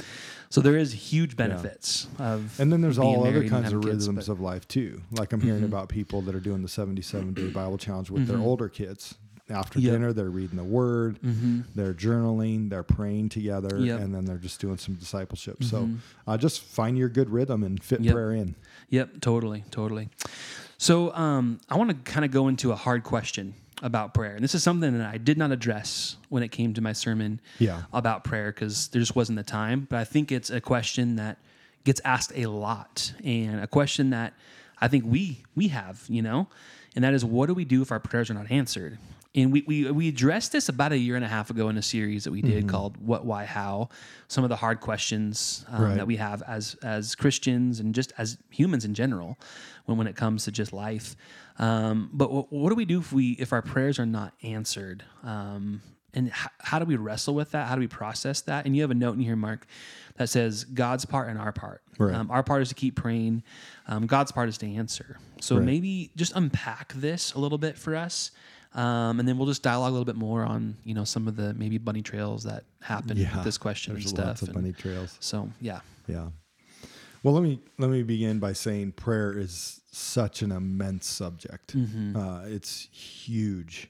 so 0.50 0.61
there 0.61 0.76
is 0.76 0.92
huge 0.92 1.37
benefits 1.37 2.07
yeah. 2.18 2.35
of, 2.35 2.59
and 2.61 2.72
then 2.72 2.81
there's 2.81 2.98
all 2.98 3.26
other 3.26 3.48
kinds 3.48 3.72
of 3.72 3.85
rhythms 3.85 4.28
of 4.28 4.40
life 4.40 4.66
too. 4.68 5.00
Like 5.12 5.33
I'm 5.33 5.40
hearing 5.40 5.59
mm-hmm. 5.59 5.66
about 5.66 5.88
people 5.88 6.22
that 6.22 6.35
are 6.35 6.40
doing 6.40 6.62
the 6.62 6.68
77 6.68 7.35
day 7.35 7.48
Bible 7.48 7.78
challenge 7.78 8.11
with 8.11 8.24
mm-hmm. 8.26 8.33
their 8.33 8.40
older 8.42 8.68
kids. 8.68 9.14
After 9.50 9.81
yep. 9.81 9.94
dinner, 9.94 10.12
they're 10.12 10.31
reading 10.31 10.57
the 10.57 10.64
Word, 10.64 11.20
mm-hmm. 11.20 11.61
they're 11.74 11.92
journaling, 11.92 12.70
they're 12.70 12.85
praying 12.85 13.31
together, 13.31 13.76
yep. 13.81 14.00
and 14.00 14.14
then 14.14 14.24
they're 14.24 14.37
just 14.38 14.61
doing 14.61 14.78
some 14.78 14.94
discipleship. 14.94 15.62
So, 15.64 15.83
mm-hmm. 15.83 15.96
uh, 16.31 16.38
just 16.38 16.61
find 16.62 16.96
your 16.96 17.09
good 17.11 17.28
rhythm 17.28 17.62
and 17.64 17.83
fit 17.83 18.00
yep. 18.00 18.14
prayer 18.14 18.33
in. 18.33 18.55
Yep, 18.90 19.20
totally, 19.20 19.64
totally. 19.70 20.09
So, 20.78 21.12
um, 21.14 21.61
I 21.68 21.76
want 21.76 21.90
to 21.90 22.11
kind 22.11 22.24
of 22.24 22.31
go 22.31 22.48
into 22.48 22.70
a 22.72 22.76
hard 22.76 23.02
question 23.02 23.55
about 23.83 24.14
prayer. 24.14 24.35
And 24.35 24.42
this 24.42 24.55
is 24.55 24.62
something 24.62 24.97
that 24.97 25.12
I 25.12 25.18
did 25.18 25.37
not 25.37 25.51
address 25.51 26.16
when 26.29 26.42
it 26.42 26.49
came 26.49 26.73
to 26.75 26.81
my 26.81 26.92
sermon 26.92 27.40
yeah. 27.59 27.83
about 27.92 28.25
prayer 28.25 28.53
because 28.53 28.88
there 28.88 29.03
just 29.03 29.16
wasn't 29.16 29.37
the 29.37 29.42
time. 29.45 29.87
But 29.90 29.99
I 29.99 30.05
think 30.05 30.31
it's 30.31 30.51
a 30.51 30.61
question 30.61 31.16
that 31.16 31.38
gets 31.85 32.01
asked 32.05 32.33
a 32.37 32.47
lot 32.47 33.12
and 33.25 33.61
a 33.61 33.66
question 33.66 34.11
that 34.11 34.33
I 34.81 34.87
think 34.88 35.05
we 35.05 35.42
we 35.57 35.68
have, 35.68 36.05
you 36.09 36.23
know, 36.23 36.47
and 36.95 37.05
that 37.05 37.12
is 37.12 37.25
what 37.25 37.47
do 37.47 37.55
we 37.55 37.64
do 37.64 37.83
if 37.83 37.90
our 37.90 38.01
prayers 38.01 38.31
are 38.31 38.35
not 38.35 38.51
answered? 38.51 38.99
and 39.35 39.51
we, 39.53 39.64
we 39.66 39.90
we 39.90 40.09
addressed 40.09 40.53
this 40.53 40.68
about 40.68 40.92
a 40.92 40.99
year 40.99 41.16
and 41.16 41.25
a 41.25 41.29
half 41.29 41.49
ago 41.51 41.68
in 41.68 41.77
a 41.79 41.83
series 41.83 42.25
that 42.25 42.31
we 42.33 42.42
did 42.42 42.61
mm-hmm. 42.64 42.68
called 42.68 42.97
"What, 42.99 43.25
Why, 43.25 43.45
How." 43.47 43.88
Some 44.29 44.45
of 44.45 44.51
the 44.51 44.57
hard 44.57 44.81
questions 44.81 45.64
um, 45.68 45.83
right. 45.83 45.95
that 45.97 46.07
we 46.07 46.16
have 46.16 46.42
as 46.42 46.75
as 46.83 47.14
Christians 47.14 47.81
and 47.81 47.95
just 47.95 48.12
as 48.18 48.37
humans 48.51 48.85
in 48.85 48.92
general, 48.92 49.38
when 49.87 49.97
when 49.97 50.07
it 50.07 50.16
comes 50.16 50.45
to 50.45 50.51
just 50.51 50.73
life. 50.73 51.16
Um, 51.59 52.11
but 52.12 52.27
w- 52.27 52.47
what 52.51 52.68
do 52.71 52.75
we 52.75 52.85
do 52.85 52.99
if 52.99 53.12
we 53.12 53.31
if 53.33 53.53
our 53.53 53.62
prayers 53.62 53.99
are 53.99 54.05
not 54.07 54.35
answered? 54.42 55.03
Um, 55.23 55.81
and 56.14 56.29
h- 56.29 56.49
how 56.59 56.79
do 56.79 56.85
we 56.85 56.97
wrestle 56.97 57.35
with 57.35 57.53
that? 57.53 57.68
How 57.68 57.75
do 57.75 57.81
we 57.81 57.88
process 57.88 58.42
that? 58.42 58.66
And 58.66 58.77
you 58.77 58.83
have 58.83 58.90
a 58.90 58.95
note 58.95 59.14
in 59.14 59.21
here, 59.23 59.37
Mark, 59.37 59.66
that 60.16 60.29
says 60.29 60.64
God's 60.64 61.07
part 61.07 61.31
and 61.31 61.38
our 61.38 61.53
part. 61.55 61.81
Right. 61.99 62.14
Um, 62.14 62.31
our 62.31 62.42
part 62.42 62.61
is 62.61 62.68
to 62.68 62.75
keep 62.75 62.97
praying. 62.97 63.45
Um, 63.88 64.07
God's 64.07 64.31
part 64.31 64.51
is 64.51 64.59
to 64.59 64.66
answer. 64.75 65.16
So 65.40 65.57
right. 65.57 65.64
maybe 65.64 66.11
just 66.16 66.37
unpack 66.37 66.92
this 66.92 67.33
a 67.33 67.38
little 67.38 67.57
bit 67.57 67.79
for 67.79 67.97
us 67.97 68.31
um, 68.75 69.21
and 69.21 69.29
then 69.29 69.37
we'll 69.37 69.47
just 69.49 69.63
dialogue 69.63 69.91
a 69.91 69.93
little 69.93 70.05
bit 70.07 70.17
more 70.17 70.43
on 70.45 70.77
you 70.85 70.95
know 70.95 71.05
some 71.05 71.29
of 71.29 71.37
the 71.37 71.53
maybe 71.55 71.77
bunny 71.77 72.01
trails 72.01 72.45
that 72.45 72.65
happen 72.81 73.19
yeah, 73.19 73.35
with 73.37 73.45
this 73.45 73.59
question 73.59 73.95
and 73.97 74.07
stuff. 74.09 74.27
Lots 74.27 74.43
of 74.43 74.49
and 74.49 74.55
bunny 74.55 74.73
trails. 74.73 75.17
So 75.21 75.51
yeah. 75.61 75.81
Yeah. 76.07 76.29
Well, 77.23 77.35
let 77.35 77.43
me 77.43 77.61
let 77.79 77.91
me 77.91 78.03
begin 78.03 78.39
by 78.39 78.55
saying 78.55 78.93
prayer 78.93 79.37
is 79.37 79.81
such 79.91 80.41
an 80.43 80.51
immense 80.51 81.07
subject. 81.07 81.77
Mm-hmm. 81.77 82.17
Uh, 82.17 82.43
it's 82.47 82.87
huge, 82.91 83.89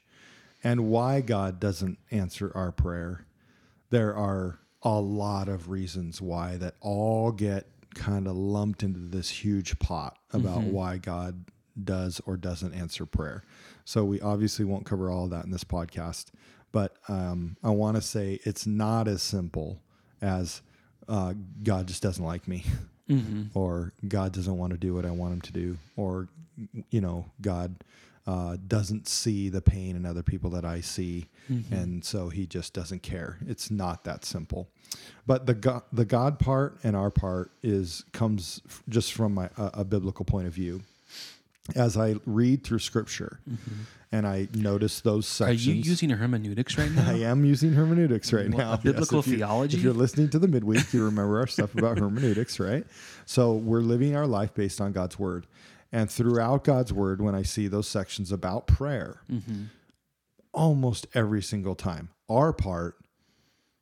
and 0.65 0.89
why 0.91 1.21
God 1.21 1.61
doesn't 1.61 1.99
answer 2.11 2.51
our 2.55 2.73
prayer, 2.73 3.25
there 3.91 4.17
are 4.17 4.59
a 4.83 4.99
lot 5.01 5.49
of 5.49 5.71
reasons 5.71 6.21
why 6.21 6.57
that 6.57 6.75
all 6.81 7.31
get 7.31 7.67
kind 7.95 8.27
of 8.27 8.35
lumped 8.35 8.83
into 8.83 8.99
this 8.99 9.29
huge 9.31 9.79
pot 9.79 10.17
about 10.33 10.59
mm-hmm. 10.59 10.73
why 10.73 10.97
God 10.99 11.45
does 11.83 12.21
or 12.27 12.37
doesn't 12.37 12.75
answer 12.75 13.07
prayer. 13.07 13.45
So 13.85 14.05
we 14.05 14.21
obviously 14.21 14.65
won't 14.65 14.87
cover 14.87 15.11
all 15.11 15.25
of 15.25 15.31
that 15.31 15.45
in 15.45 15.51
this 15.51 15.65
podcast. 15.65 16.27
But 16.71 16.95
um, 17.09 17.57
I 17.63 17.71
want 17.71 17.97
to 17.97 18.03
say 18.03 18.41
it's 18.45 18.67
not 18.67 19.09
as 19.09 19.23
simple 19.23 19.81
as 20.21 20.63
uh, 21.09 21.35
God 21.63 21.87
just 21.87 22.03
doesn't 22.03 22.25
like 22.25 22.49
me, 22.49 22.65
mm-hmm. 23.09 23.57
or 23.59 23.93
God 24.07 24.33
doesn't 24.33 24.57
want 24.57 24.73
to 24.73 24.79
do 24.79 24.95
what 24.95 25.05
I 25.05 25.11
want 25.11 25.35
him 25.35 25.41
to 25.43 25.53
do, 25.53 25.79
or, 25.97 26.29
you 26.91 27.01
know, 27.01 27.27
God 27.43 27.85
uh, 28.27 28.57
doesn't 28.69 29.09
see 29.09 29.49
the 29.49 29.61
pain 29.61 29.97
in 29.97 30.07
other 30.07 30.23
people 30.23 30.49
that 30.51 30.65
I 30.65 30.81
see, 30.81 31.27
mm-hmm. 31.51 31.75
and 31.75 32.05
so 32.05 32.29
he 32.29 32.47
just 32.47 32.73
doesn't 32.73 33.03
care. 33.03 33.39
It's 33.49 33.69
not 33.71 34.05
that 34.05 34.25
simple. 34.25 34.69
But 35.27 35.45
the 35.47 35.55
God, 35.55 35.83
the 35.93 36.05
God 36.07 36.39
part 36.39 36.79
and 36.85 36.95
our 36.97 37.11
part 37.11 37.51
is 37.65 38.05
comes 38.13 38.63
f- 38.65 38.83
just 38.89 39.13
from 39.13 39.35
my, 39.35 39.51
a, 39.59 39.85
biblical 39.85 40.25
point 40.25 40.47
of 40.47 40.55
view 40.55 40.83
as 41.75 41.97
I 41.97 42.17
read 42.27 42.65
through 42.65 42.81
scripture 42.81 43.39
mm-hmm. 43.49 43.81
and 44.11 44.27
I 44.27 44.49
notice 44.55 45.01
those 45.01 45.27
sections. 45.27 45.67
Are 45.67 45.71
you 45.71 45.77
using 45.77 46.11
hermeneutics 46.11 46.77
right 46.77 46.91
now? 46.91 47.09
I 47.09 47.15
am 47.21 47.45
using 47.45 47.73
hermeneutics 47.73 48.33
right 48.33 48.49
well, 48.49 48.59
now. 48.73 48.77
Biblical 48.77 49.19
yes, 49.19 49.29
if 49.29 49.35
theology? 49.37 49.75
You, 49.77 49.81
if 49.81 49.85
you're 49.85 49.95
listening 49.95 50.29
to 50.31 50.39
the 50.39 50.49
midweek, 50.49 50.93
you 50.93 51.05
remember 51.05 51.39
our 51.39 51.47
stuff 51.47 51.75
about 51.75 51.99
hermeneutics, 51.99 52.59
right? 52.59 52.85
So 53.27 53.53
we're 53.53 53.81
living 53.81 54.17
our 54.17 54.27
life 54.27 54.55
based 54.55 54.81
on 54.81 54.93
God's 54.93 55.19
word. 55.19 55.47
And 55.93 56.11
throughout 56.11 56.65
God's 56.65 56.93
word, 56.93 57.21
when 57.21 57.35
I 57.35 57.43
see 57.43 57.69
those 57.69 57.87
sections 57.87 58.33
about 58.33 58.67
prayer, 58.67 59.21
mm-hmm. 59.31 59.65
almost 60.53 61.07
every 61.15 61.43
single 61.43 61.75
time, 61.75 62.09
our 62.29 62.53
part 62.53 62.97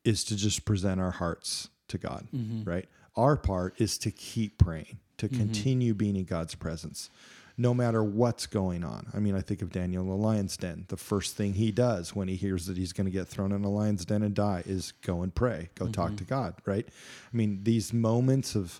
is 0.03 0.23
to 0.25 0.35
just 0.35 0.65
present 0.65 0.99
our 0.99 1.11
hearts 1.11 1.69
to 1.87 1.97
God, 1.97 2.27
mm-hmm. 2.35 2.69
right? 2.69 2.87
Our 3.15 3.37
part 3.37 3.75
is 3.79 3.97
to 3.99 4.11
keep 4.11 4.57
praying, 4.57 4.99
to 5.19 5.27
mm-hmm. 5.29 5.37
continue 5.37 5.93
being 5.93 6.15
in 6.17 6.25
God's 6.25 6.53
presence 6.53 7.09
no 7.57 7.73
matter 7.73 8.03
what's 8.03 8.45
going 8.45 8.83
on. 8.83 9.07
I 9.13 9.19
mean, 9.19 9.35
I 9.35 9.41
think 9.41 9.61
of 9.61 9.71
Daniel 9.71 10.03
in 10.03 10.09
the 10.09 10.15
lion's 10.15 10.57
den. 10.57 10.85
The 10.87 10.97
first 10.97 11.35
thing 11.35 11.53
he 11.53 11.71
does 11.71 12.15
when 12.15 12.27
he 12.27 12.35
hears 12.35 12.65
that 12.65 12.77
he's 12.77 12.93
going 12.93 13.05
to 13.05 13.11
get 13.11 13.27
thrown 13.27 13.51
in 13.51 13.63
a 13.63 13.69
lion's 13.69 14.05
den 14.05 14.23
and 14.23 14.33
die 14.33 14.63
is 14.65 14.93
go 15.03 15.21
and 15.21 15.33
pray, 15.33 15.69
go 15.75 15.85
mm-hmm. 15.85 15.91
talk 15.93 16.15
to 16.17 16.23
God, 16.23 16.55
right? 16.65 16.87
I 16.87 17.37
mean, 17.37 17.61
these 17.63 17.93
moments 17.93 18.55
of 18.55 18.79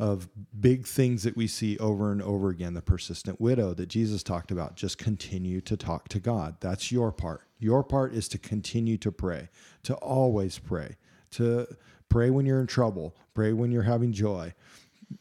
of 0.00 0.28
big 0.60 0.86
things 0.86 1.24
that 1.24 1.36
we 1.36 1.48
see 1.48 1.76
over 1.78 2.12
and 2.12 2.22
over 2.22 2.50
again, 2.50 2.72
the 2.72 2.80
persistent 2.80 3.40
widow 3.40 3.74
that 3.74 3.86
Jesus 3.86 4.22
talked 4.22 4.52
about, 4.52 4.76
just 4.76 4.96
continue 4.96 5.60
to 5.62 5.76
talk 5.76 6.06
to 6.10 6.20
God. 6.20 6.54
That's 6.60 6.92
your 6.92 7.10
part. 7.10 7.40
Your 7.58 7.82
part 7.82 8.14
is 8.14 8.28
to 8.28 8.38
continue 8.38 8.96
to 8.98 9.10
pray, 9.10 9.48
to 9.82 9.94
always 9.96 10.56
pray, 10.56 10.94
to 11.32 11.66
pray 12.08 12.30
when 12.30 12.46
you're 12.46 12.60
in 12.60 12.68
trouble, 12.68 13.16
pray 13.34 13.52
when 13.52 13.72
you're 13.72 13.82
having 13.82 14.12
joy 14.12 14.54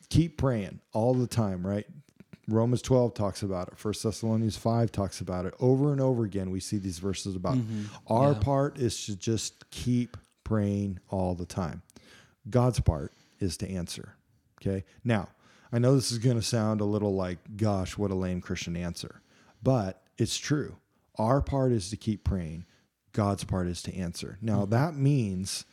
keep 0.10 0.38
praying 0.38 0.82
all 0.92 1.14
the 1.14 1.28
time, 1.28 1.66
right? 1.66 1.88
Romans 2.48 2.82
12 2.82 3.14
talks 3.14 3.44
about 3.44 3.68
it. 3.68 3.78
First 3.78 4.04
Thessalonians 4.04 4.56
5 4.56 4.92
talks 4.92 5.20
about 5.20 5.46
it. 5.46 5.54
Over 5.60 5.92
and 5.92 6.00
over 6.00 6.24
again, 6.24 6.50
we 6.50 6.62
see 6.62 6.78
these 6.78 7.00
verses 7.00 7.36
about 7.36 7.58
mm-hmm. 7.58 7.84
our 8.08 8.32
yeah. 8.32 8.38
part 8.40 8.78
is 8.80 9.06
to 9.06 9.16
just 9.18 9.70
keep 9.70 10.16
praying 10.44 11.00
all 11.10 11.36
the 11.36 11.46
time. 11.46 11.82
God's 12.50 12.80
part 12.80 13.12
is 13.40 13.58
to 13.58 13.70
answer. 13.70 14.16
Okay. 14.62 14.86
Now, 15.04 15.30
I 15.74 15.80
know 15.80 15.96
this 15.96 16.12
is 16.14 16.20
going 16.20 16.38
to 16.40 16.46
sound 16.46 16.80
a 16.80 16.86
little 16.86 17.14
like, 17.14 17.40
gosh, 17.58 17.98
what 17.98 18.12
a 18.12 18.16
lame 18.16 18.40
Christian 18.40 18.78
answer, 18.78 19.22
but 19.62 20.02
it's 20.18 20.38
true. 20.38 20.78
Our 21.18 21.42
part 21.42 21.74
is 21.74 21.90
to 21.90 21.98
keep 21.98 22.24
praying, 22.24 22.66
God's 23.12 23.44
part 23.44 23.68
is 23.68 23.82
to 23.84 23.94
answer. 23.96 24.38
Now, 24.42 24.62
mm-hmm. 24.62 24.70
that 24.72 24.96
means 24.96 25.66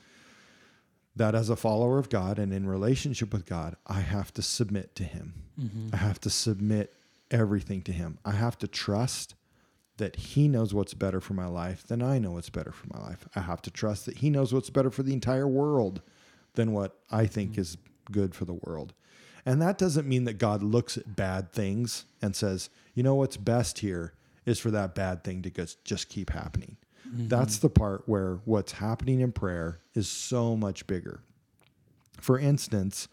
that 1.16 1.34
as 1.34 1.48
a 1.48 1.56
follower 1.56 1.98
of 1.98 2.08
God 2.08 2.38
and 2.38 2.52
in 2.52 2.66
relationship 2.68 3.32
with 3.32 3.46
God, 3.46 3.76
I 3.86 4.00
have 4.00 4.32
to 4.34 4.42
submit 4.42 4.94
to 4.96 5.04
Him. 5.04 5.34
Mm-hmm. 5.60 5.88
I 5.92 5.96
have 5.98 6.20
to 6.22 6.30
submit 6.30 6.92
everything 7.30 7.82
to 7.82 7.92
Him. 7.92 8.18
I 8.24 8.32
have 8.32 8.58
to 8.58 8.68
trust 8.68 9.34
that 9.98 10.16
He 10.16 10.48
knows 10.48 10.74
what's 10.74 10.94
better 10.94 11.20
for 11.20 11.34
my 11.34 11.46
life 11.46 11.86
than 11.86 12.02
I 12.02 12.18
know 12.18 12.32
what's 12.32 12.50
better 12.50 12.72
for 12.72 12.86
my 12.92 13.00
life. 13.04 13.28
I 13.36 13.40
have 13.40 13.62
to 13.62 13.70
trust 13.70 14.06
that 14.06 14.18
He 14.18 14.30
knows 14.30 14.52
what's 14.52 14.70
better 14.70 14.90
for 14.90 15.02
the 15.04 15.12
entire 15.12 15.46
world 15.48 16.02
than 16.54 16.72
what 16.72 16.96
I 17.10 17.26
think 17.26 17.52
mm-hmm. 17.52 17.60
is 17.60 17.76
good 18.10 18.34
for 18.34 18.44
the 18.44 18.54
world. 18.54 18.92
And 19.46 19.62
that 19.62 19.78
doesn't 19.78 20.08
mean 20.08 20.24
that 20.24 20.38
God 20.38 20.62
looks 20.62 20.96
at 20.96 21.14
bad 21.16 21.52
things 21.52 22.06
and 22.22 22.34
says, 22.34 22.70
you 22.94 23.02
know 23.02 23.14
what's 23.14 23.36
best 23.36 23.80
here 23.80 24.14
is 24.46 24.58
for 24.58 24.70
that 24.72 24.94
bad 24.94 25.22
thing 25.22 25.42
to 25.42 25.50
just 25.84 26.08
keep 26.08 26.30
happening. 26.30 26.76
Mm-hmm. 27.08 27.28
That's 27.28 27.58
the 27.58 27.68
part 27.68 28.02
where 28.08 28.40
what's 28.44 28.72
happening 28.72 29.20
in 29.20 29.32
prayer 29.32 29.80
is 29.94 30.08
so 30.08 30.56
much 30.56 30.86
bigger. 30.86 31.20
For 32.20 32.38
instance, 32.38 33.08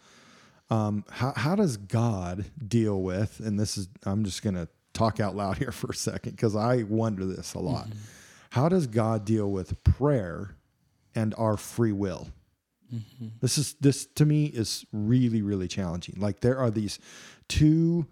um, 0.70 1.04
how, 1.10 1.32
how 1.36 1.54
does 1.54 1.76
God 1.76 2.46
deal 2.66 3.00
with, 3.02 3.40
and 3.40 3.58
this 3.58 3.76
is, 3.76 3.88
I'm 4.06 4.24
just 4.24 4.42
going 4.42 4.54
to 4.54 4.68
talk 4.92 5.20
out 5.20 5.36
loud 5.36 5.58
here 5.58 5.72
for 5.72 5.90
a 5.90 5.94
second 5.94 6.32
because 6.32 6.56
I 6.56 6.84
wonder 6.84 7.24
this 7.26 7.54
a 7.54 7.58
lot. 7.58 7.86
Mm-hmm. 7.88 7.98
How 8.50 8.68
does 8.68 8.86
God 8.86 9.24
deal 9.24 9.50
with 9.50 9.82
prayer 9.84 10.54
and 11.14 11.34
our 11.36 11.56
free 11.56 11.92
will? 11.92 12.28
Mm-hmm. 12.94 13.28
This 13.40 13.56
is 13.56 13.72
this 13.80 14.04
to 14.04 14.26
me 14.26 14.44
is 14.44 14.84
really 14.92 15.40
really 15.40 15.66
challenging. 15.66 16.14
Like 16.18 16.40
there 16.40 16.58
are 16.58 16.70
these 16.70 16.98
two 17.48 18.04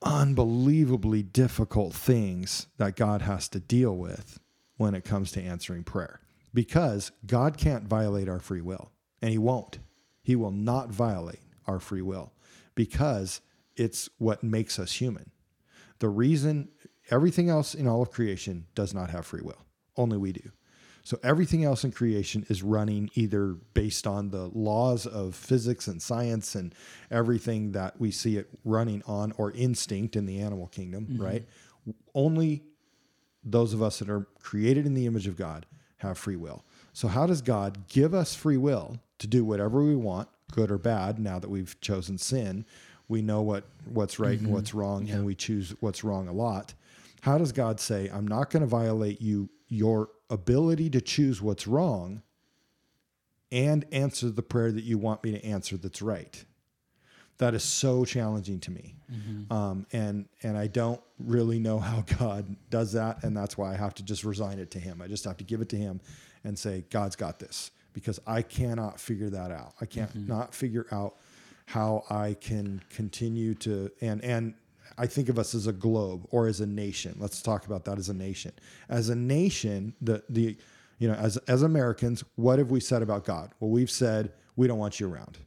unbelievably 0.00 1.24
difficult 1.24 1.92
things 1.92 2.68
that 2.76 2.94
God 2.94 3.22
has 3.22 3.48
to 3.48 3.58
deal 3.58 3.96
with 3.96 4.38
when 4.76 4.94
it 4.94 5.04
comes 5.04 5.30
to 5.32 5.42
answering 5.42 5.84
prayer 5.84 6.20
because 6.52 7.12
God 7.26 7.56
can't 7.56 7.84
violate 7.84 8.28
our 8.28 8.38
free 8.40 8.60
will, 8.60 8.92
and 9.20 9.30
He 9.30 9.38
won't. 9.38 9.78
He 10.22 10.36
will 10.36 10.50
not 10.52 10.88
violate 10.90 11.42
our 11.66 11.80
free 11.80 12.02
will 12.02 12.32
because 12.74 13.40
it's 13.76 14.08
what 14.18 14.42
makes 14.42 14.78
us 14.78 14.92
human. 14.92 15.30
The 15.98 16.08
reason 16.08 16.68
everything 17.10 17.48
else 17.48 17.74
in 17.74 17.86
all 17.86 18.02
of 18.02 18.10
creation 18.12 18.66
does 18.74 18.94
not 18.94 19.10
have 19.10 19.26
free 19.26 19.42
will, 19.42 19.64
only 19.96 20.16
we 20.16 20.32
do. 20.32 20.50
So 21.02 21.18
everything 21.22 21.64
else 21.64 21.84
in 21.84 21.92
creation 21.92 22.46
is 22.48 22.62
running 22.62 23.10
either 23.14 23.48
based 23.74 24.06
on 24.06 24.30
the 24.30 24.48
laws 24.54 25.06
of 25.06 25.34
physics 25.34 25.86
and 25.86 26.00
science 26.00 26.54
and 26.54 26.74
everything 27.10 27.72
that 27.72 28.00
we 28.00 28.10
see 28.10 28.36
it 28.38 28.48
running 28.64 29.02
on 29.06 29.32
or 29.36 29.50
instinct 29.52 30.16
in 30.16 30.24
the 30.24 30.40
animal 30.40 30.66
kingdom, 30.68 31.06
mm-hmm. 31.06 31.22
right? 31.22 31.46
Only 32.14 32.64
those 33.44 33.74
of 33.74 33.82
us 33.82 33.98
that 33.98 34.08
are 34.08 34.26
created 34.42 34.86
in 34.86 34.94
the 34.94 35.06
image 35.06 35.26
of 35.26 35.36
God 35.36 35.66
have 35.98 36.16
free 36.18 36.36
will. 36.36 36.64
So, 36.92 37.08
how 37.08 37.26
does 37.26 37.42
God 37.42 37.88
give 37.88 38.14
us 38.14 38.34
free 38.34 38.56
will 38.56 38.98
to 39.18 39.26
do 39.26 39.44
whatever 39.44 39.82
we 39.82 39.94
want, 39.96 40.28
good 40.52 40.70
or 40.70 40.78
bad, 40.78 41.18
now 41.18 41.38
that 41.38 41.50
we've 41.50 41.78
chosen 41.80 42.18
sin? 42.18 42.64
We 43.08 43.20
know 43.20 43.42
what, 43.42 43.64
what's 43.84 44.18
right 44.18 44.36
mm-hmm. 44.36 44.46
and 44.46 44.54
what's 44.54 44.72
wrong, 44.72 45.06
yeah. 45.06 45.16
and 45.16 45.26
we 45.26 45.34
choose 45.34 45.74
what's 45.80 46.04
wrong 46.04 46.28
a 46.28 46.32
lot. 46.32 46.72
How 47.20 47.36
does 47.38 47.52
God 47.52 47.80
say, 47.80 48.08
I'm 48.08 48.26
not 48.28 48.48
going 48.50 48.62
to 48.62 48.66
violate 48.66 49.20
you, 49.20 49.50
your 49.68 50.10
ability 50.30 50.88
to 50.90 51.00
choose 51.00 51.42
what's 51.42 51.66
wrong, 51.66 52.22
and 53.52 53.84
answer 53.92 54.30
the 54.30 54.42
prayer 54.42 54.72
that 54.72 54.84
you 54.84 54.98
want 54.98 55.22
me 55.22 55.32
to 55.32 55.44
answer 55.44 55.76
that's 55.76 56.00
right? 56.00 56.44
that 57.38 57.54
is 57.54 57.62
so 57.64 58.04
challenging 58.04 58.60
to 58.60 58.70
me 58.70 58.94
mm-hmm. 59.12 59.52
um, 59.52 59.86
and 59.92 60.26
and 60.42 60.56
i 60.56 60.66
don't 60.66 61.00
really 61.18 61.58
know 61.58 61.78
how 61.78 62.00
god 62.18 62.56
does 62.70 62.92
that 62.92 63.22
and 63.24 63.36
that's 63.36 63.58
why 63.58 63.72
i 63.72 63.76
have 63.76 63.94
to 63.94 64.02
just 64.02 64.24
resign 64.24 64.58
it 64.58 64.70
to 64.70 64.78
him 64.78 65.00
i 65.02 65.06
just 65.06 65.24
have 65.24 65.36
to 65.36 65.44
give 65.44 65.60
it 65.60 65.68
to 65.68 65.76
him 65.76 66.00
and 66.44 66.58
say 66.58 66.84
god's 66.90 67.16
got 67.16 67.38
this 67.38 67.70
because 67.92 68.20
i 68.26 68.40
cannot 68.42 68.98
figure 69.00 69.30
that 69.30 69.50
out 69.50 69.72
i 69.80 69.86
can't 69.86 70.10
mm-hmm. 70.10 70.26
not 70.28 70.54
figure 70.54 70.86
out 70.92 71.16
how 71.66 72.04
i 72.10 72.34
can 72.40 72.82
continue 72.90 73.54
to 73.54 73.90
and 74.00 74.22
and 74.24 74.54
I 74.96 75.06
think 75.06 75.28
of 75.28 75.40
us 75.40 75.56
as 75.56 75.66
a 75.66 75.72
globe 75.72 76.24
or 76.30 76.46
as 76.46 76.60
a 76.60 76.66
nation. 76.66 77.16
Let's 77.18 77.42
talk 77.42 77.66
about 77.66 77.84
that 77.86 77.98
as 77.98 78.10
a 78.10 78.14
nation. 78.14 78.52
As 78.88 79.08
a 79.08 79.16
nation, 79.16 79.92
the 80.00 80.22
the 80.28 80.56
you 80.98 81.08
know, 81.08 81.14
as 81.14 81.36
as 81.48 81.64
Americans, 81.64 82.22
what 82.36 82.60
have 82.60 82.70
we 82.70 82.78
said 82.78 83.02
about 83.02 83.24
God? 83.24 83.50
Well, 83.58 83.70
we've 83.70 83.90
said 83.90 84.32
we 84.54 84.68
don't 84.68 84.78
want 84.78 85.00
you 85.00 85.12
around. 85.12 85.38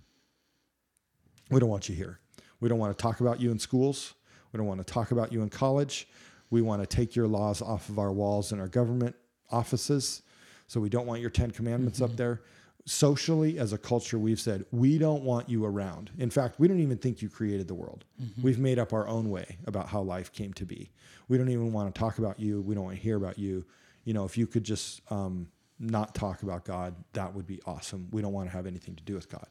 We 1.50 1.60
don't 1.60 1.70
want 1.70 1.88
you 1.90 1.96
here. 1.96 2.20
We 2.60 2.70
don't 2.70 2.80
want 2.80 2.98
to 2.98 3.02
talk 3.02 3.20
about 3.22 3.40
you 3.40 3.52
in 3.52 3.60
schools. 3.60 4.14
We 4.52 4.58
don't 4.58 4.68
want 4.68 4.86
to 4.86 4.92
talk 4.94 5.12
about 5.12 5.32
you 5.32 5.42
in 5.42 5.50
college. 5.50 6.08
We 6.50 6.62
want 6.62 6.82
to 6.82 6.88
take 6.88 7.16
your 7.16 7.28
laws 7.28 7.62
off 7.62 7.90
of 7.90 8.00
our 8.00 8.12
walls 8.12 8.52
and 8.52 8.60
our 8.62 8.68
government 8.68 9.16
offices. 9.52 10.22
So 10.68 10.80
we 10.80 10.90
don't 10.90 11.06
want 11.06 11.22
your 11.22 11.30
10 11.30 11.52
commandments 11.52 12.00
mm-hmm. 12.00 12.12
up 12.12 12.18
there. 12.18 12.42
Socially, 12.86 13.60
as 13.60 13.74
a 13.74 13.78
culture, 13.78 14.18
we've 14.18 14.40
said, 14.40 14.66
we 14.72 14.98
don't 14.98 15.24
want 15.24 15.50
you 15.50 15.66
around. 15.66 16.10
In 16.18 16.30
fact, 16.30 16.58
we 16.58 16.70
don't 16.70 16.80
even 16.80 16.98
think 16.98 17.22
you 17.22 17.30
created 17.30 17.68
the 17.68 17.74
world. 17.74 18.06
Mm-hmm. 18.22 18.42
We've 18.42 18.60
made 18.60 18.80
up 18.80 18.94
our 18.94 19.08
own 19.08 19.30
way 19.30 19.58
about 19.66 19.90
how 19.90 20.02
life 20.02 20.32
came 20.32 20.54
to 20.54 20.66
be. 20.66 20.90
We 21.28 21.38
don't 21.38 21.50
even 21.50 21.74
want 21.74 21.94
to 21.94 21.98
talk 22.00 22.18
about 22.18 22.40
you. 22.40 22.62
We 22.62 22.76
don't 22.76 22.86
want 22.86 22.96
to 22.96 23.02
hear 23.02 23.18
about 23.18 23.38
you. 23.38 23.66
You 24.06 24.14
know, 24.14 24.24
if 24.24 24.38
you 24.38 24.48
could 24.48 24.64
just 24.64 25.02
um, 25.12 25.50
not 25.80 26.16
talk 26.16 26.44
about 26.44 26.64
God, 26.64 26.96
that 27.12 27.34
would 27.36 27.46
be 27.46 27.60
awesome. 27.66 28.08
We 28.12 28.22
don't 28.22 28.32
want 28.32 28.50
to 28.50 28.56
have 28.56 28.66
anything 28.66 28.96
to 28.96 29.04
do 29.04 29.16
with 29.16 29.30
God. 29.30 29.48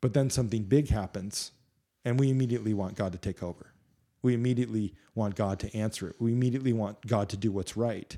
But 0.00 0.14
then 0.14 0.30
something 0.30 0.64
big 0.64 0.88
happens, 0.90 1.52
and 2.04 2.18
we 2.20 2.30
immediately 2.30 2.72
want 2.74 2.94
God 2.94 3.12
to 3.12 3.18
take 3.18 3.42
over. 3.42 3.72
We 4.22 4.34
immediately 4.34 4.94
want 5.14 5.34
God 5.34 5.58
to 5.60 5.74
answer 5.76 6.10
it. 6.10 6.16
We 6.20 6.32
immediately 6.32 6.72
want 6.72 7.04
God 7.06 7.28
to 7.30 7.36
do 7.36 7.50
what's 7.50 7.76
right. 7.76 8.16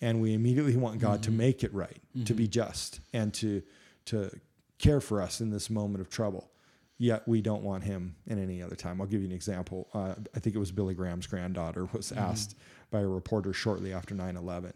And 0.00 0.20
we 0.20 0.34
immediately 0.34 0.76
want 0.76 1.00
God 1.00 1.14
mm-hmm. 1.14 1.22
to 1.22 1.30
make 1.32 1.64
it 1.64 1.72
right, 1.72 2.00
mm-hmm. 2.14 2.24
to 2.24 2.34
be 2.34 2.44
mm-hmm. 2.44 2.50
just, 2.50 3.00
and 3.12 3.32
to, 3.34 3.62
to 4.06 4.30
care 4.78 5.00
for 5.00 5.22
us 5.22 5.40
in 5.40 5.50
this 5.50 5.70
moment 5.70 6.00
of 6.00 6.10
trouble. 6.10 6.50
Yet 6.98 7.26
we 7.26 7.42
don't 7.42 7.62
want 7.62 7.84
him 7.84 8.14
in 8.26 8.42
any 8.42 8.62
other 8.62 8.74
time. 8.76 9.00
I'll 9.00 9.06
give 9.06 9.20
you 9.20 9.26
an 9.28 9.34
example. 9.34 9.88
Uh, 9.92 10.14
I 10.34 10.38
think 10.40 10.56
it 10.56 10.58
was 10.58 10.72
Billy 10.72 10.94
Graham's 10.94 11.26
granddaughter 11.26 11.86
was 11.92 12.06
mm-hmm. 12.10 12.18
asked 12.20 12.56
by 12.90 13.00
a 13.00 13.06
reporter 13.06 13.52
shortly 13.52 13.92
after 13.92 14.14
9 14.14 14.36
11, 14.36 14.72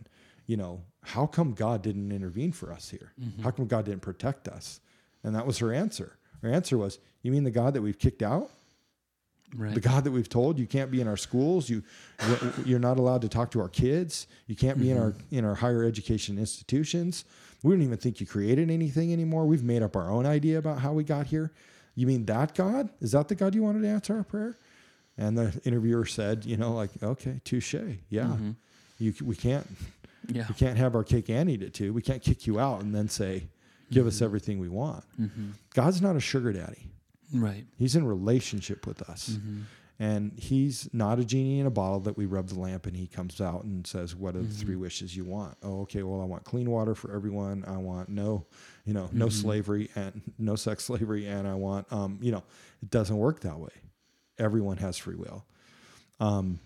you 0.47 0.57
know, 0.57 0.83
how 1.03 1.27
come 1.27 1.53
God 1.53 1.83
didn't 1.83 2.13
intervene 2.13 2.53
for 2.53 2.73
us 2.73 2.91
here? 2.91 3.13
Mm-hmm. 3.23 3.43
How 3.43 3.51
come 3.53 3.67
God 3.67 3.87
didn't 3.87 4.03
protect 4.03 4.49
us? 4.49 4.81
And 5.23 5.35
that 5.35 5.47
was 5.47 5.59
her 5.59 5.73
answer. 5.73 6.19
Her 6.43 6.51
answer 6.51 6.79
was, 6.79 6.99
You 7.23 7.33
mean 7.33 7.45
the 7.45 7.51
God 7.51 7.75
that 7.75 7.83
we've 7.83 7.99
kicked 7.99 8.23
out? 8.23 8.51
Right. 9.57 9.75
The 9.75 9.81
God 9.81 10.05
that 10.05 10.13
we've 10.13 10.29
told 10.29 10.59
you 10.61 10.67
can't 10.67 10.93
be 10.93 11.01
in 11.01 11.09
our 11.09 11.17
schools, 11.17 11.69
you 11.69 11.83
you're 12.65 12.79
not 12.79 12.99
allowed 12.99 13.23
to 13.23 13.29
talk 13.29 13.51
to 13.53 13.61
our 13.61 13.69
kids, 13.69 14.27
you 14.47 14.55
can't 14.55 14.79
be 14.79 14.87
mm-hmm. 14.87 14.97
in 14.99 15.03
our 15.03 15.15
in 15.33 15.45
our 15.45 15.57
higher 15.57 15.83
education 15.85 16.39
institutions. 16.39 17.25
We 17.65 17.73
don't 17.73 17.83
even 17.83 17.99
think 17.99 18.21
you 18.21 18.27
created 18.27 18.71
anything 18.71 19.13
anymore. 19.13 19.45
We've 19.47 19.63
made 19.65 19.83
up 19.83 19.97
our 19.97 20.09
own 20.09 20.25
idea 20.25 20.59
about 20.59 20.79
how 20.79 20.93
we 20.93 21.03
got 21.05 21.27
here. 21.27 21.51
You 21.97 22.07
mean 22.07 22.25
that 22.27 22.55
God? 22.55 22.89
Is 23.01 23.11
that 23.13 23.27
the 23.29 23.35
God 23.35 23.55
you 23.57 23.63
wanted 23.65 23.83
to 23.83 23.89
answer 23.89 24.17
our 24.17 24.23
prayer? 24.23 24.57
And 25.19 25.37
the 25.37 25.61
interviewer 25.65 26.07
said, 26.07 26.47
you 26.47 26.57
know, 26.57 26.73
like, 26.73 26.91
okay, 27.03 27.41
touche. 27.45 27.75
Yeah. 28.09 28.23
Mm-hmm. 28.27 28.51
You 29.01 29.15
we 29.25 29.35
can't 29.35 29.67
yeah. 30.29 30.47
we 30.49 30.55
can't 30.55 30.79
have 30.79 30.95
our 30.95 31.03
cake 31.05 31.29
and 31.29 31.51
eat 31.51 31.63
it 31.63 31.75
too. 31.75 31.93
We 31.93 32.03
can't 32.03 32.23
kick 32.23 32.47
you 32.47 32.61
out 32.61 32.83
and 32.83 32.95
then 32.95 33.09
say, 33.09 33.49
give 33.93 34.07
us 34.07 34.17
mm-hmm. 34.17 34.25
everything 34.25 34.59
we 34.59 34.69
want. 34.69 35.05
Mm-hmm. 35.21 35.51
God's 35.75 36.01
not 36.03 36.17
a 36.17 36.21
sugar 36.21 36.53
daddy. 36.53 36.89
Right. 37.35 37.65
He's 37.79 37.97
in 37.97 38.07
relationship 38.07 38.87
with 38.87 39.03
us. 39.09 39.31
Mm-hmm. 39.31 39.59
And 40.03 40.33
he's 40.39 40.89
not 40.95 41.19
a 41.19 41.25
genie 41.25 41.61
in 41.61 41.67
a 41.67 41.71
bottle 41.71 42.01
that 42.01 42.17
we 42.17 42.25
rub 42.25 42.49
the 42.49 42.59
lamp 42.59 42.87
and 42.87 42.97
he 42.97 43.07
comes 43.07 43.39
out 43.39 43.65
and 43.65 43.87
says, 43.87 44.17
What 44.17 44.35
are 44.35 44.39
the 44.39 44.45
mm-hmm. 44.45 44.55
three 44.57 44.77
wishes 44.77 45.15
you 45.15 45.25
want? 45.25 45.59
Oh, 45.63 45.83
okay, 45.83 46.03
well, 46.03 46.23
I 46.23 46.25
want 46.25 46.45
clean 46.45 46.71
water 46.71 46.95
for 46.95 47.15
everyone. 47.15 47.65
I 47.69 47.77
want 47.77 48.09
no, 48.09 48.47
you 48.87 48.95
know, 48.95 49.03
mm-hmm. 49.05 49.19
no 49.19 49.29
slavery 49.29 49.91
and 49.97 50.23
no 50.39 50.57
sex 50.57 50.87
slavery. 50.87 51.27
And 51.27 51.47
I 51.47 51.55
want, 51.55 51.93
um, 51.93 52.19
you 52.23 52.33
know, 52.33 52.43
it 52.83 52.91
doesn't 52.91 53.17
work 53.17 53.41
that 53.41 53.59
way. 53.59 53.73
Everyone 54.39 54.79
has 54.79 54.97
free 54.97 55.17
will. 55.17 55.45
Um, 56.19 56.61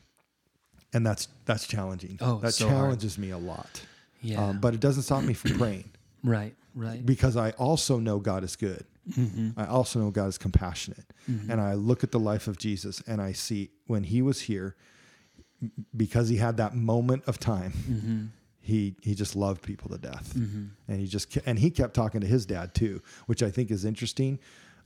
and 0.93 1.05
that's 1.05 1.27
that's 1.45 1.67
challenging. 1.67 2.19
Oh, 2.21 2.39
that 2.39 2.53
so 2.53 2.69
challenges 2.69 3.17
hard. 3.17 3.27
me 3.27 3.33
a 3.33 3.39
lot. 3.39 3.83
Yeah. 4.23 4.47
Um, 4.47 4.61
but 4.61 4.75
it 4.75 4.81
doesn't 4.81 5.03
stop 5.03 5.25
me 5.25 5.35
from 5.35 5.59
praying. 5.59 5.91
Right, 6.25 6.55
right. 6.75 7.05
Because 7.05 7.37
I 7.37 7.51
also 7.51 7.99
know 7.99 8.19
God 8.19 8.43
is 8.43 8.57
good. 8.57 8.85
Mm-hmm. 9.13 9.61
I 9.61 9.67
also 9.67 10.01
know 10.01 10.11
God 10.11 10.29
is 10.29 10.39
compassionate. 10.39 11.05
Mm-hmm. 11.31 11.51
And 11.51 11.61
I 11.61 11.75
look 11.75 12.03
at 12.03 12.11
the 12.11 12.19
life 12.19 12.49
of 12.49 12.59
Jesus 12.59 13.03
and 13.07 13.21
I 13.21 13.33
see 13.33 13.71
when 13.87 14.03
he 14.03 14.23
was 14.23 14.41
here, 14.41 14.75
because 15.97 16.29
he 16.31 16.37
had 16.39 16.57
that 16.57 16.75
moment 16.75 17.25
of 17.27 17.39
time, 17.39 17.73
mm-hmm. 17.73 18.23
he 18.61 18.97
he 19.03 19.15
just 19.15 19.37
loved 19.37 19.63
people 19.63 19.91
to 19.91 19.99
death. 19.99 20.33
Mm-hmm. 20.35 20.65
And 20.91 21.01
he 21.01 21.07
just 21.07 21.37
and 21.47 21.59
he 21.59 21.71
kept 21.71 21.93
talking 21.95 22.23
to 22.23 22.27
his 22.27 22.47
dad 22.47 22.75
too, 22.75 23.03
which 23.27 23.43
I 23.43 23.51
think 23.51 23.71
is 23.71 23.85
interesting 23.85 24.39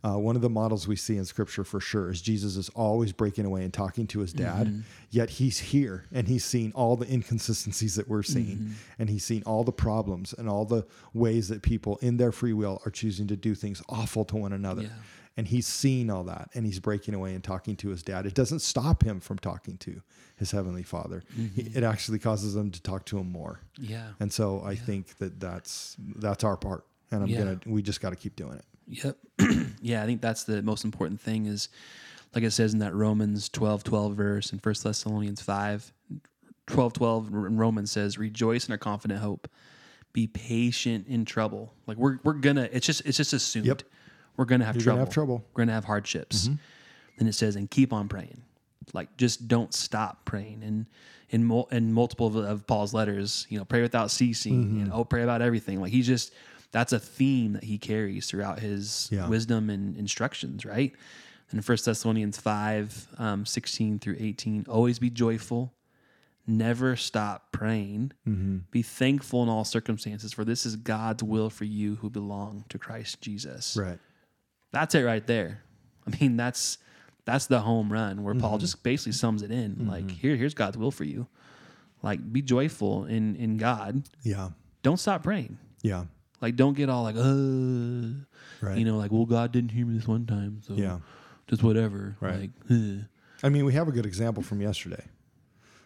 uh, 0.04 0.16
one 0.16 0.36
of 0.36 0.42
the 0.42 0.50
models 0.50 0.86
we 0.86 0.94
see 0.94 1.16
in 1.16 1.24
scripture 1.24 1.64
for 1.64 1.80
sure 1.80 2.10
is 2.10 2.22
Jesus 2.22 2.56
is 2.56 2.68
always 2.70 3.10
breaking 3.12 3.44
away 3.44 3.64
and 3.64 3.72
talking 3.72 4.06
to 4.08 4.20
his 4.20 4.32
dad, 4.32 4.68
mm-hmm. 4.68 4.80
yet 5.10 5.28
he's 5.28 5.58
here 5.58 6.04
and 6.12 6.28
he's 6.28 6.44
seen 6.44 6.70
all 6.76 6.94
the 6.96 7.06
inconsistencies 7.12 7.96
that 7.96 8.06
we're 8.08 8.22
seeing, 8.22 8.58
mm-hmm. 8.58 8.72
and 9.00 9.10
he's 9.10 9.24
seen 9.24 9.42
all 9.44 9.64
the 9.64 9.72
problems 9.72 10.32
and 10.38 10.48
all 10.48 10.64
the 10.64 10.84
ways 11.14 11.48
that 11.48 11.62
people 11.62 11.98
in 12.00 12.16
their 12.16 12.30
free 12.30 12.52
will 12.52 12.80
are 12.86 12.90
choosing 12.92 13.26
to 13.26 13.34
do 13.34 13.56
things 13.56 13.82
awful 13.88 14.24
to 14.26 14.36
one 14.36 14.52
another. 14.52 14.82
Yeah. 14.82 14.88
And 15.36 15.46
he's 15.46 15.68
seeing 15.68 16.10
all 16.10 16.24
that 16.24 16.50
and 16.54 16.66
he's 16.66 16.80
breaking 16.80 17.14
away 17.14 17.32
and 17.34 17.42
talking 17.44 17.76
to 17.76 17.90
his 17.90 18.02
dad. 18.02 18.26
It 18.26 18.34
doesn't 18.34 18.58
stop 18.58 19.02
him 19.04 19.20
from 19.20 19.38
talking 19.38 19.78
to 19.78 20.00
his 20.36 20.50
heavenly 20.52 20.82
father, 20.84 21.24
mm-hmm. 21.36 21.76
it 21.76 21.82
actually 21.82 22.20
causes 22.20 22.54
him 22.54 22.70
to 22.70 22.80
talk 22.80 23.04
to 23.06 23.18
him 23.18 23.32
more. 23.32 23.60
Yeah. 23.76 24.10
And 24.20 24.32
so 24.32 24.62
I 24.64 24.72
yeah. 24.72 24.80
think 24.80 25.18
that 25.18 25.40
that's, 25.40 25.96
that's 26.16 26.44
our 26.44 26.56
part. 26.56 26.86
And 27.10 27.24
I'm 27.24 27.28
yeah. 27.28 27.38
going 27.42 27.58
to, 27.58 27.68
we 27.68 27.82
just 27.82 28.00
got 28.00 28.10
to 28.10 28.16
keep 28.16 28.36
doing 28.36 28.54
it. 28.56 28.64
Yep. 28.88 29.16
yeah, 29.80 30.02
I 30.02 30.06
think 30.06 30.20
that's 30.20 30.44
the 30.44 30.62
most 30.62 30.84
important 30.84 31.20
thing 31.20 31.46
is 31.46 31.68
like 32.34 32.44
it 32.44 32.52
says 32.52 32.72
in 32.72 32.80
that 32.80 32.94
Romans 32.94 33.48
12 33.48 33.84
12 33.84 34.14
verse 34.16 34.50
and 34.52 34.60
1 34.64 34.74
Thessalonians 34.82 35.40
5 35.40 35.92
12 36.66 36.92
12 36.94 37.28
in 37.28 37.56
Romans 37.58 37.90
says, 37.90 38.18
Rejoice 38.18 38.66
in 38.66 38.72
our 38.72 38.78
confident 38.78 39.20
hope. 39.20 39.48
Be 40.12 40.26
patient 40.26 41.06
in 41.06 41.24
trouble. 41.24 41.74
Like 41.86 41.96
we're 41.98 42.18
we're 42.24 42.32
gonna 42.34 42.68
it's 42.72 42.86
just 42.86 43.02
it's 43.04 43.18
just 43.18 43.32
assumed 43.32 43.66
yep. 43.66 43.82
we're 44.36 44.46
gonna 44.46 44.64
have 44.64 44.76
are 44.76 44.80
trouble. 44.80 44.96
Gonna 44.98 45.04
have 45.06 45.14
trouble. 45.14 45.44
We're 45.54 45.60
gonna 45.62 45.72
have 45.74 45.84
hardships. 45.84 46.44
Mm-hmm. 46.44 46.50
Then 46.54 46.62
mm-hmm. 47.18 47.28
it 47.28 47.32
says, 47.34 47.56
and 47.56 47.70
keep 47.70 47.92
on 47.92 48.08
praying. 48.08 48.42
Like 48.94 49.16
just 49.18 49.48
don't 49.48 49.72
stop 49.74 50.24
praying. 50.24 50.62
And 50.64 50.86
in 51.30 51.46
mul- 51.46 51.68
in 51.70 51.92
multiple 51.92 52.26
of, 52.26 52.36
of, 52.36 52.66
Paul's 52.66 52.94
letters, 52.94 53.46
you 53.50 53.58
know, 53.58 53.66
pray 53.66 53.82
without 53.82 54.10
ceasing. 54.10 54.64
Mm-hmm. 54.64 54.80
And 54.82 54.92
oh, 54.94 55.04
pray 55.04 55.22
about 55.22 55.42
everything. 55.42 55.78
Like 55.80 55.92
he's 55.92 56.06
just 56.06 56.32
that's 56.72 56.92
a 56.92 56.98
theme 56.98 57.54
that 57.54 57.64
he 57.64 57.78
carries 57.78 58.26
throughout 58.26 58.60
his 58.60 59.08
yeah. 59.10 59.26
wisdom 59.28 59.70
and 59.70 59.96
instructions, 59.96 60.64
right? 60.64 60.92
in 61.50 61.62
First 61.62 61.86
Thessalonians 61.86 62.36
5, 62.38 63.08
um, 63.16 63.46
16 63.46 64.00
through 64.00 64.16
18, 64.20 64.66
always 64.68 64.98
be 64.98 65.08
joyful, 65.08 65.72
never 66.46 66.94
stop 66.94 67.52
praying, 67.52 68.12
mm-hmm. 68.28 68.58
be 68.70 68.82
thankful 68.82 69.44
in 69.44 69.48
all 69.48 69.64
circumstances, 69.64 70.30
for 70.34 70.44
this 70.44 70.66
is 70.66 70.76
God's 70.76 71.22
will 71.22 71.48
for 71.48 71.64
you 71.64 71.94
who 71.96 72.10
belong 72.10 72.66
to 72.68 72.78
Christ 72.78 73.22
Jesus. 73.22 73.78
Right. 73.80 73.98
That's 74.72 74.94
it 74.94 75.04
right 75.04 75.26
there. 75.26 75.62
I 76.06 76.10
mean, 76.20 76.36
that's 76.36 76.76
that's 77.24 77.46
the 77.46 77.60
home 77.60 77.90
run 77.92 78.24
where 78.24 78.34
mm-hmm. 78.34 78.42
Paul 78.42 78.58
just 78.58 78.82
basically 78.82 79.12
sums 79.12 79.40
it 79.42 79.50
in. 79.50 79.72
Mm-hmm. 79.76 79.88
Like, 79.90 80.10
here, 80.10 80.36
here's 80.36 80.54
God's 80.54 80.76
will 80.78 80.90
for 80.90 81.04
you. 81.04 81.26
Like, 82.02 82.30
be 82.30 82.42
joyful 82.42 83.06
in 83.06 83.34
in 83.36 83.56
God. 83.56 84.02
Yeah. 84.22 84.50
Don't 84.82 84.98
stop 85.00 85.22
praying. 85.22 85.56
Yeah. 85.82 86.04
Like, 86.40 86.56
don't 86.56 86.76
get 86.76 86.88
all 86.88 87.02
like, 87.02 87.16
uh, 87.16 88.66
right. 88.66 88.78
you 88.78 88.84
know, 88.84 88.96
like, 88.96 89.10
well, 89.10 89.26
God 89.26 89.52
didn't 89.52 89.70
hear 89.70 89.86
me 89.86 89.96
this 89.96 90.06
one 90.06 90.26
time, 90.26 90.60
so 90.64 90.74
yeah, 90.74 90.98
just 91.48 91.62
whatever. 91.62 92.16
Right. 92.20 92.40
Like, 92.42 92.50
uh. 92.70 93.02
I 93.42 93.48
mean, 93.48 93.64
we 93.64 93.72
have 93.72 93.88
a 93.88 93.92
good 93.92 94.06
example 94.06 94.42
from 94.42 94.60
yesterday, 94.60 95.04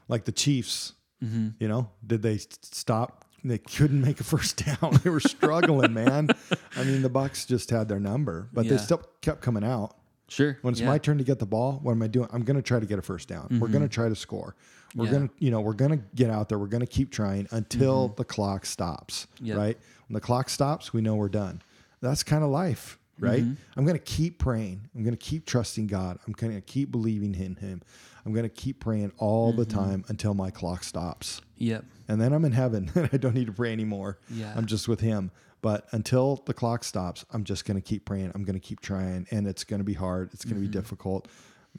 like 0.08 0.24
the 0.24 0.32
Chiefs. 0.32 0.92
Mm-hmm. 1.24 1.48
You 1.60 1.68
know, 1.68 1.88
did 2.06 2.20
they 2.22 2.38
stop? 2.38 3.24
They 3.44 3.58
couldn't 3.58 4.00
make 4.00 4.18
a 4.20 4.24
first 4.24 4.64
down. 4.64 4.94
they 5.04 5.10
were 5.10 5.20
struggling, 5.20 5.92
man. 5.94 6.28
I 6.76 6.82
mean, 6.84 7.00
the 7.02 7.10
Bucs 7.10 7.46
just 7.46 7.70
had 7.70 7.88
their 7.88 7.98
number, 8.00 8.48
but 8.52 8.64
yeah. 8.64 8.72
they 8.72 8.76
still 8.78 9.02
kept 9.20 9.40
coming 9.40 9.62
out. 9.64 9.94
Sure. 10.28 10.58
When 10.62 10.72
it's 10.72 10.80
yeah. 10.80 10.86
my 10.88 10.98
turn 10.98 11.18
to 11.18 11.24
get 11.24 11.38
the 11.38 11.46
ball, 11.46 11.78
what 11.82 11.92
am 11.92 12.02
I 12.02 12.06
doing? 12.08 12.28
I'm 12.32 12.42
going 12.44 12.56
to 12.56 12.62
try 12.62 12.80
to 12.80 12.86
get 12.86 12.98
a 12.98 13.02
first 13.02 13.28
down. 13.28 13.44
Mm-hmm. 13.46 13.58
We're 13.60 13.68
going 13.68 13.82
to 13.82 13.88
try 13.88 14.08
to 14.08 14.16
score. 14.16 14.54
We're 14.96 15.04
yeah. 15.06 15.10
going 15.10 15.28
to, 15.28 15.34
you 15.38 15.50
know, 15.52 15.60
we're 15.60 15.74
going 15.74 15.90
to 15.92 16.02
get 16.14 16.30
out 16.30 16.48
there. 16.48 16.58
We're 16.58 16.66
going 16.68 16.80
to 16.80 16.86
keep 16.86 17.10
trying 17.12 17.46
until 17.52 18.08
mm-hmm. 18.08 18.16
the 18.16 18.24
clock 18.24 18.64
stops, 18.66 19.26
yep. 19.40 19.56
right? 19.58 19.78
the 20.12 20.20
clock 20.20 20.48
stops, 20.48 20.92
we 20.92 21.00
know 21.00 21.14
we're 21.14 21.28
done. 21.28 21.62
That's 22.00 22.22
kind 22.22 22.44
of 22.44 22.50
life, 22.50 22.98
right? 23.18 23.42
Mm-hmm. 23.42 23.54
I'm 23.76 23.84
going 23.84 23.96
to 23.96 24.02
keep 24.04 24.38
praying. 24.38 24.88
I'm 24.94 25.02
going 25.02 25.14
to 25.16 25.24
keep 25.24 25.46
trusting 25.46 25.86
God. 25.86 26.18
I'm 26.26 26.32
going 26.32 26.54
to 26.54 26.60
keep 26.60 26.90
believing 26.90 27.34
in 27.34 27.54
Him. 27.56 27.82
I'm 28.26 28.32
going 28.32 28.44
to 28.44 28.48
keep 28.54 28.80
praying 28.80 29.12
all 29.18 29.50
mm-hmm. 29.50 29.60
the 29.60 29.66
time 29.66 30.04
until 30.08 30.34
my 30.34 30.50
clock 30.50 30.84
stops. 30.84 31.40
Yep. 31.58 31.84
And 32.08 32.20
then 32.20 32.32
I'm 32.32 32.44
in 32.44 32.52
heaven 32.52 32.90
and 32.94 33.08
I 33.12 33.16
don't 33.16 33.34
need 33.34 33.46
to 33.46 33.52
pray 33.52 33.72
anymore. 33.72 34.18
Yeah. 34.30 34.52
I'm 34.54 34.66
just 34.66 34.88
with 34.88 35.00
Him. 35.00 35.30
But 35.60 35.86
until 35.92 36.42
the 36.44 36.54
clock 36.54 36.82
stops, 36.82 37.24
I'm 37.32 37.44
just 37.44 37.64
going 37.64 37.76
to 37.80 37.82
keep 37.82 38.04
praying. 38.04 38.32
I'm 38.34 38.42
going 38.42 38.54
to 38.54 38.60
keep 38.60 38.80
trying. 38.80 39.28
And 39.30 39.46
it's 39.46 39.62
going 39.62 39.78
to 39.78 39.84
be 39.84 39.92
hard. 39.94 40.30
It's 40.34 40.44
going 40.44 40.56
to 40.56 40.60
mm-hmm. 40.62 40.72
be 40.72 40.72
difficult. 40.76 41.28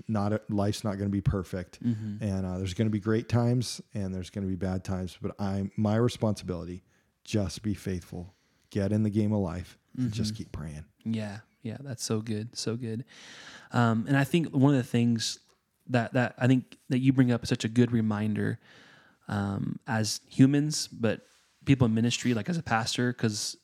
Not 0.08 0.32
a, 0.34 0.42
life's 0.50 0.86
not 0.86 0.94
going 0.94 1.06
to 1.08 1.12
be 1.12 1.22
perfect, 1.22 1.80
mm-hmm. 1.84 2.24
and 2.24 2.48
uh, 2.48 2.58
there's 2.58 2.74
going 2.74 2.88
to 2.88 2.92
be 2.92 3.00
great 3.00 3.30
times 3.30 3.80
and 3.94 4.12
there's 4.12 4.32
going 4.32 4.44
to 4.44 4.50
be 4.50 4.56
bad 4.56 4.84
times. 4.84 5.16
But 5.22 5.40
I'm 5.40 5.72
my 5.78 5.94
responsibility 5.98 6.82
just 7.24 7.64
be 7.64 7.74
faithful, 7.74 8.34
get 8.70 8.92
in 8.92 9.04
the 9.04 9.10
game 9.10 9.32
of 9.34 9.40
life, 9.40 9.78
mm-hmm. 9.98 10.12
just 10.12 10.36
keep 10.36 10.52
praying. 10.52 10.86
Yeah, 11.06 11.40
yeah, 11.62 11.78
that's 11.82 12.04
so 12.04 12.20
good, 12.22 12.58
so 12.58 12.76
good. 12.76 13.06
Um, 13.72 14.06
and 14.08 14.18
I 14.18 14.24
think 14.24 14.50
one 14.56 14.74
of 14.74 14.78
the 14.78 14.88
things 14.90 15.40
that 15.88 16.14
that 16.14 16.36
I 16.38 16.48
think 16.48 16.78
that 16.90 17.00
you 17.00 17.12
bring 17.12 17.32
up 17.32 17.44
is 17.44 17.50
such 17.50 17.66
a 17.66 17.70
good 17.70 17.92
reminder 17.92 18.60
um, 19.28 19.80
as 19.88 20.22
humans, 20.30 20.88
but 20.88 21.22
people 21.66 21.86
in 21.86 21.94
ministry, 21.94 22.34
like 22.34 22.50
as 22.50 22.58
a 22.58 22.64
pastor, 22.64 23.12
because 23.14 23.58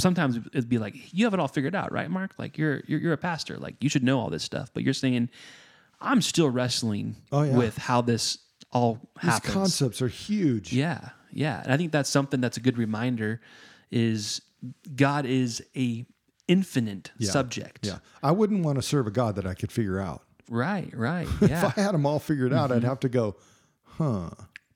sometimes 0.00 0.36
it'd 0.52 0.68
be 0.68 0.78
like 0.78 0.94
you 1.12 1.24
have 1.26 1.34
it 1.34 1.40
all 1.40 1.48
figured 1.48 1.74
out, 1.74 1.92
right, 1.92 2.10
Mark? 2.10 2.32
Like 2.38 2.58
you're, 2.58 2.82
you're 2.86 3.00
you're 3.00 3.12
a 3.12 3.16
pastor, 3.18 3.56
like 3.56 3.76
you 3.82 3.88
should 3.88 4.04
know 4.04 4.20
all 4.20 4.28
this 4.30 4.44
stuff, 4.44 4.70
but 4.74 4.82
you're 4.82 4.94
saying 4.94 5.30
I'm 6.00 6.22
still 6.22 6.50
wrestling 6.50 7.16
oh, 7.30 7.42
yeah. 7.42 7.56
with 7.56 7.78
how 7.78 8.02
this 8.02 8.38
all 8.72 8.98
happens. 9.18 9.42
These 9.42 9.52
concepts 9.54 10.02
are 10.02 10.08
huge. 10.08 10.72
Yeah, 10.72 11.10
yeah. 11.30 11.62
And 11.62 11.72
I 11.72 11.76
think 11.76 11.92
that's 11.92 12.08
something 12.10 12.40
that's 12.40 12.56
a 12.56 12.60
good 12.60 12.78
reminder 12.78 13.40
is 13.90 14.40
God 14.94 15.26
is 15.26 15.62
a 15.76 16.06
infinite 16.48 17.10
yeah. 17.18 17.30
subject. 17.30 17.86
Yeah. 17.86 17.98
I 18.22 18.32
wouldn't 18.32 18.64
want 18.64 18.76
to 18.76 18.82
serve 18.82 19.06
a 19.06 19.10
God 19.10 19.36
that 19.36 19.46
I 19.46 19.54
could 19.54 19.70
figure 19.70 20.00
out. 20.00 20.22
Right, 20.48 20.90
right. 20.96 21.28
Yeah. 21.42 21.66
if 21.66 21.78
I 21.78 21.82
had 21.82 21.92
them 21.92 22.06
all 22.06 22.18
figured 22.18 22.52
out, 22.52 22.70
mm-hmm. 22.70 22.78
I'd 22.78 22.84
have 22.84 23.00
to 23.00 23.08
go, 23.08 23.36
huh. 23.84 24.30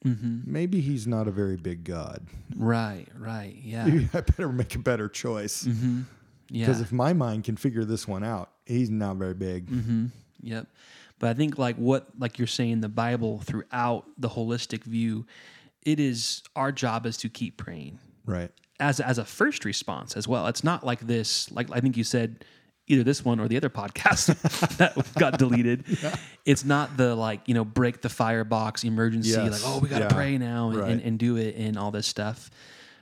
Mm-hmm. 0.05 0.41
Maybe 0.47 0.81
he's 0.81 1.07
not 1.07 1.27
a 1.27 1.31
very 1.33 1.57
big 1.57 1.83
God. 1.85 2.27
Right, 2.55 3.07
right. 3.19 3.55
Yeah. 3.63 3.87
I 4.15 4.21
better 4.21 4.53
make 4.53 4.75
a 4.75 4.79
better 4.79 5.09
choice. 5.09 5.65
Mm-hmm. 5.65 6.03
Yeah. 6.51 6.67
Because 6.67 6.81
if 6.81 6.93
my 6.93 7.13
mind 7.13 7.45
can 7.45 7.57
figure 7.57 7.85
this 7.85 8.07
one 8.07 8.23
out, 8.23 8.51
he's 8.67 8.91
not 8.91 9.17
very 9.17 9.35
big. 9.35 9.67
Mm-hmm. 9.69 10.07
Yep. 10.43 10.69
But 11.19 11.31
I 11.31 11.35
think 11.35 11.59
like 11.59 11.77
what 11.77 12.07
like 12.19 12.39
you're 12.39 12.47
saying, 12.47 12.81
the 12.81 12.89
Bible 12.89 13.41
throughout 13.41 14.05
the 14.19 14.29
holistic 14.29 14.85
view, 14.85 15.27
it 15.83 15.99
is 15.99 16.43
our 16.55 16.73
job 16.73 17.07
is 17.07 17.17
to 17.19 17.29
keep 17.29 17.57
praying. 17.57 17.99
Right. 18.27 18.51
As 18.79 19.01
as 19.01 19.19
a 19.19 19.25
first 19.25 19.65
response 19.65 20.15
as 20.17 20.29
well. 20.29 20.47
It's 20.47 20.63
not 20.63 20.85
like 20.85 21.01
this, 21.01 21.51
like 21.53 21.69
I 21.73 21.81
think 21.81 21.97
you 21.97 22.05
said 22.05 22.45
either 22.89 23.03
this 23.03 23.25
one 23.25 23.41
or 23.41 23.49
the 23.49 23.57
other 23.57 23.71
podcast 23.71 24.27
that 24.77 24.97
got 25.19 25.39
deleted. 25.39 25.85
Yeah. 26.03 26.15
It's 26.45 26.65
not 26.65 26.97
the 26.97 27.15
like, 27.17 27.49
you 27.49 27.55
know, 27.55 27.65
break 27.65 28.01
the 28.03 28.09
firebox 28.09 28.85
emergency, 28.85 29.31
yes. 29.31 29.51
like, 29.51 29.63
oh, 29.65 29.79
we 29.81 29.89
got 29.89 29.99
to 30.01 30.05
yeah. 30.05 30.11
pray 30.15 30.39
now 30.39 30.69
and, 30.71 30.79
right. 30.79 30.91
and, 30.93 31.01
and, 31.03 31.19
do 31.19 31.35
it 31.35 31.57
and 31.57 31.77
all 31.77 31.91
this 31.91 32.07
stuff. 32.07 32.49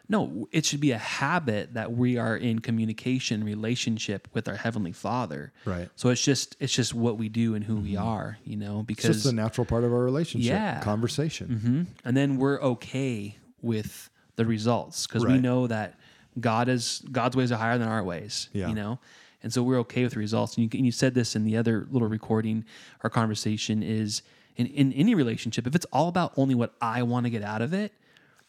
No, 0.09 0.49
it 0.53 0.67
should 0.67 0.81
be 0.81 0.91
a 0.91 0.99
habit 0.99 1.75
that 1.75 1.93
we 1.93 2.19
are 2.19 2.37
in 2.37 2.59
communication 2.59 3.43
relationship 3.43 4.29
with 4.35 4.49
our 4.49 4.57
heavenly 4.57 4.93
Father. 4.93 5.53
Right. 5.65 5.89
So 5.97 6.11
it's 6.11 6.23
just 6.23 6.57
it's 6.61 6.75
just 6.75 6.93
what 6.93 7.17
we 7.17 7.31
do 7.31 7.55
and 7.55 7.65
who 7.65 7.77
mm-hmm. 7.77 7.85
we 7.85 7.97
are, 7.97 8.39
you 8.45 8.57
know, 8.59 8.83
because 8.83 9.07
it's 9.07 9.23
just 9.23 9.33
a 9.33 9.35
natural 9.35 9.65
part 9.65 9.83
of 9.83 9.93
our 9.93 10.01
relationship, 10.05 10.51
yeah. 10.51 10.81
conversation. 10.83 11.49
Mm-hmm. 11.49 11.83
And 12.05 12.17
then 12.17 12.37
we're 12.37 12.61
okay 12.63 13.37
with 13.63 14.11
the 14.37 14.45
results 14.45 15.07
because 15.07 15.25
right. 15.25 15.35
we 15.35 15.39
know 15.41 15.67
that 15.69 15.99
God 16.39 16.69
is 16.69 17.03
God's 17.11 17.35
ways 17.35 17.51
are 17.51 17.57
higher 17.57 17.79
than 17.79 17.89
our 17.89 18.03
ways, 18.05 18.51
yeah. 18.53 18.69
you 18.69 18.75
know. 18.75 18.99
And 19.43 19.53
so 19.53 19.63
we're 19.63 19.79
okay 19.81 20.03
with 20.05 20.13
the 20.13 20.19
results. 20.19 20.57
And 20.59 20.65
you, 20.73 20.79
and 20.79 20.85
you 20.87 20.93
said 20.93 21.15
this 21.15 21.35
in 21.35 21.45
the 21.45 21.57
other 21.57 21.87
little 21.91 22.09
recording, 22.09 22.65
our 23.03 23.11
conversation 23.11 23.83
is 23.83 24.21
in, 24.57 24.67
in 24.67 24.93
any 24.93 25.15
relationship, 25.15 25.67
if 25.67 25.75
it's 25.75 25.85
all 25.93 26.09
about 26.09 26.33
only 26.37 26.55
what 26.55 26.75
I 26.81 27.03
want 27.03 27.25
to 27.25 27.31
get 27.31 27.43
out 27.43 27.61
of 27.63 27.73
it, 27.73 27.93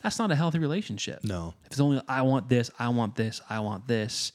that's 0.06 0.20
not 0.20 0.32
a 0.32 0.36
healthy 0.36 0.60
relationship. 0.60 1.24
No. 1.24 1.56
If 1.64 1.72
it's 1.72 1.80
only 1.80 2.00
I 2.08 2.22
want 2.22 2.48
this, 2.48 2.70
I 2.78 2.90
want 2.90 3.16
this, 3.16 3.42
I 3.50 3.60
want 3.62 3.88
this, 3.88 4.34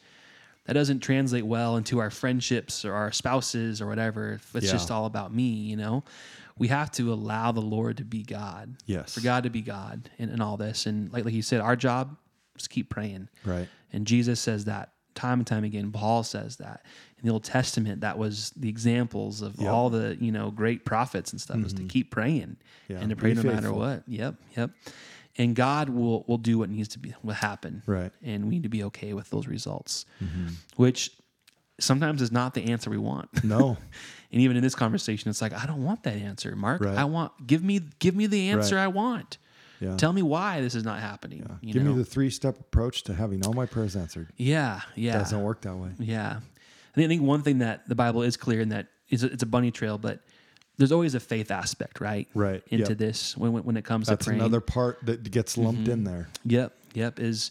that 0.66 0.72
doesn't 0.72 0.98
translate 0.98 1.46
well 1.46 1.76
into 1.76 2.00
our 2.00 2.10
friendships 2.10 2.84
or 2.84 2.92
our 2.92 3.12
spouses 3.12 3.80
or 3.80 3.86
whatever. 3.86 4.32
If 4.32 4.56
it's 4.56 4.66
yeah. 4.66 4.72
just 4.72 4.90
all 4.90 5.04
about 5.06 5.32
me, 5.32 5.44
you 5.52 5.76
know. 5.76 6.02
We 6.58 6.66
have 6.68 6.90
to 6.92 7.12
allow 7.12 7.52
the 7.52 7.60
Lord 7.60 7.98
to 7.98 8.04
be 8.04 8.24
God. 8.24 8.78
Yes. 8.86 9.14
For 9.14 9.20
God 9.20 9.44
to 9.44 9.50
be 9.50 9.60
God 9.60 10.10
in, 10.18 10.30
in 10.30 10.40
all 10.40 10.56
this. 10.56 10.86
And 10.86 11.12
like 11.12 11.24
like 11.24 11.34
you 11.34 11.40
said, 11.40 11.60
our 11.60 11.76
job 11.76 12.16
is 12.58 12.66
keep 12.66 12.90
praying. 12.90 13.28
Right. 13.44 13.68
And 13.92 14.08
Jesus 14.08 14.40
says 14.40 14.64
that 14.64 14.90
time 15.14 15.38
and 15.38 15.46
time 15.46 15.62
again. 15.62 15.92
Paul 15.92 16.24
says 16.24 16.56
that 16.56 16.84
in 17.22 17.28
the 17.28 17.32
Old 17.32 17.44
Testament. 17.44 18.00
That 18.00 18.18
was 18.18 18.50
the 18.56 18.68
examples 18.68 19.40
of 19.40 19.54
yep. 19.60 19.72
all 19.72 19.88
the 19.88 20.18
you 20.20 20.32
know 20.32 20.50
great 20.50 20.84
prophets 20.84 21.30
and 21.30 21.40
stuff 21.40 21.58
mm-hmm. 21.58 21.64
was 21.64 21.74
to 21.74 21.84
keep 21.84 22.10
praying 22.10 22.56
yeah. 22.88 22.96
and 22.98 23.08
to 23.10 23.14
pray 23.14 23.30
Be 23.30 23.36
no 23.36 23.42
faithful. 23.42 23.54
matter 23.54 23.72
what. 23.72 24.02
Yep, 24.08 24.34
yep 24.56 24.72
and 25.38 25.54
God 25.54 25.88
will 25.88 26.24
will 26.26 26.38
do 26.38 26.58
what 26.58 26.70
needs 26.70 26.88
to 26.88 26.98
be 26.98 27.14
will 27.22 27.34
happen. 27.34 27.82
Right. 27.86 28.10
And 28.22 28.44
we 28.46 28.50
need 28.56 28.62
to 28.64 28.68
be 28.68 28.82
okay 28.84 29.12
with 29.12 29.30
those 29.30 29.46
results, 29.46 30.06
mm-hmm. 30.22 30.48
which 30.76 31.10
sometimes 31.78 32.20
is 32.20 32.30
not 32.32 32.54
the 32.54 32.70
answer 32.70 32.90
we 32.90 32.98
want. 32.98 33.44
No. 33.44 33.76
and 34.32 34.40
even 34.40 34.56
in 34.56 34.62
this 34.62 34.74
conversation, 34.74 35.30
it's 35.30 35.40
like 35.40 35.52
I 35.52 35.66
don't 35.66 35.82
want 35.84 36.02
that 36.04 36.14
answer, 36.16 36.54
Mark. 36.56 36.82
Right. 36.84 36.96
I 36.96 37.04
want 37.04 37.32
give 37.46 37.62
me 37.62 37.80
give 37.98 38.16
me 38.16 38.26
the 38.26 38.50
answer 38.50 38.76
right. 38.76 38.84
I 38.84 38.88
want. 38.88 39.38
Yeah. 39.80 39.96
Tell 39.96 40.12
me 40.12 40.20
why 40.22 40.60
this 40.60 40.74
is 40.74 40.84
not 40.84 41.00
happening. 41.00 41.46
Yeah. 41.62 41.72
Give 41.72 41.82
know? 41.82 41.92
me 41.92 41.98
the 41.98 42.04
three 42.04 42.30
step 42.30 42.58
approach 42.60 43.04
to 43.04 43.14
having 43.14 43.44
all 43.46 43.54
my 43.54 43.66
prayers 43.66 43.96
answered. 43.96 44.28
Yeah, 44.36 44.80
yeah. 44.94 45.16
It 45.16 45.18
doesn't 45.20 45.42
work 45.42 45.62
that 45.62 45.74
way. 45.74 45.88
Yeah, 45.98 46.40
I 46.40 46.94
think 47.06 47.22
one 47.22 47.40
thing 47.42 47.58
that 47.60 47.88
the 47.88 47.94
Bible 47.94 48.20
is 48.22 48.36
clear 48.36 48.60
in 48.60 48.70
that 48.70 48.88
is 49.08 49.24
it's 49.24 49.42
a 49.42 49.46
bunny 49.46 49.70
trail, 49.70 49.96
but 49.96 50.20
there's 50.80 50.92
always 50.92 51.14
a 51.14 51.20
faith 51.20 51.50
aspect, 51.50 52.00
right? 52.00 52.26
Right. 52.34 52.62
Into 52.68 52.88
yep. 52.92 52.98
this 52.98 53.36
when, 53.36 53.52
when 53.52 53.76
it 53.76 53.84
comes 53.84 54.08
That's 54.08 54.24
to 54.24 54.30
praying. 54.30 54.40
another 54.40 54.60
part 54.62 55.04
that 55.04 55.30
gets 55.30 55.58
lumped 55.58 55.82
mm-hmm. 55.84 55.92
in 55.92 56.04
there. 56.04 56.28
Yep. 56.46 56.72
Yep. 56.94 57.20
Is 57.20 57.50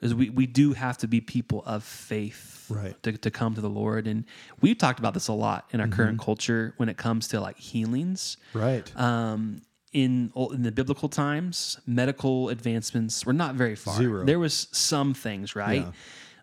is 0.00 0.14
we, 0.14 0.30
we 0.30 0.46
do 0.46 0.72
have 0.72 0.96
to 0.98 1.06
be 1.06 1.20
people 1.20 1.62
of 1.66 1.84
faith 1.84 2.64
right 2.70 3.00
to, 3.02 3.12
to 3.18 3.30
come 3.30 3.54
to 3.54 3.60
the 3.60 3.68
lord 3.68 4.06
and 4.06 4.24
we've 4.62 4.78
talked 4.78 4.98
about 4.98 5.12
this 5.12 5.28
a 5.28 5.32
lot 5.32 5.66
in 5.74 5.80
our 5.80 5.86
mm-hmm. 5.86 5.94
current 5.94 6.20
culture 6.20 6.72
when 6.78 6.88
it 6.88 6.96
comes 6.96 7.28
to 7.28 7.38
like 7.38 7.58
healings 7.58 8.38
right 8.54 8.96
um 8.98 9.60
in 9.92 10.32
in 10.52 10.62
the 10.62 10.72
biblical 10.72 11.10
times 11.10 11.78
medical 11.86 12.48
advancements 12.48 13.26
were 13.26 13.32
not 13.34 13.56
very 13.56 13.74
far 13.76 13.94
Zero. 13.94 14.24
there 14.24 14.38
was 14.38 14.68
some 14.72 15.12
things 15.12 15.54
right 15.54 15.82
yeah. 15.82 15.92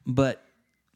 but 0.05 0.43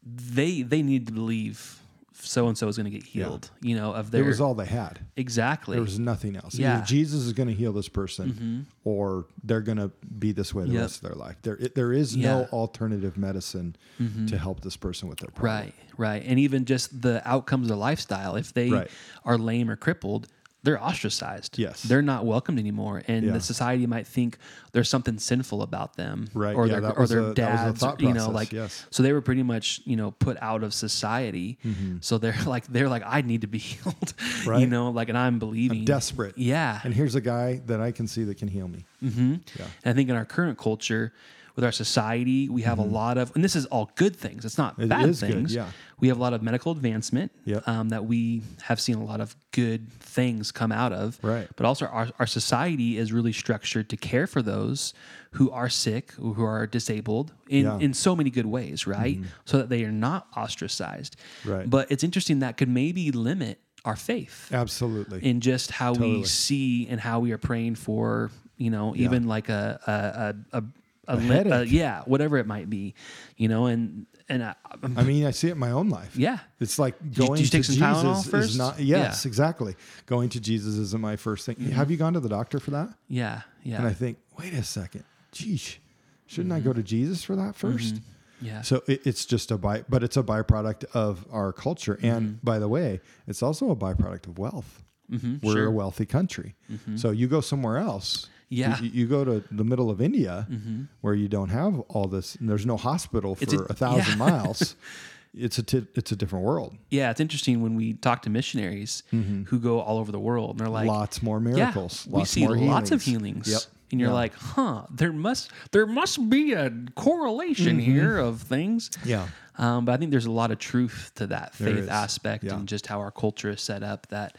they 0.04 0.62
they 0.62 0.82
need 0.82 1.08
to 1.08 1.12
believe 1.12 1.81
so 2.24 2.46
and 2.48 2.56
so 2.56 2.68
is 2.68 2.76
going 2.76 2.84
to 2.90 2.90
get 2.90 3.02
healed. 3.04 3.50
Yeah. 3.60 3.68
You 3.70 3.76
know, 3.76 3.92
of 3.92 4.10
their. 4.10 4.22
It 4.22 4.26
was 4.28 4.40
all 4.40 4.54
they 4.54 4.66
had. 4.66 5.00
Exactly. 5.16 5.74
There 5.74 5.84
was 5.84 5.98
nothing 5.98 6.36
else. 6.36 6.54
Yeah. 6.54 6.76
Either 6.76 6.86
Jesus 6.86 7.20
is 7.22 7.32
going 7.32 7.48
to 7.48 7.54
heal 7.54 7.72
this 7.72 7.88
person, 7.88 8.30
mm-hmm. 8.32 8.60
or 8.84 9.26
they're 9.42 9.60
going 9.60 9.78
to 9.78 9.90
be 10.18 10.32
this 10.32 10.54
way 10.54 10.64
the 10.64 10.72
yep. 10.72 10.82
rest 10.82 10.96
of 10.96 11.02
their 11.08 11.16
life. 11.16 11.36
There, 11.42 11.56
it, 11.56 11.74
there 11.74 11.92
is 11.92 12.14
yeah. 12.16 12.30
no 12.32 12.44
alternative 12.52 13.16
medicine 13.16 13.76
mm-hmm. 14.00 14.26
to 14.26 14.38
help 14.38 14.60
this 14.60 14.76
person 14.76 15.08
with 15.08 15.18
their 15.18 15.30
problem. 15.30 15.52
Right. 15.52 15.74
Right. 15.98 16.22
And 16.24 16.38
even 16.38 16.64
just 16.64 17.02
the 17.02 17.22
outcomes 17.28 17.70
of 17.70 17.78
lifestyle. 17.78 18.36
If 18.36 18.54
they 18.54 18.70
right. 18.70 18.90
are 19.24 19.36
lame 19.36 19.70
or 19.70 19.76
crippled, 19.76 20.28
they're 20.64 20.82
ostracized. 20.82 21.58
Yes. 21.58 21.82
They're 21.82 22.02
not 22.02 22.24
welcomed 22.24 22.58
anymore. 22.58 23.02
And 23.08 23.26
yeah. 23.26 23.32
the 23.32 23.40
society 23.40 23.86
might 23.86 24.06
think 24.06 24.38
there's 24.70 24.88
something 24.88 25.18
sinful 25.18 25.62
about 25.62 25.96
them. 25.96 26.28
Right. 26.34 26.54
Or 26.54 26.66
yeah, 26.66 26.80
their 26.80 26.92
or 26.98 27.02
a, 27.04 27.34
dads. 27.34 27.82
Or, 27.82 27.96
you 27.98 28.12
know, 28.12 28.30
like 28.30 28.52
yes. 28.52 28.86
so 28.90 29.02
they 29.02 29.12
were 29.12 29.20
pretty 29.20 29.42
much, 29.42 29.80
you 29.84 29.96
know, 29.96 30.12
put 30.12 30.36
out 30.40 30.62
of 30.62 30.72
society. 30.72 31.58
Mm-hmm. 31.64 31.96
So 32.00 32.18
they're 32.18 32.36
like 32.46 32.66
they're 32.68 32.88
like, 32.88 33.02
I 33.04 33.22
need 33.22 33.40
to 33.42 33.46
be 33.48 33.58
healed. 33.58 34.14
Right. 34.46 34.60
You 34.60 34.66
know, 34.68 34.90
like 34.90 35.08
and 35.08 35.18
I'm 35.18 35.38
believing. 35.38 35.80
I'm 35.80 35.84
desperate. 35.84 36.38
Yeah. 36.38 36.80
And 36.84 36.94
here's 36.94 37.16
a 37.16 37.20
guy 37.20 37.60
that 37.66 37.80
I 37.80 37.90
can 37.90 38.06
see 38.06 38.24
that 38.24 38.38
can 38.38 38.48
heal 38.48 38.68
me. 38.68 38.84
Mm-hmm. 39.02 39.32
Yeah. 39.58 39.66
And 39.84 39.92
I 39.92 39.92
think 39.94 40.08
in 40.08 40.16
our 40.16 40.24
current 40.24 40.58
culture, 40.58 41.12
with 41.54 41.64
our 41.64 41.72
society. 41.72 42.48
We 42.48 42.62
have 42.62 42.78
mm-hmm. 42.78 42.90
a 42.90 42.94
lot 42.94 43.18
of, 43.18 43.34
and 43.34 43.44
this 43.44 43.56
is 43.56 43.66
all 43.66 43.90
good 43.96 44.16
things. 44.16 44.44
It's 44.44 44.58
not 44.58 44.78
it 44.78 44.88
bad 44.88 45.04
things. 45.16 45.20
Good, 45.20 45.50
yeah. 45.50 45.70
We 46.00 46.08
have 46.08 46.18
a 46.18 46.20
lot 46.20 46.32
of 46.32 46.42
medical 46.42 46.72
advancement 46.72 47.30
yep. 47.44 47.66
um, 47.68 47.90
that 47.90 48.06
we 48.06 48.42
have 48.64 48.80
seen 48.80 48.96
a 48.96 49.04
lot 49.04 49.20
of 49.20 49.36
good 49.52 49.88
things 50.00 50.50
come 50.50 50.72
out 50.72 50.92
of. 50.92 51.18
Right. 51.22 51.46
But 51.54 51.66
also, 51.66 51.86
our, 51.86 52.08
our 52.18 52.26
society 52.26 52.98
is 52.98 53.12
really 53.12 53.32
structured 53.32 53.88
to 53.90 53.96
care 53.96 54.26
for 54.26 54.42
those 54.42 54.94
who 55.32 55.50
are 55.50 55.68
sick, 55.68 56.10
who 56.12 56.42
are 56.44 56.66
disabled 56.66 57.32
in, 57.48 57.64
yeah. 57.64 57.78
in 57.78 57.94
so 57.94 58.16
many 58.16 58.30
good 58.30 58.46
ways, 58.46 58.86
right? 58.86 59.16
Mm-hmm. 59.18 59.28
So 59.44 59.58
that 59.58 59.68
they 59.68 59.84
are 59.84 59.92
not 59.92 60.26
ostracized. 60.36 61.16
Right. 61.44 61.68
But 61.70 61.90
it's 61.92 62.02
interesting 62.02 62.40
that 62.40 62.56
could 62.56 62.68
maybe 62.68 63.12
limit 63.12 63.60
our 63.84 63.96
faith. 63.96 64.48
Absolutely. 64.52 65.24
In 65.24 65.40
just 65.40 65.70
how 65.70 65.92
totally. 65.92 66.16
we 66.18 66.24
see 66.24 66.86
and 66.88 67.00
how 67.00 67.20
we 67.20 67.30
are 67.32 67.38
praying 67.38 67.76
for, 67.76 68.30
you 68.56 68.70
know, 68.70 68.92
even 68.96 69.22
yeah. 69.22 69.28
like 69.28 69.48
a, 69.48 70.34
a, 70.52 70.58
a, 70.58 70.64
a, 71.08 71.16
a 71.18 71.50
uh, 71.50 71.60
yeah, 71.62 72.02
whatever 72.02 72.36
it 72.36 72.46
might 72.46 72.70
be, 72.70 72.94
you 73.36 73.48
know, 73.48 73.66
and 73.66 74.06
and 74.28 74.42
I, 74.44 74.54
I, 74.96 75.02
mean, 75.02 75.26
I 75.26 75.32
see 75.32 75.48
it 75.48 75.52
in 75.52 75.58
my 75.58 75.72
own 75.72 75.88
life. 75.88 76.16
Yeah, 76.16 76.38
it's 76.60 76.78
like 76.78 76.94
going 77.14 77.40
you, 77.40 77.46
did 77.48 77.54
you 77.54 77.62
to 77.64 77.72
Jesus 77.72 78.32
is 78.32 78.56
not. 78.56 78.78
Yes, 78.78 79.24
yeah. 79.24 79.28
exactly. 79.28 79.74
Going 80.06 80.28
to 80.30 80.40
Jesus 80.40 80.76
isn't 80.76 81.00
my 81.00 81.16
first 81.16 81.44
thing. 81.46 81.56
Mm-hmm. 81.56 81.72
Have 81.72 81.90
you 81.90 81.96
gone 81.96 82.12
to 82.14 82.20
the 82.20 82.28
doctor 82.28 82.60
for 82.60 82.70
that? 82.72 82.90
Yeah, 83.08 83.42
yeah. 83.64 83.78
And 83.78 83.86
I 83.86 83.92
think, 83.92 84.18
wait 84.38 84.52
a 84.54 84.62
second, 84.62 85.04
geez, 85.32 85.78
shouldn't 86.26 86.50
mm-hmm. 86.52 86.58
I 86.58 86.60
go 86.60 86.70
mm-hmm. 86.70 86.78
to 86.78 86.82
Jesus 86.84 87.24
for 87.24 87.36
that 87.36 87.54
1st 87.56 87.74
mm-hmm. 87.76 87.96
Yeah. 88.40 88.62
So 88.62 88.82
it, 88.88 89.06
it's 89.06 89.24
just 89.24 89.52
a 89.52 89.56
by, 89.58 89.84
but 89.88 90.02
it's 90.02 90.16
a 90.16 90.22
byproduct 90.22 90.84
of 90.94 91.24
our 91.30 91.52
culture, 91.52 91.94
mm-hmm. 91.96 92.06
and 92.06 92.44
by 92.44 92.58
the 92.58 92.66
way, 92.68 93.00
it's 93.28 93.40
also 93.40 93.70
a 93.70 93.76
byproduct 93.76 94.26
of 94.26 94.36
wealth. 94.36 94.82
Mm-hmm. 95.12 95.46
We're 95.46 95.52
sure. 95.54 95.66
a 95.66 95.70
wealthy 95.70 96.06
country, 96.06 96.54
so 96.96 97.10
you 97.10 97.26
go 97.28 97.40
somewhere 97.42 97.76
else 97.76 98.28
yeah. 98.52 98.78
You, 98.82 98.90
you, 98.90 99.06
go 99.06 99.24
to 99.24 99.42
the 99.50 99.64
middle 99.64 99.88
of 99.88 100.02
India 100.02 100.46
mm-hmm. 100.50 100.82
where 101.00 101.14
you 101.14 101.26
don't 101.26 101.48
have 101.48 101.80
all 101.88 102.06
this, 102.06 102.34
and 102.34 102.48
there's 102.50 102.66
no 102.66 102.76
hospital 102.76 103.34
for 103.34 103.54
a, 103.62 103.64
a, 103.64 103.74
thousand 103.74 104.06
yeah. 104.18 104.28
miles. 104.28 104.76
It's 105.34 105.56
a 105.56 105.62
t- 105.62 105.86
it's 105.94 106.12
a 106.12 106.16
different 106.16 106.44
world. 106.44 106.76
Yeah, 106.90 107.10
it's 107.10 107.18
interesting 107.18 107.62
when 107.62 107.74
we 107.74 107.94
talk 107.94 108.20
to 108.24 108.28
missionaries 108.30 109.02
mm-hmm. 109.10 109.44
who 109.44 109.58
go 109.60 109.80
all 109.80 109.96
over 109.96 110.12
the 110.12 110.18
world, 110.20 110.50
and 110.50 110.60
they're 110.60 110.68
like, 110.68 110.86
lots 110.86 111.22
more 111.22 111.40
miracles. 111.40 112.06
Yeah, 112.06 112.18
lots 112.18 112.34
we 112.34 112.42
see 112.42 112.46
lots 112.46 112.60
healings. 112.60 112.90
of 112.90 113.02
healings. 113.02 113.48
Yep. 113.50 113.60
And 113.92 114.00
you're 114.00 114.10
yeah. 114.10 114.14
like, 114.14 114.34
huh? 114.34 114.82
There 114.90 115.10
must 115.10 115.50
there 115.70 115.86
must 115.86 116.28
be 116.28 116.52
a 116.52 116.70
correlation 116.96 117.78
mm-hmm. 117.80 117.92
here 117.92 118.18
of 118.18 118.42
things. 118.42 118.90
Yeah. 119.06 119.26
Um, 119.56 119.86
but 119.86 119.92
I 119.92 119.96
think 119.96 120.10
there's 120.10 120.26
a 120.26 120.30
lot 120.30 120.50
of 120.50 120.58
truth 120.58 121.12
to 121.14 121.26
that 121.28 121.54
faith 121.54 121.88
aspect 121.88 122.44
and 122.44 122.68
just 122.68 122.86
how 122.86 123.00
our 123.00 123.10
culture 123.10 123.48
is 123.48 123.62
set 123.62 123.82
up. 123.82 124.06
That 124.08 124.36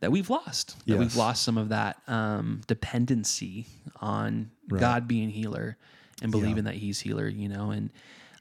that 0.00 0.12
we've 0.12 0.28
lost. 0.28 0.76
That 0.80 0.94
yes. 0.94 0.98
we've 0.98 1.16
lost 1.16 1.42
some 1.42 1.58
of 1.58 1.70
that 1.70 1.96
um, 2.06 2.60
dependency 2.66 3.66
on 4.00 4.50
right. 4.68 4.80
God 4.80 5.08
being 5.08 5.30
healer 5.30 5.76
and 6.22 6.30
believing 6.30 6.56
yeah. 6.64 6.72
that 6.72 6.74
He's 6.74 7.00
healer. 7.00 7.28
You 7.28 7.48
know, 7.48 7.70
and 7.70 7.90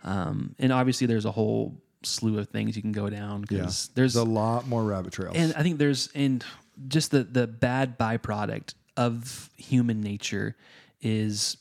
um, 0.04 0.56
and 0.60 0.72
obviously 0.74 1.08
there's 1.08 1.26
a 1.26 1.32
whole 1.32 1.78
slew 2.04 2.38
of 2.38 2.50
things 2.50 2.76
you 2.76 2.82
can 2.84 2.92
go 2.92 3.10
down 3.10 3.42
because 3.42 3.88
yeah. 3.90 3.94
there's 3.96 4.16
a 4.16 4.24
lot 4.24 4.68
more 4.68 4.84
rabbit 4.84 5.14
trails. 5.14 5.36
And 5.38 5.54
I 5.56 5.64
think 5.64 5.78
there's 5.80 6.10
and 6.16 6.44
just 6.88 7.12
the 7.12 7.24
the 7.24 7.48
bad 7.48 7.98
byproduct 7.98 8.74
of 8.98 9.50
human 9.58 10.02
nature 10.02 10.56
is 11.02 11.58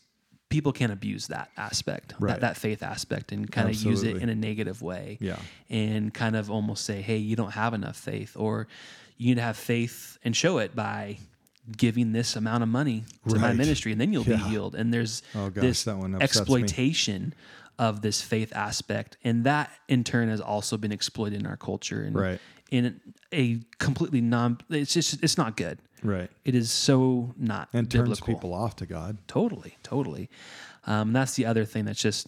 people 0.51 0.73
can 0.73 0.93
abuse 0.93 1.27
that 1.29 1.51
aspect, 1.57 2.15
right. 2.21 2.33
that, 2.33 2.41
that 2.43 2.57
faith 2.57 2.83
aspect, 2.83 3.33
and 3.33 3.51
kind 3.51 3.69
of 3.69 3.75
use 3.83 4.03
it 4.05 4.17
in 4.19 4.29
a 4.29 4.35
negative 4.37 4.83
way. 4.83 5.19
Yeah. 5.21 5.37
And 5.69 6.13
kind 6.15 6.37
of 6.37 6.49
almost 6.51 6.85
say, 6.85 7.01
hey, 7.03 7.17
you 7.17 7.35
don't 7.35 7.51
have 7.51 7.75
enough 7.75 7.97
faith, 7.97 8.37
or 8.39 8.69
you 9.17 9.29
need 9.29 9.35
to 9.37 9.43
have 9.43 9.57
faith 9.57 10.19
and 10.25 10.35
show 10.37 10.59
it 10.59 10.75
by 10.75 11.19
giving 11.77 12.13
this 12.13 12.37
amount 12.37 12.63
of 12.63 12.69
money 12.69 13.05
to 13.27 13.35
right. 13.35 13.41
my 13.41 13.53
ministry 13.53 13.93
and 13.93 14.01
then 14.01 14.13
you'll 14.13 14.25
yeah. 14.25 14.37
be 14.37 14.43
healed 14.51 14.75
and 14.75 14.93
there's 14.93 15.23
oh, 15.35 15.49
gosh, 15.49 15.63
this 15.63 15.87
exploitation 16.21 17.23
me. 17.29 17.33
of 17.79 18.03
this 18.03 18.21
faith 18.21 18.53
aspect 18.55 19.17
and 19.25 19.45
that 19.45 19.71
in 19.89 20.05
turn 20.05 20.29
has 20.29 20.41
also 20.43 20.77
been 20.77 20.93
exploited 20.93 21.41
in 21.41 21.47
our 21.47 21.57
culture 21.57 22.03
and 22.03 22.15
right. 22.15 22.39
in 22.71 23.01
a 23.33 23.59
completely 23.79 24.21
non 24.21 24.59
it's 24.69 24.93
just 24.93 25.23
it's 25.23 25.39
not 25.39 25.57
good 25.57 25.79
right 26.03 26.31
it 26.45 26.55
is 26.55 26.71
so 26.71 27.33
not 27.39 27.69
and 27.73 27.91
turns 27.91 28.21
people 28.21 28.53
off 28.53 28.77
to 28.77 28.85
god 28.85 29.17
totally 29.27 29.79
totally 29.83 30.29
um, 30.87 31.15
that's 31.15 31.33
the 31.35 31.47
other 31.47 31.65
thing 31.65 31.87
that's 31.87 32.03
just 32.03 32.27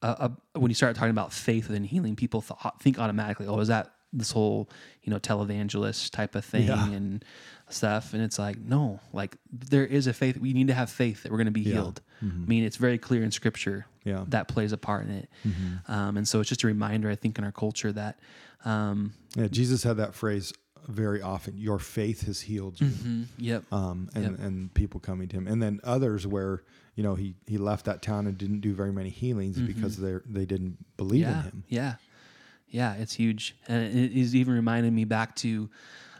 uh, 0.00 0.14
uh, 0.18 0.28
when 0.58 0.70
you 0.70 0.74
start 0.74 0.96
talking 0.96 1.10
about 1.10 1.30
faith 1.30 1.68
and 1.68 1.84
healing 1.84 2.16
people 2.16 2.40
th- 2.40 2.58
think 2.80 2.98
automatically 2.98 3.46
oh 3.46 3.58
is 3.60 3.68
that 3.68 3.92
this 4.12 4.32
whole 4.32 4.68
you 5.02 5.12
know 5.12 5.18
televangelist 5.18 6.10
type 6.10 6.34
of 6.34 6.44
thing 6.44 6.68
yeah. 6.68 6.88
and 6.90 7.24
stuff 7.68 8.14
and 8.14 8.22
it's 8.22 8.38
like 8.38 8.58
no 8.58 8.98
like 9.12 9.36
there 9.52 9.84
is 9.84 10.06
a 10.06 10.12
faith 10.14 10.38
we 10.38 10.54
need 10.54 10.68
to 10.68 10.74
have 10.74 10.88
faith 10.88 11.22
that 11.22 11.30
we're 11.30 11.36
going 11.36 11.46
to 11.46 11.50
be 11.50 11.60
yeah. 11.60 11.74
healed 11.74 12.00
mm-hmm. 12.24 12.42
i 12.42 12.46
mean 12.46 12.64
it's 12.64 12.76
very 12.76 12.96
clear 12.96 13.22
in 13.22 13.30
scripture 13.30 13.84
yeah. 14.04 14.24
that 14.28 14.48
plays 14.48 14.72
a 14.72 14.78
part 14.78 15.04
in 15.04 15.10
it 15.12 15.28
mm-hmm. 15.46 15.92
um, 15.92 16.16
and 16.16 16.26
so 16.26 16.40
it's 16.40 16.48
just 16.48 16.62
a 16.62 16.66
reminder 16.66 17.10
i 17.10 17.14
think 17.14 17.36
in 17.38 17.44
our 17.44 17.52
culture 17.52 17.92
that 17.92 18.18
um, 18.64 19.12
yeah 19.34 19.48
jesus 19.48 19.82
had 19.82 19.98
that 19.98 20.14
phrase 20.14 20.52
very 20.88 21.20
often 21.20 21.58
your 21.58 21.78
faith 21.78 22.24
has 22.26 22.40
healed 22.40 22.80
you 22.80 22.86
mm-hmm. 22.86 23.22
yep 23.36 23.62
um 23.70 24.08
and 24.14 24.24
yep. 24.24 24.38
and 24.38 24.72
people 24.72 24.98
coming 24.98 25.28
to 25.28 25.36
him 25.36 25.46
and 25.46 25.62
then 25.62 25.78
others 25.84 26.26
where 26.26 26.62
you 26.94 27.02
know 27.02 27.14
he 27.14 27.34
he 27.46 27.58
left 27.58 27.84
that 27.84 28.00
town 28.00 28.26
and 28.26 28.38
didn't 28.38 28.60
do 28.60 28.72
very 28.72 28.90
many 28.90 29.10
healings 29.10 29.58
mm-hmm. 29.58 29.66
because 29.66 29.98
they 29.98 30.14
they 30.24 30.46
didn't 30.46 30.78
believe 30.96 31.26
in 31.26 31.34
him 31.34 31.62
yeah 31.68 31.96
yeah, 32.70 32.94
it's 32.94 33.14
huge. 33.14 33.56
And 33.66 33.82
it 33.96 34.12
is 34.12 34.34
even 34.34 34.54
reminding 34.54 34.94
me 34.94 35.04
back 35.04 35.34
to 35.36 35.68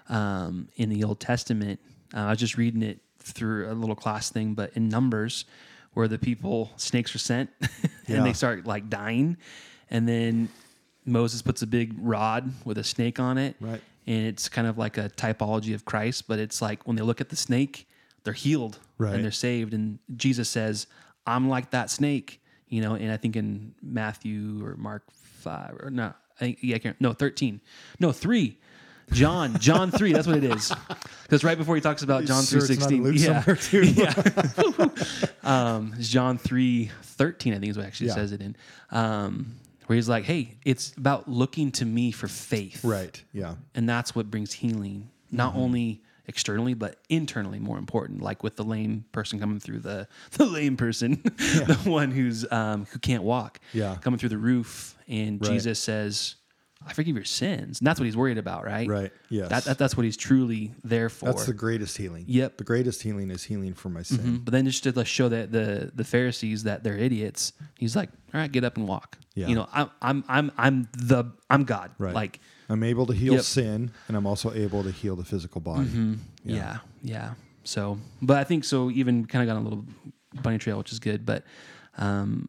um, 0.09 0.69
in 0.77 0.89
the 0.89 1.05
Old 1.05 1.21
Testament. 1.21 1.81
Uh, 2.15 2.21
I 2.21 2.31
was 2.31 2.39
just 2.39 2.57
reading 2.57 2.83
it 2.83 3.01
through 3.19 3.71
a 3.71 3.75
little 3.75 3.97
class 3.97 4.31
thing, 4.31 4.55
but 4.55 4.71
in 4.75 4.89
Numbers, 4.89 5.45
where 5.93 6.09
the 6.09 6.19
people, 6.19 6.71
snakes 6.77 7.15
are 7.15 7.19
sent 7.19 7.51
and 7.61 7.69
yeah. 8.07 8.23
they 8.23 8.33
start 8.33 8.67
like 8.67 8.89
dying. 8.89 9.37
And 9.91 10.09
then 10.09 10.49
Moses 11.05 11.43
puts 11.43 11.63
a 11.63 11.67
big 11.67 11.95
rod 11.99 12.51
with 12.65 12.79
a 12.79 12.85
snake 12.85 13.19
on 13.21 13.37
it. 13.39 13.57
Right. 13.61 13.81
And 14.07 14.27
it's 14.27 14.49
kind 14.49 14.67
of 14.67 14.79
like 14.79 14.97
a 14.97 15.11
typology 15.11 15.75
of 15.75 15.85
Christ, 15.85 16.29
but 16.29 16.39
it's 16.39 16.63
like 16.63 16.87
when 16.87 16.97
they 16.97 17.03
look 17.03 17.21
at 17.21 17.29
the 17.31 17.37
snake, 17.37 17.87
they're 18.25 18.33
healed 18.33 18.79
right. 18.97 19.15
and 19.15 19.25
they're 19.25 19.31
saved. 19.31 19.75
And 19.75 19.99
Jesus 20.17 20.49
says, 20.49 20.87
I'm 21.27 21.49
like 21.49 21.71
that 21.73 21.91
snake, 21.91 22.41
you 22.69 22.81
know. 22.81 22.95
And 22.95 23.13
I 23.13 23.19
think 23.19 23.37
in 23.37 23.75
Matthew 23.83 24.65
or 24.65 24.77
Mark 24.77 25.03
5, 25.13 25.77
or 25.81 25.91
no. 25.91 26.15
I 26.41 26.45
think, 26.45 26.59
yeah, 26.63 26.77
I 26.77 26.79
can't, 26.79 27.01
no, 27.01 27.13
13. 27.13 27.61
No, 28.01 28.13
3. 28.13 28.57
John, 29.11 29.59
John 29.59 29.91
3, 29.91 30.13
that's 30.13 30.27
what 30.27 30.37
it 30.37 30.45
is. 30.45 30.73
Because 31.25 31.43
right 31.45 31.57
before 31.59 31.75
he 31.75 31.81
talks 31.81 32.03
about 32.03 32.25
John 32.27 32.45
sure 32.45 32.61
3.16. 32.61 33.19
yeah. 33.99 35.33
yeah. 35.45 35.73
um, 35.75 35.95
John 35.99 36.37
3, 36.39 36.91
13, 37.03 37.55
I 37.55 37.59
think 37.59 37.71
is 37.71 37.77
what 37.79 37.87
actually 37.87 38.09
yeah. 38.09 38.15
says 38.15 38.33
it 38.33 38.41
in. 38.43 38.55
Um, 38.91 39.55
where 39.87 39.97
he's 39.97 40.09
like, 40.11 40.25
hey, 40.25 40.57
it's 40.67 40.93
about 40.99 41.27
looking 41.27 41.73
to 41.73 41.85
me 41.87 42.13
for 42.13 42.29
faith. 42.29 42.85
Right, 42.85 43.21
yeah. 43.33 43.55
And 43.75 43.89
that's 43.89 44.15
what 44.15 44.31
brings 44.31 44.53
healing. 44.53 45.11
Not 45.33 45.53
mm-hmm. 45.55 45.61
only 45.63 46.03
externally, 46.29 46.75
but 46.75 47.01
internally 47.09 47.59
more 47.59 47.79
important. 47.79 48.23
Like 48.23 48.45
with 48.45 48.55
the 48.57 48.63
lame 48.65 49.07
person 49.11 49.41
coming 49.41 49.59
through 49.59 49.81
the 49.81 50.07
the 50.33 50.45
lame 50.47 50.77
person, 50.77 51.23
yeah. 51.25 51.65
the 51.65 51.91
one 51.91 52.11
who's 52.13 52.51
um, 52.53 52.87
who 52.93 52.99
can't 53.01 53.25
walk, 53.25 53.59
yeah, 53.73 53.97
coming 54.01 54.19
through 54.19 54.29
the 54.29 54.39
roof, 54.39 54.97
and 55.09 55.41
right. 55.41 55.51
Jesus 55.51 55.81
says, 55.81 56.37
"I 56.87 56.93
forgive 56.93 57.17
your 57.17 57.25
sins," 57.25 57.81
and 57.81 57.87
that's 57.87 57.99
what 57.99 58.05
he's 58.05 58.17
worried 58.17 58.39
about, 58.39 58.65
right? 58.65 58.87
Right. 58.87 59.11
Yeah. 59.31 59.47
That, 59.47 59.65
that, 59.65 59.79
that's 59.79 59.97
what 59.97 60.05
he's 60.05 60.17
truly 60.17 60.73
there 60.85 61.09
for. 61.09 61.27
That's 61.27 61.47
the 61.47 61.55
greatest 61.55 61.97
healing. 61.97 62.27
Yep. 62.29 62.59
The 62.59 62.65
greatest 62.65 63.03
healing 63.03 63.31
is 63.31 63.43
healing 63.43 63.75
for 63.75 63.89
my 63.89 64.03
sin. 64.03 64.19
Mm-hmm. 64.19 64.37
But 64.39 64.53
then 64.53 64.67
just 64.67 64.85
to 64.85 64.93
like, 64.93 65.07
show 65.07 65.29
that 65.31 65.51
the 65.51 65.91
the 65.95 66.05
Pharisees 66.05 66.63
that 66.65 66.85
they're 66.85 66.99
idiots, 66.99 67.53
he's 67.79 67.97
like, 67.97 68.11
"All 68.35 68.41
right, 68.41 68.53
get 68.53 68.63
up 68.65 68.77
and 68.77 68.87
walk." 68.87 69.19
Yeah. 69.35 69.49
You 69.49 69.55
know, 69.57 69.69
I'm 69.73 69.91
I'm 70.03 70.25
I'm 70.29 70.53
I'm 70.59 70.89
the 70.97 71.25
I'm 71.51 71.65
God. 71.65 71.91
Right. 71.99 72.15
Like 72.15 72.41
I'm 72.69 72.83
able 72.83 73.07
to 73.07 73.15
heal 73.15 73.35
yep. 73.35 73.43
sin, 73.43 73.91
and 74.09 74.17
I'm 74.17 74.27
also 74.27 74.53
able 74.53 74.83
to 74.85 74.91
heal 74.91 75.17
the 75.17 75.25
physical 75.25 75.61
body. 75.61 75.87
Mm-hmm. 75.87 76.15
Yeah. 76.45 76.55
yeah. 76.55 76.79
yeah, 77.03 77.35
So, 77.65 77.99
but 78.21 78.37
I 78.37 78.45
think 78.45 78.65
so. 78.65 78.91
Even 78.91 79.25
kind 79.25 79.43
of 79.49 79.55
got 79.55 79.61
a 79.61 79.65
little 79.65 79.85
bunny 80.43 80.59
trail, 80.59 80.77
which 80.77 80.93
is 80.93 80.99
good. 80.99 81.25
But 81.25 81.45
um, 81.97 82.49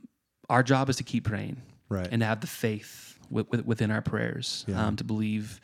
our 0.50 0.62
job 0.62 0.90
is 0.90 0.98
to 0.98 1.04
keep 1.04 1.26
praying, 1.26 1.62
right, 1.88 2.08
and 2.12 2.20
to 2.22 2.26
have 2.26 2.42
the 2.42 2.48
faith 2.48 3.18
w- 3.30 3.46
w- 3.46 3.64
within 3.66 3.92
our 3.92 4.02
prayers 4.02 4.66
yeah. 4.68 4.88
um, 4.88 4.98
to 4.98 5.06
believe 5.06 5.62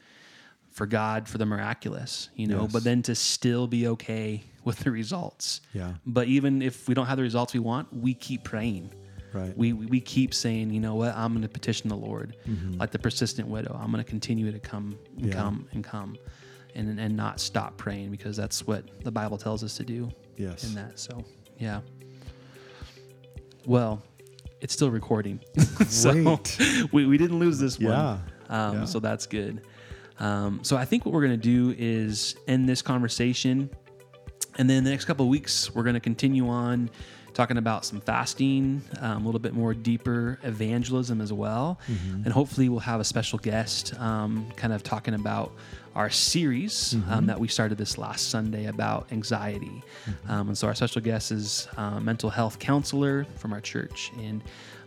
for 0.72 0.86
God 0.86 1.28
for 1.28 1.38
the 1.38 1.46
miraculous, 1.46 2.30
you 2.36 2.48
know. 2.48 2.62
Yes. 2.62 2.72
But 2.72 2.84
then 2.86 3.02
to 3.04 3.16
still 3.16 3.68
be 3.68 3.88
okay 3.90 4.44
with 4.64 4.80
the 4.80 4.92
results. 4.92 5.60
Yeah. 5.74 5.94
But 6.06 6.28
even 6.30 6.62
if 6.62 6.88
we 6.88 6.94
don't 6.94 7.08
have 7.08 7.18
the 7.18 7.24
results 7.24 7.54
we 7.54 7.60
want, 7.60 7.92
we 7.94 8.14
keep 8.14 8.46
praying. 8.46 8.92
Right. 9.36 9.56
We 9.58 9.74
we 9.74 10.00
keep 10.00 10.34
saying, 10.34 10.70
you 10.70 10.80
know 10.80 10.96
what? 10.96 11.14
I'm 11.16 11.34
going 11.34 11.42
to 11.42 11.50
petition 11.50 11.90
the 11.90 11.98
Lord, 11.98 12.38
mm-hmm. 12.48 12.78
like 12.78 12.92
the 12.92 13.00
persistent 13.00 13.50
widow. 13.50 13.78
I'm 13.78 13.92
going 13.92 14.02
to 14.02 14.10
continue 14.10 14.50
to 14.50 14.60
come 14.60 14.98
and 15.18 15.26
yeah. 15.26 15.34
come 15.34 15.68
and 15.74 15.84
come, 15.84 16.16
and 16.74 16.98
and 16.98 17.18
not 17.18 17.42
stop 17.42 17.76
praying 17.76 18.12
because 18.12 18.38
that's 18.38 18.66
what 18.66 18.86
the 19.04 19.12
Bible 19.12 19.38
tells 19.38 19.62
us 19.62 19.76
to 19.76 19.84
do. 19.84 20.10
Yes. 20.38 20.64
In 20.64 20.74
that, 20.76 20.98
so 20.98 21.22
yeah. 21.60 21.82
Well, 23.66 24.02
it's 24.62 24.74
still 24.74 24.90
recording, 24.90 25.42
so 25.88 26.40
we 26.94 27.06
we 27.06 27.18
didn't 27.18 27.40
lose 27.40 27.60
this 27.60 27.78
yeah. 27.78 27.90
one. 28.20 28.24
Um, 28.48 28.74
yeah. 28.80 28.86
So 28.86 29.02
that's 29.02 29.26
good. 29.28 29.64
Um, 30.18 30.62
so 30.64 30.78
I 30.78 30.86
think 30.86 31.04
what 31.06 31.14
we're 31.14 31.26
going 31.26 31.38
to 31.38 31.74
do 31.76 31.76
is 31.78 32.38
end 32.48 32.70
this 32.70 32.82
conversation. 32.82 33.70
And 34.58 34.70
then 34.70 34.86
the 34.86 34.90
next 34.90 35.04
couple 35.04 35.26
of 35.26 35.30
weeks, 35.30 35.76
we're 35.76 35.84
going 35.84 35.96
to 35.96 36.00
continue 36.00 36.48
on 36.48 36.90
talking 37.36 37.58
about 37.58 37.86
some 37.86 38.00
fasting, 38.02 38.82
um, 39.02 39.24
a 39.24 39.26
little 39.26 39.40
bit 39.40 39.54
more 39.54 39.74
deeper 39.74 40.40
evangelism 40.42 41.22
as 41.22 41.32
well. 41.32 41.80
Mm-hmm. 41.88 42.24
And 42.24 42.28
hopefully, 42.34 42.70
we'll 42.70 42.80
have 42.80 43.00
a 43.00 43.04
special 43.04 43.38
guest 43.38 43.94
um, 44.00 44.50
kind 44.56 44.74
of 44.74 44.82
talking 44.82 45.14
about 45.14 45.52
our 45.94 46.10
series 46.10 46.94
um, 46.96 47.02
mm-hmm. 47.04 47.14
um, 47.14 47.26
that 47.28 47.40
we 47.40 47.48
started 47.48 47.78
this 47.78 47.98
last 47.98 48.30
Sunday 48.30 48.66
about 48.66 49.08
anxiety. 49.12 49.82
Mm-hmm. 50.06 50.32
Um, 50.32 50.48
and 50.48 50.58
so, 50.58 50.68
our 50.68 50.74
special 50.76 51.02
guest 51.02 51.32
is 51.32 51.68
uh, 51.78 52.00
mental 52.00 52.30
health 52.30 52.58
counselor 52.58 53.26
from 53.38 53.54
our 53.54 53.62
church. 53.62 54.12
And 54.18 54.42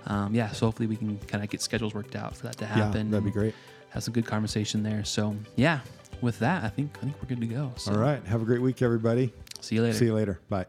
um, 0.07 0.35
yeah, 0.35 0.51
so 0.51 0.67
hopefully, 0.67 0.89
we 0.89 0.97
can 0.97 1.19
kind 1.29 1.45
of 1.45 1.51
get 1.51 1.61
schedules 1.63 1.95
worked 1.95 2.17
out 2.17 2.37
for 2.37 2.45
that 2.47 2.57
to 2.59 2.67
happen. 2.67 3.07
Yeah, 3.07 3.11
that'd 3.13 3.25
be 3.25 3.31
great. 3.31 3.55
Have 3.91 4.03
some 4.03 4.13
good 4.15 4.27
conversation 4.27 4.83
there. 4.83 5.05
So, 5.05 5.37
yeah, 5.57 5.81
with 6.21 6.39
that, 6.41 6.65
I 6.65 6.69
think 6.69 6.97
I 7.01 7.05
think 7.05 7.17
we're 7.23 7.29
good 7.29 7.41
to 7.41 7.47
go. 7.47 7.73
So. 7.77 7.93
All 7.93 7.99
right. 7.99 8.23
Have 8.27 8.43
a 8.43 8.45
great 8.45 8.61
week, 8.63 8.83
everybody. 8.83 9.33
See 9.61 9.77
you 9.77 9.83
later. 9.83 9.97
See 9.99 10.07
you 10.07 10.15
later. 10.15 10.41
Bye. 10.49 10.67